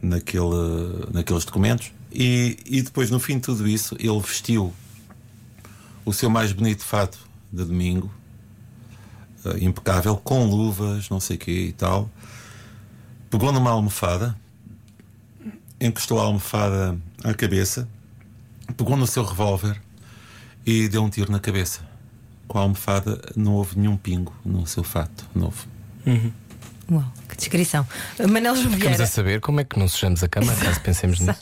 naquele, 0.00 1.08
naqueles 1.12 1.44
documentos. 1.44 1.90
E, 2.12 2.56
e 2.64 2.82
depois, 2.82 3.10
no 3.10 3.18
fim 3.18 3.34
de 3.34 3.42
tudo 3.42 3.66
isso, 3.66 3.96
ele 3.98 4.20
vestiu 4.20 4.72
o 6.04 6.12
seu 6.12 6.30
mais 6.30 6.52
bonito 6.52 6.84
fato 6.84 7.18
de 7.56 7.64
domingo, 7.64 8.10
eh, 9.44 9.64
impecável, 9.64 10.16
com 10.16 10.44
luvas, 10.44 11.08
não 11.08 11.18
sei 11.18 11.36
o 11.36 11.38
quê 11.38 11.66
e 11.68 11.72
tal. 11.72 12.10
Pegou 13.30 13.52
numa 13.52 13.70
almofada, 13.70 14.36
encostou 15.80 16.20
a 16.20 16.24
almofada 16.24 16.98
à 17.24 17.34
cabeça, 17.34 17.88
pegou 18.76 18.96
no 18.96 19.06
seu 19.06 19.24
revólver 19.24 19.80
e 20.64 20.88
deu 20.88 21.02
um 21.02 21.10
tiro 21.10 21.32
na 21.32 21.40
cabeça. 21.40 21.80
Com 22.46 22.58
a 22.58 22.62
almofada 22.62 23.20
não 23.34 23.54
houve 23.54 23.78
nenhum 23.78 23.96
pingo 23.96 24.32
no 24.44 24.66
seu 24.66 24.84
fato 24.84 25.26
novo. 25.34 25.66
Uau, 26.90 27.12
que 27.26 27.36
descrição. 27.36 27.86
Manel 28.28 28.54
Ficamos 28.56 28.78
Vieira. 28.78 29.04
a 29.04 29.06
saber 29.06 29.40
como 29.40 29.60
é 29.60 29.64
que 29.64 29.78
não 29.78 29.88
sujamos 29.88 30.22
a 30.22 30.28
cama, 30.28 30.52
caso 30.54 30.80
pensemos 30.80 31.20
nisso. 31.20 31.38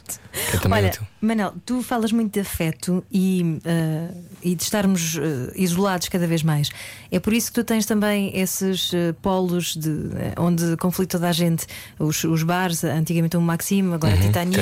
Que 0.50 0.56
é 0.56 0.60
também 0.60 0.78
Olha, 0.80 0.88
útil. 0.88 1.02
Manel, 1.20 1.54
tu 1.64 1.82
falas 1.82 2.10
muito 2.12 2.32
de 2.34 2.40
afeto 2.40 3.04
e, 3.10 3.58
eh, 3.64 4.08
e 4.42 4.54
de 4.54 4.62
estarmos 4.62 5.16
eh, 5.16 5.52
isolados 5.54 6.08
cada 6.08 6.26
vez 6.26 6.42
mais. 6.42 6.70
É 7.10 7.20
por 7.20 7.32
isso 7.32 7.48
que 7.52 7.54
tu 7.60 7.64
tens 7.64 7.86
também 7.86 8.36
esses 8.36 8.92
eh, 8.92 9.14
polos 9.22 9.76
de, 9.76 9.90
onde 10.38 10.76
conflita 10.76 11.16
toda 11.18 11.28
a 11.28 11.32
gente, 11.32 11.66
os, 11.98 12.24
os 12.24 12.42
bares, 12.42 12.82
antigamente 12.82 13.36
o 13.36 13.40
Maxime, 13.40 13.94
agora 13.94 14.14
Uhum, 14.16 14.20
Titanic. 14.22 14.58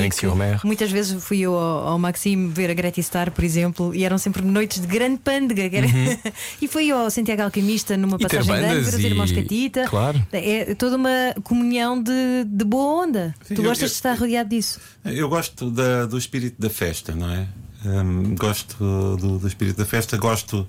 Muitas 0.63 0.91
vezes 0.91 1.23
fui 1.23 1.39
eu 1.41 1.55
ao, 1.57 1.87
ao 1.89 1.99
Maxime 1.99 2.49
ver 2.49 2.69
a 2.69 2.73
Greta 2.75 3.01
Star, 3.01 3.31
por 3.31 3.43
exemplo, 3.43 3.93
e 3.95 4.03
eram 4.05 4.17
sempre 4.19 4.41
noites 4.43 4.79
de 4.79 4.87
grande 4.87 5.17
pândega. 5.17 5.63
era- 5.75 5.87
e 6.61 6.67
fui 6.67 6.91
ao 6.91 7.09
Santiago 7.09 7.41
Alquimista 7.41 7.97
numa 7.97 8.13
Uhum. 8.13 8.19
E 8.19 8.23
passagem 8.27 8.53
de 8.55 8.61
ano, 8.63 8.81
ver 8.83 8.93
os 8.95 9.03
irmãos 9.03 9.31
Catita. 9.31 9.87
Claro. 9.89 10.23
É 10.31 10.75
toda 10.75 10.95
uma 10.97 11.09
comunhão 11.43 12.01
de, 12.01 12.43
de 12.45 12.63
boa 12.63 13.03
onda. 13.05 13.35
Sim, 13.45 13.55
tu 13.55 13.61
eu- 13.61 13.65
gostas 13.65 13.83
eu- 13.83 13.87
de 13.89 13.93
estar 13.95 14.13
rodeado 14.17 14.49
disso? 14.49 14.79
Eu 15.05 15.27
gosto 15.29 15.69
da- 15.71 16.05
do 16.05 16.17
espírito 16.17 16.59
da 16.61 16.69
festa, 16.69 17.13
não 17.15 17.29
é? 17.29 17.47
Hum, 17.85 18.35
gosto 18.35 18.77
do, 19.17 19.37
do 19.39 19.47
espírito 19.47 19.77
da 19.77 19.85
festa, 19.85 20.15
gosto 20.17 20.67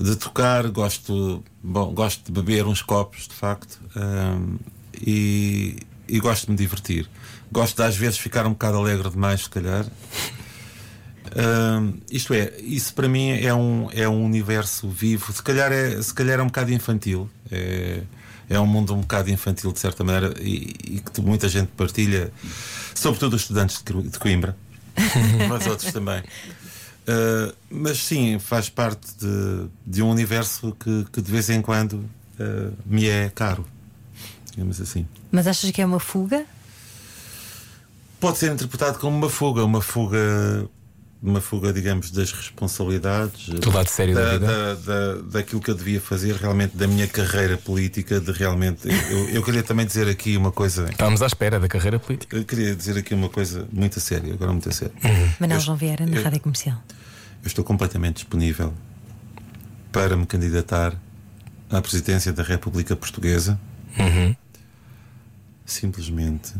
de 0.00 0.16
tocar, 0.16 0.66
gosto, 0.68 1.44
bom, 1.62 1.92
gosto 1.92 2.24
de 2.24 2.32
beber 2.32 2.66
uns 2.66 2.80
copos, 2.82 3.28
de 3.28 3.34
facto, 3.34 3.78
hum, 3.96 4.56
e, 5.00 5.76
e 6.08 6.18
gosto 6.18 6.46
de 6.46 6.50
me 6.52 6.56
divertir. 6.56 7.08
Gosto 7.52 7.76
de 7.76 7.82
às 7.82 7.96
vezes 7.96 8.18
ficar 8.18 8.46
um 8.46 8.50
bocado 8.52 8.78
alegre 8.78 9.10
demais, 9.10 9.42
se 9.42 9.50
calhar. 9.50 9.84
Hum, 11.34 11.94
isto 12.10 12.34
é, 12.34 12.52
isso 12.60 12.92
para 12.94 13.08
mim 13.08 13.30
é 13.30 13.54
um, 13.54 13.88
é 13.92 14.08
um 14.08 14.24
universo 14.24 14.88
vivo, 14.88 15.32
se 15.32 15.42
calhar 15.42 15.70
é, 15.72 16.00
se 16.02 16.12
calhar 16.12 16.38
é 16.40 16.42
um 16.42 16.46
bocado 16.46 16.72
infantil. 16.72 17.28
É, 17.50 18.02
é 18.52 18.60
um 18.60 18.66
mundo 18.66 18.94
um 18.94 19.00
bocado 19.00 19.30
infantil, 19.30 19.72
de 19.72 19.80
certa 19.80 20.04
maneira, 20.04 20.34
e, 20.40 20.74
e 20.84 21.00
que 21.00 21.20
muita 21.20 21.48
gente 21.48 21.68
partilha, 21.68 22.30
sobretudo 22.94 23.34
os 23.34 23.42
estudantes 23.42 23.82
de 23.82 24.18
Coimbra, 24.18 24.56
mas 25.48 25.66
outros 25.66 25.92
também. 25.92 26.20
Uh, 27.02 27.52
mas 27.70 27.98
sim, 27.98 28.38
faz 28.38 28.68
parte 28.68 29.06
de, 29.18 29.66
de 29.86 30.02
um 30.02 30.10
universo 30.10 30.76
que, 30.78 31.06
que 31.10 31.22
de 31.22 31.32
vez 31.32 31.48
em 31.50 31.62
quando 31.62 31.94
uh, 31.94 32.76
me 32.84 33.08
é 33.08 33.30
caro, 33.30 33.66
digamos 34.50 34.80
assim. 34.80 35.06
Mas 35.30 35.46
achas 35.46 35.70
que 35.70 35.80
é 35.80 35.86
uma 35.86 35.98
fuga? 35.98 36.44
Pode 38.20 38.38
ser 38.38 38.52
interpretado 38.52 38.98
como 38.98 39.16
uma 39.16 39.30
fuga, 39.30 39.64
uma 39.64 39.80
fuga, 39.80 40.68
uma 41.22 41.40
fuga, 41.40 41.72
digamos, 41.72 42.10
das 42.10 42.32
responsabilidades, 42.32 43.48
Do 43.48 43.70
lado 43.70 43.88
sério 43.88 44.12
da 44.14 44.32
vida. 44.32 44.46
da, 44.46 44.74
da- 44.74 45.22
daquilo 45.38 45.60
que 45.60 45.70
eu 45.70 45.74
devia 45.76 46.00
fazer, 46.00 46.34
realmente, 46.34 46.76
da 46.76 46.88
minha 46.88 47.06
carreira 47.06 47.56
política, 47.56 48.20
de 48.20 48.32
realmente. 48.32 48.88
Eu, 48.88 49.28
eu 49.28 49.42
queria 49.42 49.62
também 49.62 49.86
dizer 49.86 50.08
aqui 50.08 50.36
uma 50.36 50.50
coisa. 50.50 50.88
Estávamos 50.90 51.22
à 51.22 51.26
espera 51.26 51.60
da 51.60 51.68
carreira 51.68 51.98
política. 52.00 52.36
Eu 52.36 52.44
queria 52.44 52.74
dizer 52.74 52.98
aqui 52.98 53.14
uma 53.14 53.28
coisa 53.28 53.68
muito 53.72 53.98
a 53.98 54.02
sério, 54.02 54.32
agora 54.34 54.50
muito 54.50 54.68
a 54.68 54.72
sério. 54.72 54.94
Manel 55.38 55.58
Eu- 55.58 55.60
João 55.60 55.76
Vieira, 55.76 56.04
na 56.06 56.16
eu- 56.16 56.24
Rádio 56.24 56.40
Comercial. 56.40 56.82
Eu 57.42 57.46
estou 57.46 57.64
completamente 57.64 58.16
disponível 58.16 58.74
para 59.92 60.16
me 60.16 60.26
candidatar 60.26 60.92
à 61.70 61.80
presidência 61.80 62.32
da 62.32 62.42
República 62.42 62.96
Portuguesa. 62.96 63.58
Uhum. 63.98 64.34
Simplesmente 65.64 66.52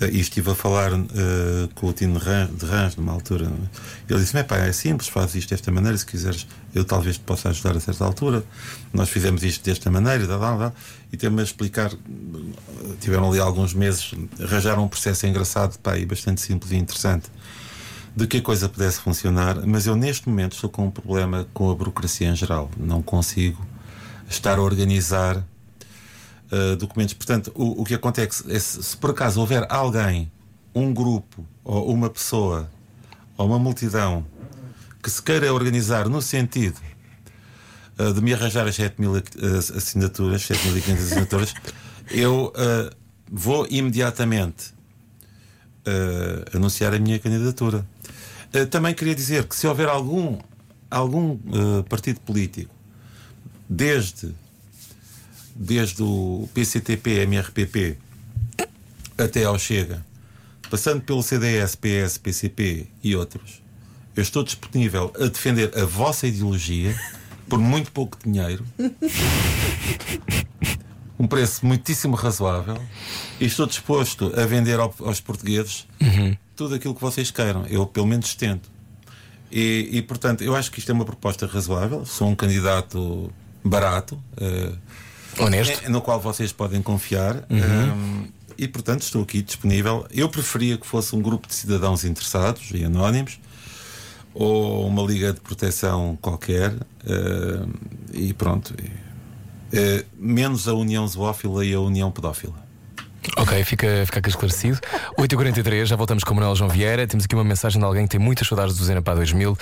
e 0.00 0.20
estive 0.20 0.50
a 0.50 0.54
falar 0.54 0.92
uh, 0.92 1.06
com 1.74 1.86
o 1.86 1.92
Tino 1.92 2.20
de 2.20 2.66
Rãs 2.66 2.96
numa 2.96 3.12
altura. 3.12 3.50
Ele 4.08 4.20
disse: 4.20 4.42
pá, 4.44 4.56
é 4.58 4.72
simples, 4.72 5.08
faz 5.08 5.34
isto 5.34 5.50
desta 5.50 5.72
maneira. 5.72 5.96
Se 5.96 6.04
quiseres, 6.04 6.46
eu 6.74 6.84
talvez 6.84 7.16
te 7.16 7.22
possa 7.22 7.48
ajudar 7.48 7.76
a 7.76 7.80
certa 7.80 8.04
altura. 8.04 8.44
Nós 8.92 9.08
fizemos 9.08 9.42
isto 9.42 9.64
desta 9.64 9.90
maneira, 9.90 10.26
dá, 10.26 10.36
dá, 10.36 10.56
dá, 10.56 10.72
e 11.10 11.16
temos 11.16 11.40
a 11.40 11.44
explicar. 11.44 11.90
Tiveram 13.00 13.30
ali 13.30 13.40
alguns 13.40 13.72
meses, 13.72 14.12
arranjaram 14.38 14.84
um 14.84 14.88
processo 14.88 15.26
engraçado 15.26 15.78
pá, 15.78 15.96
e 15.96 16.04
bastante 16.04 16.42
simples 16.42 16.72
e 16.72 16.76
interessante 16.76 17.30
de 18.14 18.26
que 18.26 18.38
a 18.38 18.42
coisa 18.42 18.68
pudesse 18.68 19.00
funcionar. 19.00 19.66
Mas 19.66 19.86
eu, 19.86 19.96
neste 19.96 20.28
momento, 20.28 20.52
estou 20.52 20.68
com 20.68 20.86
um 20.86 20.90
problema 20.90 21.46
com 21.54 21.70
a 21.70 21.74
burocracia 21.74 22.28
em 22.28 22.36
geral. 22.36 22.70
Não 22.76 23.00
consigo 23.02 23.64
estar 24.28 24.58
a 24.58 24.62
organizar 24.62 25.42
uh, 26.50 26.76
documentos. 26.76 27.14
Portanto, 27.14 27.52
o, 27.54 27.82
o 27.82 27.84
que 27.84 27.94
acontece 27.94 28.44
é 28.50 28.58
se, 28.58 28.82
se 28.82 28.96
por 28.96 29.10
acaso 29.10 29.40
houver 29.40 29.66
alguém, 29.70 30.30
um 30.74 30.92
grupo, 30.92 31.46
ou 31.64 31.92
uma 31.92 32.10
pessoa, 32.10 32.70
ou 33.36 33.46
uma 33.46 33.58
multidão 33.58 34.26
que 35.02 35.10
se 35.10 35.22
queira 35.22 35.52
organizar 35.52 36.08
no 36.08 36.20
sentido 36.20 36.80
uh, 37.98 38.12
de 38.12 38.20
me 38.20 38.34
arranjar 38.34 38.66
as 38.66 38.74
7 38.74 39.00
mil 39.00 39.12
uh, 39.12 39.22
assinaturas, 39.76 40.42
7.500 40.42 40.92
assinaturas, 40.92 41.54
eu 42.10 42.52
vou 43.30 43.66
imediatamente 43.68 44.76
anunciar 46.54 46.94
a 46.94 46.98
minha 46.98 47.18
candidatura. 47.18 47.84
também 48.70 48.94
queria 48.94 49.14
dizer 49.14 49.44
que 49.44 49.56
se 49.56 49.66
houver 49.66 49.88
algum, 49.88 50.38
algum 50.88 51.36
partido 51.88 52.20
político, 52.20 52.72
desde 53.68 54.32
desde 55.58 56.02
o 56.02 56.48
PCTP, 56.52 57.22
MRPP 57.22 57.96
até 59.16 59.44
ao 59.44 59.58
Chega, 59.58 60.04
passando 60.70 61.00
pelo 61.00 61.22
CDS, 61.22 61.76
PS, 61.76 62.18
PCP 62.18 62.86
e 63.02 63.16
outros, 63.16 63.62
eu 64.14 64.22
estou 64.22 64.42
disponível 64.42 65.12
a 65.18 65.26
defender 65.26 65.76
a 65.78 65.84
vossa 65.84 66.26
ideologia 66.26 66.98
por 67.48 67.58
muito 67.58 67.92
pouco 67.92 68.18
dinheiro, 68.24 68.64
um 71.18 71.26
preço 71.26 71.64
muitíssimo 71.64 72.14
razoável, 72.14 72.80
e 73.40 73.46
estou 73.46 73.66
disposto 73.66 74.32
a 74.38 74.44
vender 74.44 74.78
aos 74.78 75.20
portugueses 75.20 75.86
uhum. 76.00 76.36
tudo 76.54 76.74
aquilo 76.74 76.94
que 76.94 77.00
vocês 77.00 77.30
queiram. 77.30 77.64
Eu, 77.66 77.86
pelo 77.86 78.06
menos, 78.06 78.34
tento. 78.34 78.70
E, 79.50 79.88
e, 79.92 80.02
portanto, 80.02 80.42
eu 80.42 80.56
acho 80.56 80.70
que 80.70 80.80
isto 80.80 80.90
é 80.90 80.94
uma 80.94 81.04
proposta 81.04 81.46
razoável. 81.46 82.04
Sou 82.04 82.28
um 82.28 82.34
candidato 82.34 83.32
barato. 83.64 84.20
Uh, 84.36 84.76
Honesto. 85.38 85.84
É, 85.84 85.88
no 85.88 86.00
qual 86.00 86.20
vocês 86.20 86.52
podem 86.52 86.82
confiar. 86.82 87.44
Uhum. 87.50 87.92
Um, 87.92 88.28
e 88.58 88.66
portanto 88.66 89.02
estou 89.02 89.22
aqui 89.22 89.42
disponível. 89.42 90.06
Eu 90.10 90.28
preferia 90.28 90.78
que 90.78 90.86
fosse 90.86 91.14
um 91.14 91.20
grupo 91.20 91.46
de 91.46 91.54
cidadãos 91.54 92.04
interessados 92.04 92.70
e 92.74 92.84
anónimos 92.84 93.38
ou 94.32 94.86
uma 94.86 95.02
liga 95.02 95.32
de 95.32 95.40
proteção 95.40 96.18
qualquer 96.20 96.72
uh, 96.72 97.68
e 98.12 98.32
pronto. 98.34 98.74
Uh, 98.74 100.04
menos 100.16 100.68
a 100.68 100.74
União 100.74 101.06
Zoófila 101.06 101.64
e 101.64 101.74
a 101.74 101.80
União 101.80 102.10
Pedófila. 102.10 102.66
Ok, 103.36 103.64
fica, 103.64 104.04
fica 104.06 104.20
aqui 104.20 104.28
esclarecido. 104.28 104.78
8h43, 105.18 105.86
já 105.86 105.96
voltamos 105.96 106.22
com 106.22 106.32
o 106.32 106.36
Manuel 106.36 106.54
João 106.54 106.70
Vieira. 106.70 107.06
Temos 107.06 107.24
aqui 107.24 107.34
uma 107.34 107.42
mensagem 107.42 107.80
de 107.80 107.84
alguém 107.84 108.04
que 108.04 108.10
tem 108.10 108.20
muitas 108.20 108.46
saudades 108.46 108.76
do 108.76 108.84
Zena 108.84 109.02
para 109.02 109.16
2000. 109.16 109.52
Uh, 109.52 109.58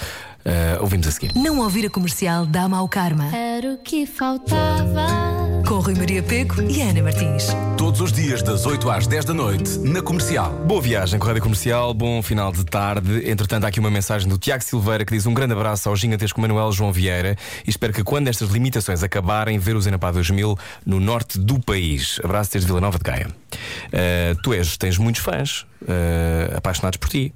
ouvimos 0.81 1.07
a 1.07 1.11
seguir. 1.11 1.35
Não 1.35 1.61
ouvir 1.61 1.87
a 1.87 1.91
comercial 1.91 2.45
dá 2.45 2.69
mau 2.69 2.87
karma. 2.89 3.35
Era 3.35 3.73
o 3.73 3.79
que 3.79 4.05
faltava. 4.05 5.34
Com 5.67 5.81
Rui 5.81 5.95
Maria 5.95 6.23
Peco 6.23 6.61
e 6.63 6.83
Ana 6.83 7.03
Martins. 7.03 7.47
Todos 7.79 8.01
os 8.01 8.13
dias, 8.13 8.43
das 8.43 8.67
8 8.67 8.91
às 8.91 9.07
10 9.07 9.25
da 9.25 9.35
noite, 9.35 9.79
na 9.79 10.03
comercial. 10.03 10.53
Boa 10.67 10.81
viagem 10.81 11.19
com 11.19 11.25
a 11.25 11.29
Rádio 11.29 11.43
Comercial, 11.43 11.95
bom 11.95 12.23
final 12.23 12.53
de 12.53 12.65
tarde. 12.65 13.29
Entretanto, 13.29 13.65
há 13.65 13.69
aqui 13.69 13.81
uma 13.81 13.91
mensagem 13.91 14.29
do 14.29 14.37
Tiago 14.37 14.63
Silveira 14.63 15.05
que 15.05 15.15
diz 15.15 15.27
um 15.27 15.33
grande 15.33 15.55
abraço 15.55 15.89
ao 15.89 15.97
gigantesco 15.97 16.41
Manuel 16.41 16.71
João 16.71 16.93
Vieira 16.93 17.37
e 17.67 17.71
espero 17.71 17.93
que 17.93 18.05
quando 18.05 18.29
estas 18.29 18.51
limitações 18.51 19.03
acabarem, 19.03 19.59
ver 19.59 19.75
o 19.75 19.81
Zenapá 19.81 20.11
2000 20.11 20.59
no 20.85 21.01
norte 21.01 21.39
do 21.39 21.59
país. 21.59 22.21
Abraço 22.23 22.53
desde 22.53 22.67
Vila 22.67 22.81
Nova 22.81 22.99
de 22.99 23.05
Gaia. 23.05 23.29
Uh, 23.29 24.41
tu 24.43 24.53
és, 24.53 24.77
tens 24.77 24.99
muitos 24.99 25.23
fãs 25.23 25.67
uh, 25.83 26.57
apaixonados 26.57 26.99
por 26.99 27.09
ti. 27.09 27.35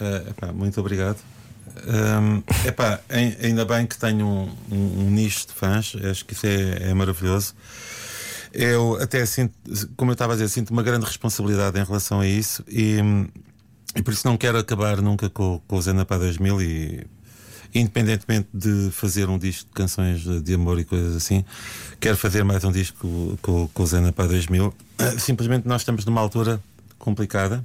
Uh, 0.00 0.30
epá, 0.30 0.52
muito 0.52 0.80
obrigado. 0.80 1.18
Um, 1.86 2.42
epá, 2.66 3.00
ainda 3.42 3.64
bem 3.64 3.86
que 3.86 3.96
tenho 3.98 4.26
um, 4.26 4.50
um, 4.70 5.00
um, 5.00 5.10
nicho 5.10 5.46
de 5.46 5.52
fãs, 5.52 5.94
acho 6.10 6.24
que 6.24 6.32
isso 6.32 6.46
é, 6.46 6.90
é 6.90 6.94
maravilhoso. 6.94 7.54
Eu 8.52 8.98
até 9.00 9.24
sinto, 9.26 9.54
como 9.96 10.10
eu 10.10 10.14
estava 10.14 10.32
a 10.32 10.36
dizer, 10.36 10.48
sinto 10.48 10.70
uma 10.70 10.82
grande 10.82 11.04
responsabilidade 11.04 11.78
em 11.78 11.84
relação 11.84 12.20
a 12.20 12.26
isso 12.26 12.64
e, 12.66 12.96
e 13.94 14.02
por 14.02 14.12
isso 14.12 14.26
não 14.26 14.36
quero 14.36 14.58
acabar 14.58 15.00
nunca 15.02 15.28
com, 15.28 15.60
com 15.66 15.76
o 15.76 15.82
Zena 15.82 16.04
para 16.04 16.18
2000 16.18 16.62
e 16.62 17.06
independentemente 17.74 18.48
de 18.52 18.90
fazer 18.90 19.28
um 19.28 19.38
disco 19.38 19.68
de 19.68 19.74
canções 19.74 20.22
de 20.42 20.54
amor 20.54 20.78
e 20.78 20.84
coisas 20.84 21.14
assim, 21.14 21.44
quero 22.00 22.16
fazer 22.16 22.42
mais 22.42 22.64
um 22.64 22.72
disco 22.72 23.38
com, 23.42 23.68
com 23.68 23.82
o 23.82 23.86
Zena 23.86 24.10
para 24.12 24.28
2000. 24.28 24.74
Simplesmente 25.18 25.68
nós 25.68 25.82
estamos 25.82 26.04
numa 26.06 26.20
altura 26.20 26.60
complicada 26.98 27.64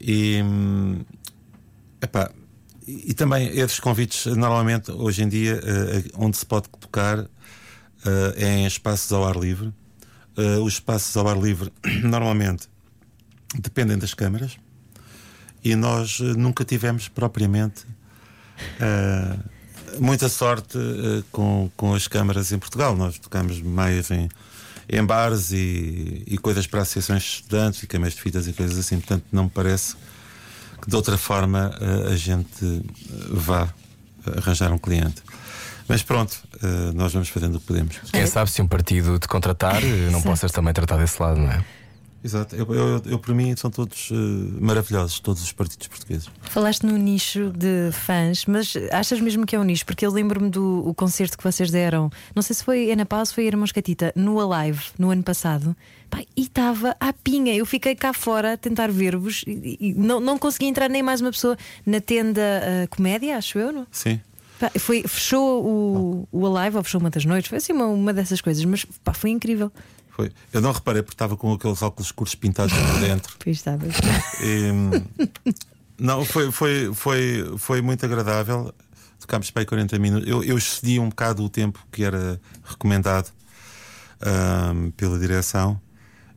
e 0.00 0.42
epá, 2.00 2.30
e, 2.86 3.14
também 3.14 3.46
esses 3.58 3.78
convites, 3.78 4.26
normalmente, 4.26 4.90
hoje 4.90 5.22
em 5.22 5.28
dia, 5.28 5.56
uh, 5.56 6.24
onde 6.24 6.36
se 6.36 6.44
pode 6.44 6.68
tocar 6.68 7.18
uh, 7.20 7.28
é 8.36 8.58
em 8.58 8.66
espaços 8.66 9.12
ao 9.12 9.26
ar 9.26 9.36
livre. 9.36 9.72
Uh, 10.36 10.62
os 10.62 10.74
espaços 10.74 11.16
ao 11.16 11.28
ar 11.28 11.38
livre, 11.38 11.72
normalmente, 12.02 12.68
dependem 13.54 13.98
das 13.98 14.14
câmaras 14.14 14.56
e 15.64 15.76
nós 15.76 16.18
nunca 16.18 16.64
tivemos 16.64 17.06
propriamente 17.06 17.84
muita 20.00 20.28
sorte 20.28 20.76
com, 21.30 21.70
com 21.76 21.94
as 21.94 22.08
câmaras 22.08 22.50
em 22.50 22.58
Portugal. 22.58 22.96
Nós 22.96 23.16
tocamos 23.18 23.60
mais 23.60 24.10
em, 24.10 24.28
em 24.88 25.04
bares 25.04 25.52
e, 25.52 26.24
e 26.26 26.36
coisas 26.38 26.66
para 26.66 26.80
associações 26.80 27.22
de 27.22 27.28
estudantes 27.28 27.82
e 27.82 27.86
câmaras 27.86 28.14
de 28.14 28.22
fitas 28.22 28.48
e 28.48 28.52
coisas 28.52 28.76
assim. 28.76 28.98
Portanto, 28.98 29.24
não 29.30 29.44
me 29.44 29.50
parece 29.50 29.94
que 30.82 30.90
de 30.90 30.96
outra 30.96 31.16
forma 31.16 31.72
eh, 31.80 32.12
a 32.12 32.16
gente 32.16 32.64
eh, 32.64 32.82
vá 33.30 33.68
arranjar 34.36 34.72
um 34.72 34.78
cliente. 34.78 35.22
Mas 35.88 36.02
pronto, 36.02 36.36
eh, 36.60 36.92
nós 36.92 37.12
vamos 37.12 37.28
fazendo 37.28 37.56
o 37.56 37.60
que 37.60 37.66
podemos. 37.66 37.96
Quem 38.12 38.26
sabe 38.26 38.50
se 38.50 38.60
um 38.60 38.66
partido 38.66 39.16
te 39.18 39.28
contratar, 39.28 39.80
não 40.10 40.20
possas 40.20 40.50
também 40.50 40.74
tratar 40.74 40.96
desse 40.96 41.22
lado, 41.22 41.38
não 41.38 41.50
é? 41.50 41.64
Exato, 42.24 42.54
eu, 42.54 42.66
eu, 42.72 43.02
eu 43.04 43.18
para 43.18 43.34
mim 43.34 43.54
são 43.56 43.70
todos 43.70 44.10
uh, 44.10 44.14
maravilhosos, 44.60 45.18
todos 45.18 45.42
os 45.42 45.50
partidos 45.50 45.88
portugueses. 45.88 46.30
Falaste 46.42 46.84
no 46.84 46.96
nicho 46.96 47.50
de 47.50 47.90
fãs, 47.92 48.46
mas 48.46 48.74
achas 48.92 49.20
mesmo 49.20 49.44
que 49.44 49.56
é 49.56 49.58
um 49.58 49.64
nicho? 49.64 49.84
Porque 49.84 50.06
eu 50.06 50.10
lembro-me 50.10 50.48
do 50.48 50.86
o 50.86 50.94
concerto 50.94 51.36
que 51.36 51.42
vocês 51.42 51.70
deram, 51.70 52.10
não 52.34 52.42
sei 52.42 52.54
se 52.54 52.62
foi 52.62 52.92
Ana 52.92 53.04
Paula, 53.04 53.26
se 53.26 53.34
foi 53.34 53.44
Irmãos 53.44 53.72
Catita, 53.72 54.12
no 54.14 54.38
Alive, 54.38 54.84
no 54.98 55.10
ano 55.10 55.22
passado, 55.22 55.76
Pá, 56.12 56.22
e 56.36 56.42
estava 56.42 56.94
à 57.00 57.10
pinha. 57.10 57.54
Eu 57.54 57.64
fiquei 57.64 57.94
cá 57.94 58.12
fora 58.12 58.52
a 58.52 58.56
tentar 58.58 58.90
ver-vos 58.90 59.44
e, 59.46 59.78
e, 59.80 59.94
não, 59.94 60.20
não 60.20 60.38
consegui 60.38 60.66
entrar 60.66 60.90
nem 60.90 61.02
mais 61.02 61.22
uma 61.22 61.30
pessoa 61.30 61.56
na 61.86 62.02
tenda 62.02 62.42
uh, 62.42 62.88
comédia, 62.94 63.38
acho 63.38 63.58
eu, 63.58 63.72
não? 63.72 63.86
Sim. 63.90 64.20
Pá, 64.60 64.70
foi, 64.78 65.02
fechou 65.08 65.64
o, 65.64 66.28
o 66.30 66.46
Alive 66.46 66.76
ou 66.76 66.84
fechou 66.84 67.00
uma 67.00 67.08
das 67.08 67.24
noites, 67.24 67.48
foi 67.48 67.56
assim 67.56 67.72
uma, 67.72 67.86
uma 67.86 68.12
dessas 68.12 68.42
coisas, 68.42 68.62
mas 68.66 68.84
pá, 69.02 69.14
foi 69.14 69.30
incrível. 69.30 69.72
Foi. 70.14 70.30
Eu 70.52 70.60
não 70.60 70.72
reparei 70.72 71.02
porque 71.02 71.14
estava 71.14 71.36
com 71.36 71.52
aqueles 71.52 71.82
óculos 71.82 72.08
escuros 72.08 72.34
pintados 72.34 72.72
por 72.72 73.00
dentro. 73.00 73.34
Pois 73.42 73.56
estava. 73.56 73.86
E, 74.42 74.70
não, 75.98 76.24
foi, 76.24 76.52
foi, 76.52 76.92
foi, 76.94 77.54
foi 77.58 77.80
muito 77.80 78.04
agradável. 78.04 78.72
Tocámos 79.18 79.50
para 79.50 79.62
aí 79.62 79.66
40 79.66 79.98
minutos. 79.98 80.28
Eu, 80.28 80.42
eu 80.44 80.58
excedi 80.58 80.98
um 80.98 81.08
bocado 81.08 81.44
o 81.44 81.48
tempo 81.48 81.84
que 81.90 82.04
era 82.04 82.40
recomendado 82.64 83.30
um, 84.74 84.90
pela 84.90 85.18
direção. 85.18 85.80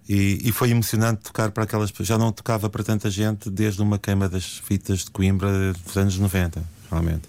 E, 0.07 0.39
e, 0.47 0.51
foi 0.51 0.69
emocionante 0.69 1.23
tocar 1.23 1.51
para 1.51 1.63
aquelas 1.63 1.89
pessoas. 1.89 2.07
Já 2.07 2.17
não 2.17 2.31
tocava 2.31 2.69
para 2.69 2.83
tanta 2.83 3.09
gente 3.09 3.49
desde 3.49 3.81
uma 3.81 3.97
queima 3.97 4.29
das 4.29 4.59
fitas 4.59 4.99
de 4.99 5.11
Coimbra 5.11 5.73
dos 5.73 5.97
anos 5.97 6.17
90, 6.17 6.63
realmente. 6.91 7.27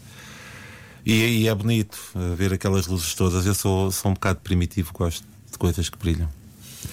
E, 1.05 1.43
e 1.43 1.49
é 1.49 1.55
bonito 1.55 1.99
uh, 2.15 2.37
ver 2.37 2.53
aquelas 2.53 2.87
luzes 2.87 3.15
todas. 3.15 3.47
Eu 3.47 3.55
sou, 3.55 3.91
sou 3.91 4.11
um 4.11 4.15
bocado 4.15 4.41
primitivo, 4.41 4.93
gosto 4.93 5.25
de 5.51 5.57
coisas 5.57 5.89
que 5.89 5.97
brilham. 5.97 6.29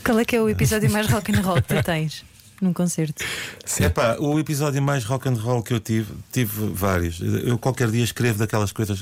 Qual 0.04 0.20
é 0.20 0.26
que 0.26 0.36
é 0.36 0.42
o 0.42 0.50
episódio 0.50 0.92
mais 0.92 1.08
rock 1.08 1.32
and 1.32 1.42
roll 1.42 1.62
que 1.62 1.76
tu 1.76 1.84
tens 1.84 2.26
num 2.62 2.74
concerto? 2.74 3.24
Sim. 3.66 3.86
Epá, 3.86 4.18
o 4.20 4.38
episódio 4.38 4.82
mais 4.82 5.06
rock 5.06 5.30
and 5.30 5.36
roll 5.36 5.64
que 5.64 5.74
eu 5.74 5.80
tive, 5.80 6.14
tive 6.32 6.68
vários. 6.74 7.22
Eu 7.22 7.58
qualquer 7.58 7.90
dia 7.90 8.04
escrevo 8.04 8.40
daquelas 8.40 8.74
coisas. 8.74 9.02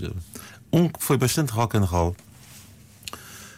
Um 0.71 0.87
que 0.87 1.03
foi 1.03 1.17
bastante 1.17 1.51
rock 1.51 1.75
and 1.75 1.85
roll. 1.85 2.15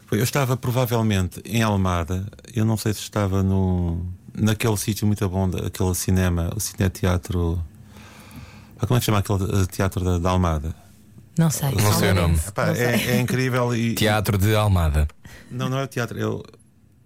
Foi, 0.06 0.20
eu 0.20 0.24
estava 0.24 0.56
provavelmente 0.56 1.42
em 1.44 1.62
Almada, 1.62 2.26
eu 2.54 2.64
não 2.64 2.78
sei 2.78 2.94
se 2.94 3.02
estava 3.02 3.44
no 3.44 4.06
naquele 4.34 4.78
sítio 4.78 5.06
muito 5.06 5.28
bom, 5.28 5.50
aquele 5.66 5.94
cinema, 5.96 6.52
o 6.56 6.60
cineteatro. 6.60 7.64
Como 8.80 8.98
é 8.98 9.00
que 9.00 9.06
chama 9.06 9.20
aquele 9.20 9.68
teatro 9.68 10.04
da, 10.04 10.18
da 10.18 10.30
Almada? 10.30 10.74
Não 11.38 11.50
sei. 11.50 11.72
Não 11.72 11.94
sei 11.94 12.12
o 12.12 12.16
nome. 12.16 12.40
Epá, 12.48 12.70
é, 12.70 13.16
é, 13.16 13.20
incrível. 13.20 13.76
E, 13.76 13.96
teatro 13.96 14.38
de 14.38 14.56
Almada. 14.56 15.08
Não, 15.50 15.70
não 15.70 15.80
é 15.80 15.84
o 15.84 15.88
teatro. 15.88 16.18
Eu, 16.18 16.44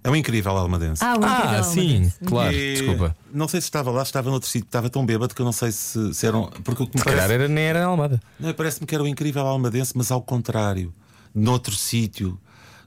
É 0.07 0.09
um 0.09 0.15
incrível 0.15 0.55
almadense. 0.55 1.03
Ah, 1.03 1.15
o 1.19 1.25
Ah, 1.25 1.37
incrível 1.39 1.63
sim, 1.65 1.79
Almadense. 1.93 2.15
claro, 2.25 2.53
E 2.55 2.73
desculpa. 2.75 3.17
Não 3.33 3.47
sei 3.49 3.59
se 3.59 3.67
estava 3.67 3.91
lá, 3.91 4.03
estava 4.03 4.29
noutro 4.29 4.47
sítio, 4.47 4.65
estava 4.65 4.89
tão 4.89 5.05
bêbado 5.05 5.35
que 5.35 5.41
eu 5.41 5.45
não 5.45 5.51
sei 5.51 5.69
se, 5.71 6.13
se 6.13 6.25
eram. 6.25 6.49
Porque 6.63 6.81
o 6.83 6.87
que 6.87 6.93
me 6.95 6.99
Se 6.99 7.03
calhar 7.05 7.19
parece, 7.27 7.33
era, 7.43 7.47
nem 7.49 7.65
era 7.65 7.83
Almada. 7.83 8.21
não, 8.39 8.53
parece-me 8.53 8.87
que 8.87 8.95
era 8.95 9.03
o 9.03 9.07
incrível 9.07 9.45
almadense, 9.45 9.91
mas 9.95 10.09
ao 10.09 10.21
contrário, 10.21 10.93
noutro 11.35 11.75
sítio, 11.75 12.39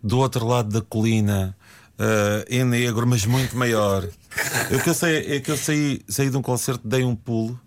do 0.03 0.19
outro 0.19 0.47
lado 0.47 0.71
da 0.71 0.81
colina, 0.81 1.55
eh, 1.99 2.47
em 2.49 2.65
negro, 2.65 3.07
mas 3.07 3.27
muito 3.27 3.55
maior. 3.55 4.09
O 4.75 4.83
que 4.83 4.89
eu 4.89 4.95
sei 4.95 5.37
é 5.37 5.41
que 5.41 5.51
eu 5.51 5.59
saí, 5.59 6.01
saí 6.09 6.31
de 6.31 6.37
um 6.39 6.43
concerto, 6.43 6.89
dei 6.89 7.05
um 7.05 7.15
pulo. 7.15 7.61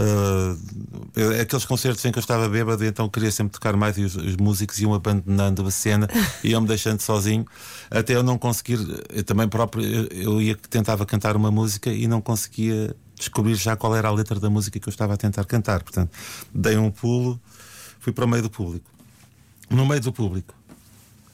Eh, 0.00 1.40
aqueles 1.42 1.64
concertos 1.66 2.02
em 2.04 2.12
que 2.12 2.18
eu 2.18 2.22
estava 2.22 2.48
bêbado, 2.48 2.84
então 2.84 3.08
queria 3.08 3.30
sempre 3.30 3.52
tocar 3.52 3.76
mais 3.76 3.98
e 3.98 4.02
os, 4.02 4.16
os 4.16 4.36
músicos 4.36 4.80
iam 4.80 4.94
abandonando 4.94 5.66
a 5.66 5.70
cena, 5.70 6.08
iam-me 6.42 6.66
deixando 6.66 7.00
sozinho, 7.00 7.44
até 7.90 8.14
eu 8.14 8.22
não 8.22 8.38
conseguir, 8.38 8.78
eu 9.10 9.22
também 9.22 9.46
próprio, 9.46 9.84
eu, 9.84 10.06
eu 10.10 10.42
ia 10.42 10.56
tentava 10.56 11.04
cantar 11.04 11.36
uma 11.36 11.50
música 11.50 11.90
e 11.90 12.08
não 12.08 12.20
conseguia 12.20 12.96
descobrir 13.14 13.54
já 13.56 13.76
qual 13.76 13.94
era 13.94 14.08
a 14.08 14.12
letra 14.12 14.40
da 14.40 14.48
música 14.48 14.80
que 14.80 14.88
eu 14.88 14.90
estava 14.90 15.14
a 15.14 15.16
tentar 15.16 15.44
cantar. 15.44 15.82
Portanto, 15.82 16.10
dei 16.54 16.78
um 16.78 16.90
pulo, 16.90 17.38
fui 17.98 18.12
para 18.12 18.24
o 18.24 18.28
meio 18.28 18.42
do 18.42 18.50
público. 18.50 18.90
No 19.68 19.84
meio 19.84 20.00
do 20.00 20.12
público, 20.12 20.54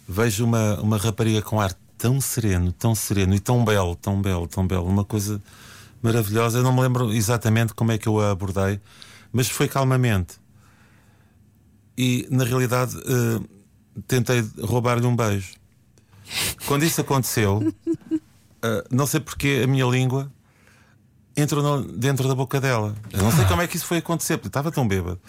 vejo 0.08 0.44
uma, 0.44 0.80
uma 0.80 0.98
rapariga 0.98 1.40
com 1.40 1.60
ar 1.60 1.72
tão 1.96 2.20
sereno, 2.20 2.72
tão 2.72 2.94
sereno 2.94 3.34
e 3.34 3.40
tão 3.40 3.64
belo, 3.64 3.94
tão 3.94 4.20
belo, 4.20 4.48
tão 4.48 4.66
belo, 4.66 4.86
uma 4.86 5.04
coisa 5.04 5.40
maravilhosa. 6.06 6.58
Eu 6.58 6.62
não 6.62 6.72
me 6.72 6.80
lembro 6.82 7.12
exatamente 7.12 7.74
como 7.74 7.92
é 7.92 7.98
que 7.98 8.08
eu 8.08 8.20
a 8.20 8.30
abordei, 8.30 8.80
mas 9.32 9.48
foi 9.48 9.68
calmamente. 9.68 10.36
E 11.98 12.26
na 12.30 12.44
realidade 12.44 12.96
eh, 12.96 13.40
tentei 14.06 14.44
roubar-lhe 14.60 15.06
um 15.06 15.16
beijo. 15.16 15.54
Quando 16.66 16.84
isso 16.84 17.00
aconteceu, 17.00 17.74
eh, 18.62 18.84
não 18.90 19.06
sei 19.06 19.20
porque 19.20 19.62
a 19.64 19.66
minha 19.66 19.86
língua 19.86 20.30
entrou 21.36 21.82
dentro 21.82 22.28
da 22.28 22.34
boca 22.34 22.60
dela. 22.60 22.94
Eu 23.12 23.22
não 23.22 23.32
sei 23.32 23.44
como 23.46 23.62
é 23.62 23.66
que 23.66 23.76
isso 23.76 23.86
foi 23.86 23.98
acontecer, 23.98 24.36
porque 24.36 24.48
estava 24.48 24.70
tão 24.70 24.86
bêbado. 24.86 25.20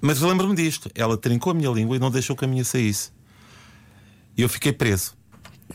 Mas 0.00 0.20
eu 0.20 0.28
lembro-me 0.28 0.54
disto. 0.54 0.90
Ela 0.94 1.16
trincou 1.16 1.50
a 1.50 1.54
minha 1.54 1.70
língua 1.70 1.96
e 1.96 1.98
não 1.98 2.10
deixou 2.10 2.36
que 2.36 2.44
a 2.44 2.48
minha 2.48 2.64
saísse. 2.64 3.10
E 4.36 4.42
eu 4.42 4.48
fiquei 4.48 4.72
preso. 4.72 5.14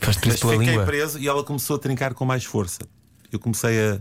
Mas 0.06 0.16
preso 0.16 0.38
pela 0.38 0.52
fiquei 0.52 0.68
língua. 0.68 0.86
preso 0.86 1.18
e 1.18 1.28
ela 1.28 1.42
começou 1.42 1.76
a 1.76 1.78
trincar 1.78 2.14
com 2.14 2.24
mais 2.24 2.44
força. 2.44 2.80
Eu 3.32 3.38
comecei 3.38 3.80
a, 3.80 4.00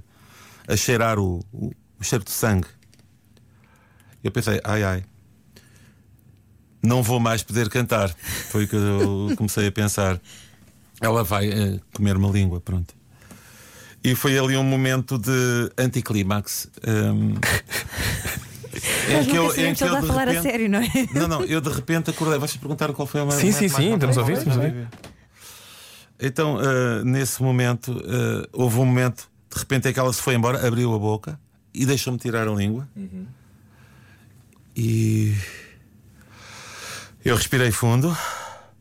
a 0.69 0.75
cheirar 0.77 1.19
o, 1.19 1.39
o, 1.51 1.71
o 1.99 2.03
cheiro 2.03 2.23
de 2.23 2.31
sangue. 2.31 2.67
Eu 4.23 4.31
pensei, 4.31 4.61
ai 4.63 4.83
ai, 4.83 5.03
não 6.83 7.01
vou 7.03 7.19
mais 7.19 7.43
poder 7.43 7.69
cantar. 7.69 8.09
Foi 8.49 8.63
o 8.65 8.67
que 8.67 8.75
eu 8.75 9.33
comecei 9.37 9.67
a 9.67 9.71
pensar. 9.71 10.19
Ela 11.01 11.23
vai 11.23 11.49
eh, 11.49 11.79
comer 11.93 12.15
uma 12.17 12.29
língua, 12.29 12.59
pronto. 12.61 12.93
E 14.03 14.15
foi 14.15 14.37
ali 14.37 14.55
um 14.55 14.63
momento 14.63 15.17
de 15.17 15.71
anticlímax. 15.77 16.69
ehm, 16.85 17.35
em 19.21 19.25
que 19.25 19.35
eu- 19.35 19.51
em 19.55 19.73
que 19.73 19.83
ele 19.83 19.95
eu, 19.95 20.01
de 20.01 20.07
falar 20.07 20.27
a 20.27 20.31
repente- 20.31 20.43
sério, 20.43 20.69
não 20.69 20.79
é? 20.79 20.89
não, 21.13 21.27
não, 21.27 21.43
eu 21.43 21.59
de 21.59 21.69
repente 21.69 22.09
acordei. 22.09 22.37
Vocês 22.39 22.57
perguntaram 22.57 22.93
qual 22.93 23.05
foi 23.07 23.21
a 23.21 23.31
Sim, 23.31 23.51
sim, 23.51 23.67
sim, 23.67 23.93
estamos 23.93 24.17
a 24.17 24.21
ouvir, 24.21 24.33
estamos 24.37 24.57
a 24.57 24.61
ouvir. 24.61 24.87
Então, 26.21 26.57
ah, 26.59 27.03
nesse 27.03 27.41
momento, 27.41 27.91
ah, 28.05 28.47
houve 28.53 28.77
um 28.79 28.85
momento, 28.85 29.29
de 29.51 29.57
repente 29.59 29.87
é 29.87 29.93
que 29.93 29.99
ela 29.99 30.11
se 30.13 30.21
foi 30.21 30.35
embora, 30.35 30.65
abriu 30.67 30.93
a 30.93 30.99
boca 30.99 31.39
e 31.73 31.85
deixou-me 31.85 32.19
tirar 32.19 32.47
a 32.47 32.51
língua. 32.51 32.87
E 34.75 35.35
eu 37.23 37.35
respirei 37.35 37.71
fundo. 37.71 38.15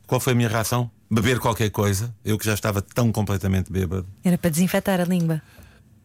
Qual 0.06 0.20
foi 0.20 0.32
a 0.32 0.36
minha 0.36 0.48
reação? 0.48 0.90
Beber 1.10 1.38
qualquer 1.38 1.70
coisa. 1.70 2.14
Eu 2.24 2.38
que 2.38 2.44
já 2.44 2.54
estava 2.54 2.80
tão 2.82 3.10
completamente 3.10 3.72
bêbado. 3.72 4.06
Era 4.24 4.38
para 4.38 4.50
desinfetar 4.50 5.00
a 5.00 5.04
língua. 5.04 5.42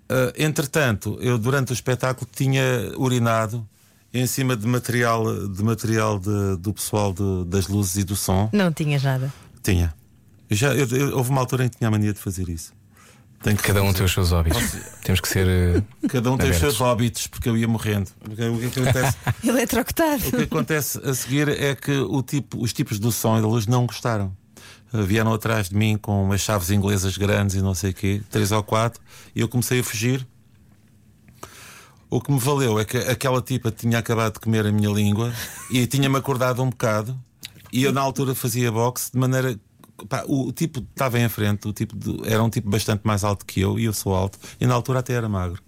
Ah, 0.09 0.33
entretanto, 0.37 1.17
eu 1.21 1.37
durante 1.37 1.71
o 1.71 1.73
espetáculo 1.73 2.27
tinha 2.33 2.63
urinado 2.97 3.67
em 4.13 4.25
cima 4.27 4.55
de 4.55 4.67
material, 4.67 5.47
de 5.47 5.63
material 5.63 6.19
de- 6.19 6.57
do 6.57 6.73
pessoal 6.73 7.13
de- 7.13 7.45
das 7.47 7.67
luzes 7.67 7.95
e 7.97 8.03
do 8.03 8.15
som. 8.15 8.49
Não 8.53 8.71
tinhas 8.71 9.03
nada. 9.03 9.31
Tinha. 9.61 9.93
Eu 10.49 10.55
já, 10.55 10.73
eu- 10.75 10.87
eu- 10.87 11.17
houve 11.17 11.29
uma 11.31 11.41
altura 11.41 11.65
em 11.65 11.69
que 11.69 11.77
tinha 11.77 11.87
a 11.87 11.91
mania 11.91 12.13
de 12.13 12.19
fazer 12.19 12.47
isso. 12.49 12.73
Tenho 13.43 13.57
que 13.57 13.63
Cada 13.63 13.81
um 13.81 13.87
fazer. 13.87 13.97
tem 13.97 14.05
os 14.05 14.11
seus 14.13 14.31
hobbies. 14.31 14.77
Temos 15.03 15.19
que 15.19 15.27
ser. 15.27 15.47
eh, 15.47 16.07
Cada 16.07 16.31
um 16.31 16.37
tem 16.37 16.49
os 16.49 16.57
seus 16.57 16.79
óbitos, 16.79 17.27
porque 17.27 17.49
eu 17.49 17.57
ia 17.57 17.67
morrendo. 17.67 18.09
Porque 18.23 18.41
o 18.47 18.57
que 18.71 18.79
acontece, 18.79 19.17
Eletrocutado. 19.45 20.27
o 20.29 20.31
que 20.31 20.43
acontece 20.43 20.97
a 21.03 21.13
seguir 21.13 21.49
é 21.49 21.75
que 21.75 21.91
o 21.91 22.23
tipo, 22.23 22.61
os 22.61 22.71
tipos 22.71 22.99
do 22.99 23.11
som 23.11 23.37
e 23.37 23.41
da 23.41 23.47
luz 23.47 23.67
não 23.67 23.85
gostaram. 23.85 24.35
Uh, 24.93 25.03
Vieram 25.03 25.33
atrás 25.33 25.67
de 25.69 25.75
mim 25.75 25.97
com 25.97 26.23
umas 26.23 26.39
chaves 26.41 26.69
inglesas 26.69 27.17
grandes 27.17 27.55
e 27.55 27.61
não 27.61 27.73
sei 27.75 27.91
o 27.91 27.93
quê, 27.93 28.21
três 28.29 28.51
ou 28.51 28.63
quatro, 28.63 29.01
e 29.35 29.41
eu 29.41 29.49
comecei 29.49 29.79
a 29.81 29.83
fugir. 29.83 30.25
O 32.09 32.21
que 32.21 32.31
me 32.31 32.39
valeu 32.39 32.79
é 32.79 32.85
que 32.85 32.97
aquela 32.97 33.41
tipa 33.41 33.71
tinha 33.71 33.97
acabado 33.97 34.33
de 34.33 34.39
comer 34.39 34.65
a 34.67 34.71
minha 34.71 34.89
língua 34.89 35.33
e 35.71 35.85
tinha-me 35.87 36.15
acordado 36.17 36.61
um 36.61 36.69
bocado. 36.69 37.19
E 37.71 37.83
eu, 37.83 37.91
na 37.91 38.01
altura, 38.01 38.35
fazia 38.35 38.71
boxe 38.71 39.11
de 39.11 39.17
maneira. 39.17 39.59
Pá, 40.05 40.23
o 40.27 40.51
tipo 40.51 40.79
estava 40.91 41.19
em 41.19 41.27
frente, 41.29 41.67
o 41.67 41.73
tipo 41.73 41.95
de- 41.95 42.27
era 42.27 42.43
um 42.43 42.49
tipo 42.49 42.69
bastante 42.69 43.01
mais 43.03 43.23
alto 43.23 43.45
que 43.45 43.59
eu, 43.61 43.79
e 43.79 43.85
eu 43.85 43.93
sou 43.93 44.13
alto, 44.15 44.37
e 44.59 44.65
na 44.65 44.73
altura 44.73 44.99
até 44.99 45.13
era 45.13 45.27
magro. 45.29 45.61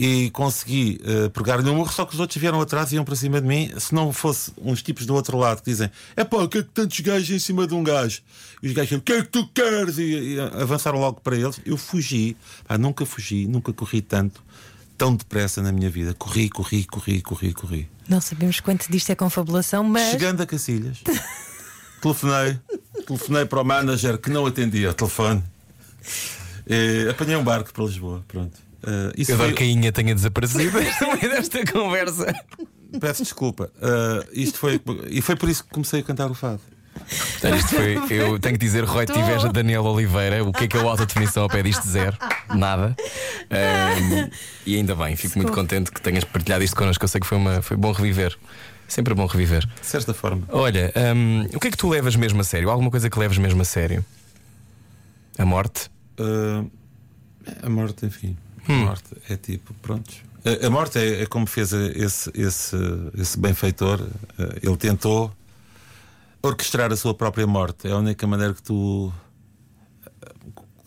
E 0.00 0.30
consegui 0.30 1.00
eh, 1.02 1.28
pegar-lhe 1.30 1.68
um 1.68 1.74
murro, 1.74 1.92
só 1.92 2.04
que 2.06 2.14
os 2.14 2.20
outros 2.20 2.40
vieram 2.40 2.60
atrás 2.60 2.92
e 2.92 2.94
iam 2.94 3.04
para 3.04 3.16
cima 3.16 3.40
de 3.40 3.46
mim. 3.48 3.68
Se 3.80 3.92
não 3.92 4.12
fosse 4.12 4.52
uns 4.56 4.80
tipos 4.80 5.04
do 5.06 5.12
outro 5.12 5.36
lado 5.36 5.60
que 5.60 5.68
dizem: 5.72 5.90
É 6.14 6.22
pá, 6.22 6.36
o 6.36 6.48
que 6.48 6.58
é 6.58 6.62
que 6.62 6.68
tantos 6.68 7.00
gajos 7.00 7.28
em 7.30 7.38
cima 7.40 7.66
de 7.66 7.74
um 7.74 7.82
gajo? 7.82 8.20
E 8.62 8.68
os 8.68 8.72
gajos 8.74 8.96
O 8.98 9.00
que 9.00 9.12
é 9.12 9.22
que 9.22 9.28
tu 9.28 9.48
queres? 9.48 9.98
E, 9.98 10.34
e 10.34 10.40
avançaram 10.40 11.00
logo 11.00 11.20
para 11.20 11.36
eles. 11.36 11.60
Eu 11.66 11.76
fugi, 11.76 12.36
pá, 12.64 12.78
nunca 12.78 13.04
fugi, 13.04 13.48
nunca 13.48 13.72
corri 13.72 14.00
tanto, 14.00 14.40
tão 14.96 15.16
depressa 15.16 15.60
na 15.62 15.72
minha 15.72 15.90
vida. 15.90 16.14
Corri, 16.14 16.48
corri, 16.48 16.84
corri, 16.84 17.20
corri, 17.20 17.52
corri. 17.52 17.90
Não 18.08 18.20
sabemos 18.20 18.60
quanto 18.60 18.86
disto 18.92 19.10
é 19.10 19.16
confabulação, 19.16 19.82
mas. 19.82 20.12
Chegando 20.12 20.40
a 20.42 20.46
Cacilhas, 20.46 20.98
telefonei, 22.00 22.58
telefonei 23.06 23.44
para 23.44 23.60
o 23.60 23.64
manager 23.64 24.18
que 24.18 24.30
não 24.30 24.46
atendia 24.46 24.90
o 24.90 24.94
telefone. 24.94 25.42
Eh, 26.68 27.08
apanhei 27.10 27.36
um 27.36 27.44
barco 27.44 27.72
para 27.72 27.84
Lisboa. 27.84 28.24
Pronto. 28.28 28.56
Eh, 28.86 29.12
isso 29.18 29.30
Eu 29.32 29.36
adoro 29.36 29.50
foi- 29.50 29.56
que 29.58 29.62
a 29.64 29.66
Inha 29.66 29.92
tenha 29.92 30.14
desaparecido 30.14 30.78
desta 31.20 31.64
conversa. 31.72 32.34
Peço 33.00 33.22
desculpa. 33.22 33.70
Uh, 33.76 34.24
isto 34.32 34.58
foi, 34.58 34.80
e 35.10 35.20
foi 35.20 35.36
por 35.36 35.48
isso 35.50 35.62
que 35.62 35.68
comecei 35.70 36.00
a 36.00 36.02
cantar 36.02 36.30
o 36.30 36.34
fado. 36.34 36.60
Olha, 37.44 37.56
isto 37.56 37.68
foi, 37.74 37.98
eu 38.08 38.38
tenho 38.40 38.54
que 38.58 38.64
dizer, 38.64 38.82
Roy, 38.82 39.04
Tô. 39.04 39.12
tiveste 39.12 39.46
a 39.46 39.52
Daniel 39.52 39.84
Oliveira. 39.84 40.42
O 40.42 40.52
que 40.52 40.64
é 40.64 40.66
que 40.66 40.76
é 40.76 40.80
o 40.80 40.88
autodefinição 40.88 41.42
ao 41.42 41.48
pé 41.50 41.62
disto? 41.62 41.86
Zero. 41.86 42.16
Nada. 42.54 42.96
Ahm, 43.50 44.30
e 44.66 44.74
ainda 44.76 44.94
bem, 44.96 45.14
fico 45.16 45.38
muito 45.38 45.52
contente 45.52 45.92
que 45.92 46.00
tenhas 46.00 46.24
partilhado 46.24 46.64
isto 46.64 46.74
connosco. 46.74 47.04
Eu 47.04 47.08
sei 47.08 47.20
que 47.20 47.26
foi, 47.26 47.36
uma, 47.38 47.60
foi 47.62 47.76
bom 47.76 47.92
reviver. 47.92 48.36
Sempre 48.88 49.14
bom 49.14 49.26
reviver. 49.26 49.66
De 49.66 49.86
certa 49.86 50.14
forma. 50.14 50.44
Olha, 50.48 50.90
ahm, 50.96 51.44
o 51.54 51.60
que 51.60 51.68
é 51.68 51.70
que 51.70 51.76
tu 51.76 51.88
levas 51.88 52.16
mesmo 52.16 52.40
a 52.40 52.44
sério? 52.44 52.70
Alguma 52.70 52.90
coisa 52.90 53.10
que 53.10 53.18
leves 53.18 53.36
mesmo 53.36 53.60
a 53.60 53.64
sério? 53.64 54.02
A 55.36 55.44
morte? 55.44 55.90
Uh, 56.18 56.68
a 57.62 57.68
morte, 57.68 58.06
enfim. 58.06 58.36
A 58.66 58.72
morte 58.72 59.14
é 59.28 59.36
tipo, 59.36 59.74
pronto. 59.74 60.10
A, 60.44 60.66
a 60.66 60.70
morte 60.70 60.98
é, 60.98 61.22
é 61.22 61.26
como 61.26 61.46
fez 61.46 61.72
esse, 61.72 62.30
esse, 62.34 62.76
esse 63.16 63.38
benfeitor. 63.38 64.00
Uh, 64.00 64.58
ele 64.62 64.76
tentou 64.76 65.30
orquestrar 66.42 66.90
a 66.90 66.96
sua 66.96 67.14
própria 67.14 67.46
morte. 67.46 67.88
É 67.88 67.92
a 67.92 67.98
única 67.98 68.26
maneira 68.26 68.54
que 68.54 68.62
tu. 68.62 69.12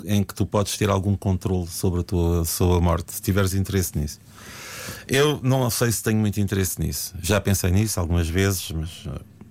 em 0.06 0.24
que 0.24 0.34
tu 0.34 0.46
podes 0.46 0.76
ter 0.76 0.90
algum 0.90 1.16
controle 1.16 1.68
sobre 1.68 2.02
a 2.02 2.04
tua 2.04 2.46
sobre 2.46 2.78
a 2.78 2.82
morte, 2.82 3.14
se 3.14 3.22
tiveres 3.22 3.54
interesse 3.54 3.98
nisso. 3.98 4.20
Eu 5.08 5.40
não 5.44 5.70
sei 5.70 5.92
se 5.92 6.02
tenho 6.04 6.18
muito 6.20 6.40
interesse 6.40 6.80
nisso. 6.80 7.14
Já 7.22 7.40
pensei 7.42 7.72
nisso 7.72 8.00
algumas 8.00 8.28
vezes, 8.30 8.72
mas 8.72 8.90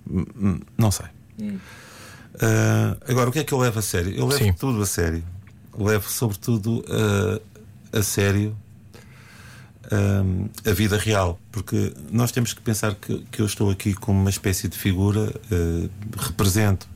hum, 0.08 0.24
hum, 0.36 0.60
não 0.76 0.90
sei. 0.90 1.06
Uh, 1.40 2.96
agora, 3.08 3.28
o 3.28 3.32
que 3.32 3.40
é 3.40 3.44
que 3.44 3.52
eu 3.52 3.58
levo 3.58 3.78
a 3.78 3.82
sério? 3.82 4.12
Eu 4.14 4.26
levo 4.26 4.44
Sim. 4.44 4.52
tudo 4.52 4.82
a 4.82 4.86
sério. 4.86 5.22
Levo, 5.76 6.08
sobretudo, 6.08 6.80
uh, 6.88 7.40
a 7.92 8.02
sério 8.02 8.56
um, 9.92 10.48
a 10.68 10.72
vida 10.72 10.96
real. 10.96 11.38
Porque 11.50 11.92
nós 12.10 12.30
temos 12.30 12.52
que 12.52 12.60
pensar 12.60 12.94
que, 12.94 13.18
que 13.30 13.42
eu 13.42 13.46
estou 13.46 13.70
aqui 13.70 13.94
como 13.94 14.20
uma 14.20 14.30
espécie 14.30 14.68
de 14.68 14.78
figura, 14.78 15.32
uh, 15.50 15.90
represento 16.18 16.88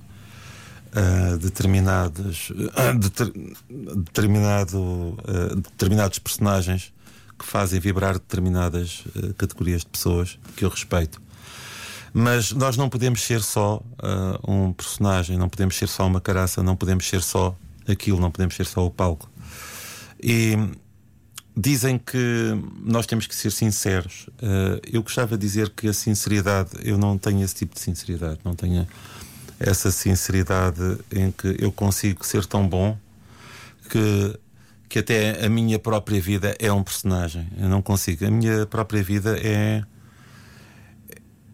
uh, 0.95 1.37
determinadas, 1.39 2.51
uh, 2.51 2.99
deter- 2.99 3.32
determinado, 4.05 4.78
uh, 4.78 5.57
determinados 5.57 6.18
personagens 6.18 6.93
que 7.39 7.45
fazem 7.45 7.80
vibrar 7.80 8.14
determinadas 8.14 9.05
uh, 9.16 9.35
categorias 9.35 9.82
de 9.82 9.89
pessoas 9.89 10.39
que 10.57 10.64
eu 10.64 10.68
respeito. 10.68 11.20
Mas 12.12 12.53
nós 12.53 12.76
não 12.76 12.89
podemos 12.89 13.22
ser 13.22 13.43
só 13.43 13.78
uh, 13.78 14.51
um 14.51 14.72
personagem, 14.72 15.37
não 15.37 15.49
podemos 15.49 15.76
ser 15.76 15.89
só 15.89 16.07
uma 16.07 16.20
caraça, 16.20 16.62
não 16.62 16.76
podemos 16.76 17.09
ser 17.09 17.20
só 17.22 17.57
aquilo, 17.89 18.20
não 18.20 18.30
podemos 18.30 18.55
ser 18.55 18.66
só 18.66 18.87
o 18.87 18.91
palco. 18.91 19.28
E 20.22 20.57
dizem 21.57 21.99
que 21.99 22.57
nós 22.82 23.07
temos 23.07 23.26
que 23.26 23.35
ser 23.35 23.51
sinceros. 23.51 24.28
Uh, 24.39 24.80
eu 24.91 25.03
gostava 25.03 25.37
de 25.37 25.47
dizer 25.47 25.70
que 25.70 25.89
a 25.89 25.93
sinceridade, 25.93 26.70
eu 26.82 26.97
não 26.97 27.18
tenho 27.18 27.45
esse 27.45 27.55
tipo 27.55 27.74
de 27.74 27.80
sinceridade, 27.80 28.39
não 28.45 28.55
tenho 28.55 28.87
essa 29.59 29.91
sinceridade 29.91 30.99
em 31.11 31.30
que 31.30 31.57
eu 31.59 31.70
consigo 31.70 32.24
ser 32.24 32.45
tão 32.47 32.68
bom 32.68 32.97
que, 33.89 34.39
que 34.95 35.01
até 35.01 35.45
a 35.45 35.49
minha 35.49 35.76
própria 35.76 36.20
vida 36.20 36.55
é 36.57 36.72
um 36.72 36.84
personagem. 36.84 37.49
Eu 37.59 37.68
não 37.68 37.82
consigo. 37.82 38.24
A 38.24 38.30
minha 38.30 38.64
própria 38.64 39.03
vida 39.03 39.36
é. 39.42 39.82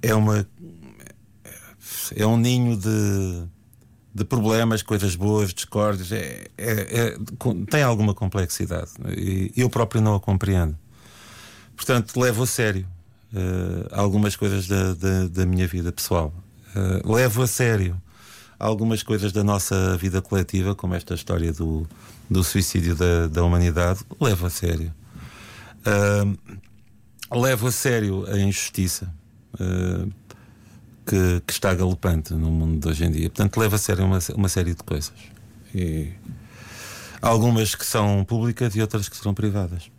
É 0.03 0.15
uma. 0.15 0.47
É 2.15 2.27
um 2.27 2.37
ninho 2.37 2.77
de, 2.77 3.47
de 4.15 4.25
problemas, 4.27 4.83
coisas 4.83 5.17
boas, 5.17 5.55
discórdias. 5.55 6.13
É, 6.13 6.49
é, 6.59 6.73
é, 7.15 7.19
tem 7.71 7.83
alguma 7.83 8.13
complexidade. 8.13 8.91
E 9.17 9.51
eu 9.57 9.71
próprio 9.71 10.03
não 10.03 10.15
a 10.15 10.21
compreendo. 10.21 10.77
Portanto, 11.75 12.21
levo 12.21 12.43
a 12.43 12.47
sério 12.47 12.87
uh, 13.33 13.89
algumas 13.91 14.37
coisas 14.37 14.69
da, 14.69 14.93
da, 14.93 15.29
da, 15.29 15.47
minha 15.47 15.67
vida 15.67 15.91
pessoal. 15.91 16.35
Uh, 16.77 17.11
levo 17.11 17.41
a 17.41 17.47
sério 17.47 17.97
algumas 18.59 19.03
coisas 19.03 19.33
da 19.33 19.43
nossa 19.43 19.97
vida 19.97 20.21
coletiva, 20.21 20.75
como 20.75 20.95
esta 20.95 21.15
história 21.15 21.51
do, 21.55 21.89
do 22.31 22.45
suicídio 22.45 22.95
da, 22.95 23.27
da 23.27 23.43
humanidade. 23.43 24.01
Levo 24.21 24.47
a 24.47 24.51
sério. 24.51 24.95
Uh, 25.81 27.39
levo 27.41 27.67
a 27.67 27.73
sério 27.73 28.25
a 28.31 28.39
injustiça. 28.39 29.13
Que, 31.05 31.43
que, 31.45 31.53
está 31.53 31.75
galopante 31.75 32.33
no 32.35 32.53
mundo 32.53 32.81
de 32.81 32.89
hoje 32.89 33.05
em 33.05 33.11
dia. 33.11 33.29
Portanto, 33.29 33.59
leva 33.59 33.75
a 33.75 33.79
sério 33.79 34.05
uma, 34.05 34.19
uma 34.37 34.49
série 34.49 34.75
de 34.75 34.83
coisas. 34.85 35.13
E 35.75 36.13
algumas 37.21 37.75
que 37.75 37.85
são 37.85 38.25
públicas 38.25 38.75
e 38.77 38.81
outras 38.81 39.09
que 39.09 39.17
serão 39.17 39.35
privadas. 39.35 39.91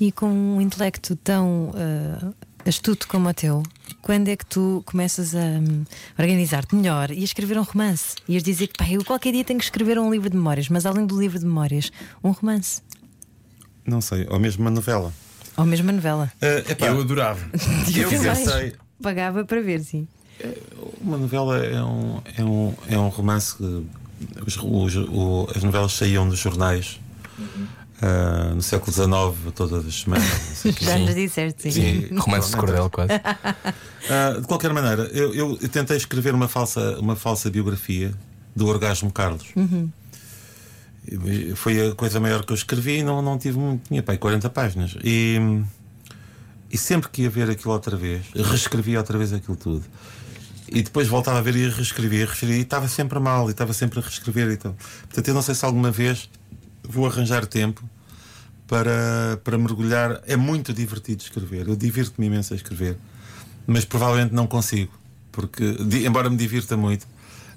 E 0.00 0.10
com 0.10 0.30
um 0.30 0.60
intelecto 0.60 1.14
tão 1.16 1.70
uh, 1.70 2.34
astuto 2.70 3.08
como 3.08 3.28
o 3.28 3.34
teu, 3.34 3.64
quando 4.00 4.28
é 4.28 4.36
que 4.36 4.46
tu 4.46 4.82
começas 4.86 5.34
a 5.34 5.38
um, 5.38 5.84
organizar-te 6.16 6.74
melhor 6.74 7.10
e 7.10 7.20
a 7.20 7.24
escrever 7.24 7.58
um 7.58 7.62
romance? 7.62 8.14
E 8.28 8.36
a 8.36 8.40
dizer 8.40 8.68
que 8.68 8.78
pá, 8.78 8.88
eu 8.88 9.04
qualquer 9.04 9.32
dia 9.32 9.44
tenho 9.44 9.58
que 9.58 9.64
escrever 9.64 9.98
um 9.98 10.10
livro 10.10 10.30
de 10.30 10.36
memórias, 10.36 10.68
mas 10.68 10.86
além 10.86 11.04
do 11.04 11.18
livro 11.18 11.38
de 11.38 11.44
memórias, 11.44 11.90
um 12.22 12.30
romance? 12.30 12.80
Não 13.84 14.00
sei, 14.00 14.24
ou 14.30 14.38
mesmo 14.38 14.62
uma 14.62 14.70
novela. 14.70 15.12
Ou 15.56 15.66
mesmo 15.66 15.86
uma 15.86 15.92
novela. 15.92 16.32
Uh, 16.40 16.70
epá, 16.70 16.86
eu 16.86 17.00
adorava. 17.00 17.40
eu 17.94 18.08
pensei. 18.08 18.74
Pagava 19.02 19.44
para 19.44 19.60
ver, 19.60 19.82
sim. 19.82 20.06
Eh, 20.38 20.56
uma 21.00 21.18
novela 21.18 21.58
é 21.58 21.82
um, 21.82 22.22
é 22.36 22.44
um, 22.44 22.74
é 22.88 22.98
um 22.98 23.08
romance 23.08 23.56
que 23.56 23.64
os, 24.46 24.56
os, 24.56 24.96
os, 24.96 25.56
as 25.56 25.64
novelas 25.64 25.92
saíam 25.92 26.28
dos 26.28 26.38
jornais. 26.38 27.00
Uhum. 27.36 27.66
Uh, 28.02 28.54
no 28.54 28.62
século 28.62 28.90
XIX, 28.90 29.52
todas 29.54 29.86
as 29.86 29.94
semanas. 30.00 30.24
Já 30.80 30.98
nos 30.98 31.14
disseste, 31.14 31.70
sim. 31.70 32.08
sim. 32.08 32.16
Romance 32.16 32.50
de 32.50 32.56
cordel, 32.56 32.88
quase. 32.88 33.12
Uh, 33.12 34.40
de 34.40 34.46
qualquer 34.46 34.72
maneira, 34.72 35.02
eu, 35.12 35.34
eu, 35.34 35.58
eu, 35.60 35.68
tentei 35.68 35.98
escrever 35.98 36.34
uma 36.34 36.48
falsa, 36.48 36.98
uma 36.98 37.14
falsa 37.14 37.50
biografia 37.50 38.14
do 38.56 38.66
Orgasmo 38.66 39.12
Carlos. 39.12 39.48
Uhum. 39.54 39.90
Foi 41.56 41.88
a 41.88 41.94
coisa 41.94 42.18
maior 42.18 42.44
que 42.46 42.52
eu 42.52 42.56
escrevi 42.56 42.98
e 42.98 43.02
não, 43.02 43.20
não 43.20 43.36
tive 43.36 43.58
muito. 43.58 43.88
Tinha 43.88 44.02
pai 44.02 44.16
40 44.16 44.48
páginas. 44.48 44.96
E, 45.04 45.38
e 46.70 46.78
sempre 46.78 47.10
que 47.10 47.22
ia 47.22 47.30
ver 47.30 47.50
aquilo 47.50 47.74
outra 47.74 47.98
vez, 47.98 48.24
reescrevia 48.34 48.98
outra 48.98 49.18
vez 49.18 49.30
aquilo 49.32 49.56
tudo. 49.56 49.84
E 50.68 50.82
depois 50.82 51.06
voltava 51.06 51.38
a 51.38 51.42
ver 51.42 51.54
e 51.54 51.68
reescrevia, 51.68 52.24
reescrevia 52.24 52.56
e 52.56 52.62
estava 52.62 52.88
sempre 52.88 53.18
mal 53.18 53.48
e 53.48 53.50
estava 53.50 53.74
sempre 53.74 53.98
a 53.98 54.02
reescrever. 54.02 54.52
Então. 54.52 54.74
Portanto, 55.02 55.28
eu 55.28 55.34
não 55.34 55.42
sei 55.42 55.54
se 55.54 55.66
alguma 55.66 55.90
vez 55.90 56.30
vou 56.82 57.06
arranjar 57.06 57.44
tempo 57.44 57.82
para, 58.70 59.36
para 59.42 59.58
mergulhar. 59.58 60.22
É 60.28 60.36
muito 60.36 60.72
divertido 60.72 61.20
escrever. 61.24 61.66
Eu 61.66 61.74
divirto-me 61.74 62.28
imenso 62.28 62.52
a 62.52 62.56
escrever, 62.56 62.96
mas 63.66 63.84
provavelmente 63.84 64.32
não 64.32 64.46
consigo, 64.46 64.92
porque, 65.32 65.76
embora 66.06 66.30
me 66.30 66.36
divirta 66.36 66.76
muito, 66.76 67.04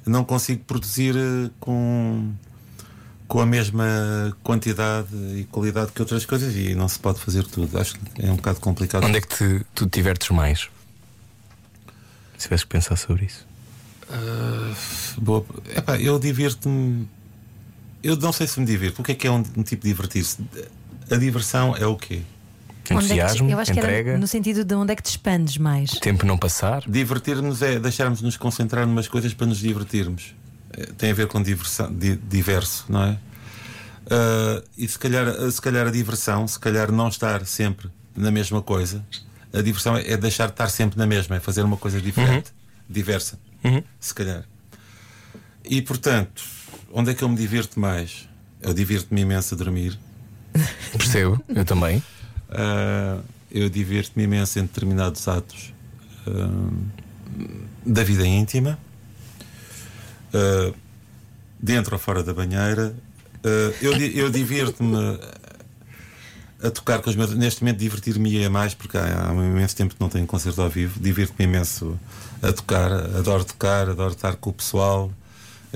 não 0.07 0.25
consigo 0.25 0.63
produzir 0.63 1.15
eh, 1.15 1.51
com, 1.59 2.33
com 3.27 3.39
a 3.39 3.45
mesma 3.45 4.35
quantidade 4.41 5.15
e 5.37 5.43
qualidade 5.51 5.91
que 5.91 6.01
outras 6.01 6.25
coisas 6.25 6.55
e 6.55 6.73
não 6.73 6.89
se 6.89 6.97
pode 6.97 7.19
fazer 7.19 7.45
tudo. 7.45 7.79
Acho 7.79 7.93
que 7.93 8.25
é 8.25 8.31
um 8.31 8.35
bocado 8.35 8.59
complicado. 8.59 9.05
Onde 9.05 9.19
é 9.19 9.21
que 9.21 9.27
te, 9.27 9.65
tu 9.75 9.85
te 9.85 9.99
divertes 9.99 10.29
mais? 10.31 10.67
Se 12.39 12.47
tivesse 12.47 12.65
que 12.65 12.71
pensar 12.71 12.95
sobre 12.95 13.25
isso. 13.25 13.45
Uh, 14.09 15.21
boa. 15.21 15.45
Epá, 15.75 15.97
eu 15.99 16.17
divirto-me 16.17 17.07
eu 18.03 18.17
não 18.17 18.33
sei 18.33 18.45
se 18.45 18.59
me 18.59 18.65
divirto. 18.65 19.01
O 19.01 19.05
que 19.05 19.13
é 19.13 19.15
que 19.15 19.25
é 19.25 19.31
um, 19.31 19.41
um 19.55 19.63
tipo 19.63 19.83
de 19.83 19.87
divertir-se? 19.87 20.37
A 21.09 21.15
diversão 21.17 21.75
é 21.75 21.85
o 21.85 21.95
quê? 21.95 22.21
Entusiasmo, 22.91 23.45
é 23.45 23.47
que, 23.47 23.53
eu 23.53 23.59
acho 23.59 23.71
entrega. 23.71 24.03
Que 24.03 24.09
era 24.09 24.17
no 24.17 24.27
sentido 24.27 24.65
de 24.65 24.75
onde 24.75 24.91
é 24.91 24.95
que 24.95 25.01
te 25.01 25.11
expandes 25.11 25.57
mais. 25.57 25.91
Tempo 25.91 26.25
não 26.25 26.37
passar. 26.37 26.83
Divertir-nos 26.87 27.61
é 27.61 27.79
deixarmos-nos 27.79 28.35
concentrar 28.35 28.85
numas 28.85 29.07
coisas 29.07 29.33
para 29.33 29.47
nos 29.47 29.59
divertirmos. 29.59 30.35
É, 30.71 30.87
tem 30.97 31.11
a 31.11 31.13
ver 31.13 31.27
com 31.27 31.41
diversão, 31.41 31.93
di, 31.93 32.15
diverso, 32.15 32.85
não 32.89 33.03
é? 33.03 33.17
Uh, 34.05 34.63
e 34.77 34.87
se 34.87 34.99
calhar, 34.99 35.25
se 35.49 35.61
calhar 35.61 35.87
a 35.87 35.91
diversão, 35.91 36.45
se 36.45 36.59
calhar 36.59 36.91
não 36.91 37.07
estar 37.07 37.45
sempre 37.45 37.89
na 38.15 38.31
mesma 38.31 38.61
coisa, 38.61 39.03
a 39.53 39.61
diversão 39.61 39.95
é 39.95 40.17
deixar 40.17 40.47
de 40.47 40.53
estar 40.53 40.67
sempre 40.67 40.97
na 40.97 41.05
mesma, 41.05 41.37
é 41.37 41.39
fazer 41.39 41.61
uma 41.61 41.77
coisa 41.77 42.01
diferente, 42.01 42.49
uhum. 42.49 42.83
diversa, 42.89 43.39
uhum. 43.63 43.81
se 43.99 44.13
calhar. 44.13 44.43
E 45.63 45.81
portanto, 45.81 46.43
onde 46.91 47.11
é 47.11 47.13
que 47.13 47.23
eu 47.23 47.29
me 47.29 47.37
divirto 47.37 47.79
mais? 47.79 48.27
Eu 48.61 48.73
divirto-me 48.73 49.21
imenso 49.21 49.55
a 49.55 49.57
dormir. 49.57 49.97
Percebo, 50.97 51.43
eu 51.49 51.65
também. 51.65 51.97
Uh, 52.49 53.23
eu 53.51 53.69
divirto-me 53.69 54.23
imenso 54.23 54.59
em 54.59 54.63
determinados 54.63 55.27
atos 55.27 55.73
uh, 56.27 56.73
da 57.85 58.03
vida 58.03 58.25
íntima, 58.25 58.77
uh, 60.33 60.73
dentro 61.59 61.95
ou 61.95 61.99
fora 61.99 62.23
da 62.23 62.33
banheira. 62.33 62.95
eu, 63.81 63.93
eu 63.93 64.29
divirto-me 64.29 65.19
a 66.63 66.71
tocar 66.71 67.01
com 67.01 67.09
os 67.09 67.15
meus. 67.15 67.33
Neste 67.33 67.61
momento, 67.63 67.79
divertir-me 67.79 68.49
mais, 68.49 68.73
porque 68.73 68.97
há, 68.97 69.27
há 69.27 69.31
um 69.31 69.43
imenso 69.43 69.75
tempo 69.75 69.95
que 69.95 70.01
não 70.01 70.09
tenho 70.09 70.25
concerto 70.25 70.61
ao 70.61 70.69
vivo. 70.69 70.99
Divirto-me 70.99 71.45
imenso 71.45 71.99
a 72.41 72.51
tocar, 72.53 72.91
adoro 72.91 73.43
tocar, 73.43 73.89
adoro 73.89 74.13
estar 74.13 74.35
com 74.35 74.49
o 74.49 74.53
pessoal 74.53 75.11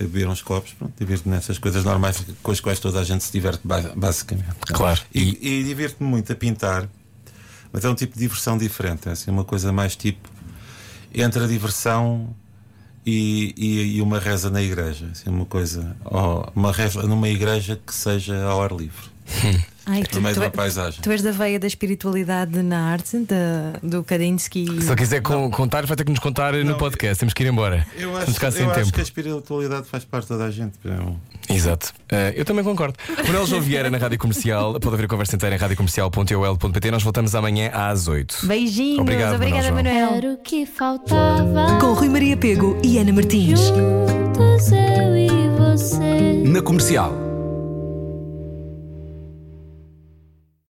beber 0.02 0.28
uns 0.28 0.42
copos, 0.42 0.74
pronto, 0.74 0.94
divirto-me 0.98 1.36
nessas 1.36 1.58
coisas 1.58 1.84
normais 1.84 2.24
com 2.44 2.52
as 2.52 2.60
quais 2.60 2.80
toda 2.80 3.00
a 3.00 3.04
gente 3.04 3.24
se 3.24 3.32
diverte, 3.32 3.62
basicamente. 3.96 4.56
Claro. 4.68 5.02
E, 5.14 5.38
e, 5.42 5.60
e 5.60 5.64
divirto-me 5.64 6.10
muito 6.10 6.32
a 6.32 6.36
pintar, 6.36 6.88
mas 7.72 7.84
é 7.84 7.90
um 7.90 7.96
tipo 7.96 8.14
de 8.14 8.20
diversão 8.20 8.58
diferente, 8.58 9.10
é 9.10 9.12
assim, 9.12 9.32
uma 9.32 9.44
coisa 9.44 9.72
mais 9.72 9.96
tipo 9.96 10.30
entre 11.14 11.44
a 11.44 11.48
diversão 11.48 12.36
e, 13.06 13.54
e, 13.58 13.98
e 13.98 14.02
uma 14.02 14.20
reza 14.20 14.50
na 14.50 14.62
igreja, 14.62 15.10
assim, 15.12 15.30
uma 15.30 15.46
coisa, 15.46 15.96
uma 16.56 16.72
reza 16.72 17.02
numa 17.04 17.30
igreja 17.30 17.80
que 17.86 17.94
seja 17.94 18.44
ao 18.44 18.62
ar 18.62 18.72
livre. 18.72 19.17
Ai, 19.90 20.04
tu, 20.04 20.20
no 20.20 20.34
tu, 20.34 20.44
é- 20.44 20.50
paisagem. 20.50 21.02
Tu 21.02 21.12
és 21.12 21.22
da 21.22 21.32
veia 21.32 21.58
da 21.58 21.66
espiritualidade 21.66 22.62
na 22.62 22.92
arte, 22.92 23.20
da, 23.20 23.80
do 23.82 24.04
Kandinsky. 24.04 24.82
Se 24.82 24.96
quiser 24.96 25.22
con 25.22 25.50
contar, 25.50 25.86
vai 25.86 25.96
ter 25.96 26.04
que 26.04 26.12
nos 26.12 26.20
contar 26.20 26.52
não, 26.54 26.74
no 26.74 26.78
podcast. 26.78 27.18
Temos 27.18 27.34
que 27.34 27.44
ir 27.44 27.48
embora. 27.48 27.88
Eu 27.98 28.10
acho, 28.18 28.32
eu 28.32 28.48
acho 28.48 28.74
tempo. 28.74 28.92
que 28.92 29.00
a 29.00 29.04
espiritualidade 29.04 29.88
faz 29.88 30.04
parte 30.04 30.36
da 30.38 30.52
gente. 30.52 30.74
Exato. 31.50 31.94
Uh, 32.12 32.36
eu 32.36 32.44
também 32.44 32.66
concordo. 32.66 32.96
Manuel 33.26 33.48
João 33.48 33.62
Vieira 33.62 33.90
na 33.90 33.98
Rádio 33.98 34.18
Comercial. 34.20 34.78
Pode 34.78 34.94
haver 34.94 35.06
a 35.06 35.08
conversa 35.08 35.38
inteira 35.38 35.56
em 35.56 35.60
radiocomercial.ol.pt. 35.60 36.92
Nós 36.92 37.04
voltamos 37.04 37.34
amanhã 37.34 37.70
às 37.74 38.10
8. 38.10 38.46
Beijinhos. 38.46 39.00
Obrigado, 39.00 39.36
Obrigada, 39.36 39.72
Manuel. 39.72 40.16
Era 40.16 40.34
o 40.34 40.38
que 40.38 40.66
faltava. 40.66 41.80
Com 41.80 41.94
Rui 41.94 42.10
Maria 42.10 42.36
Pego 42.36 42.78
e 42.84 42.98
Ana 42.98 43.14
Martins. 43.14 43.62
Juntos 43.62 44.70
eu 44.72 45.16
e 45.16 45.30
você. 45.58 46.44
Na 46.46 46.62
comercial. 46.62 47.27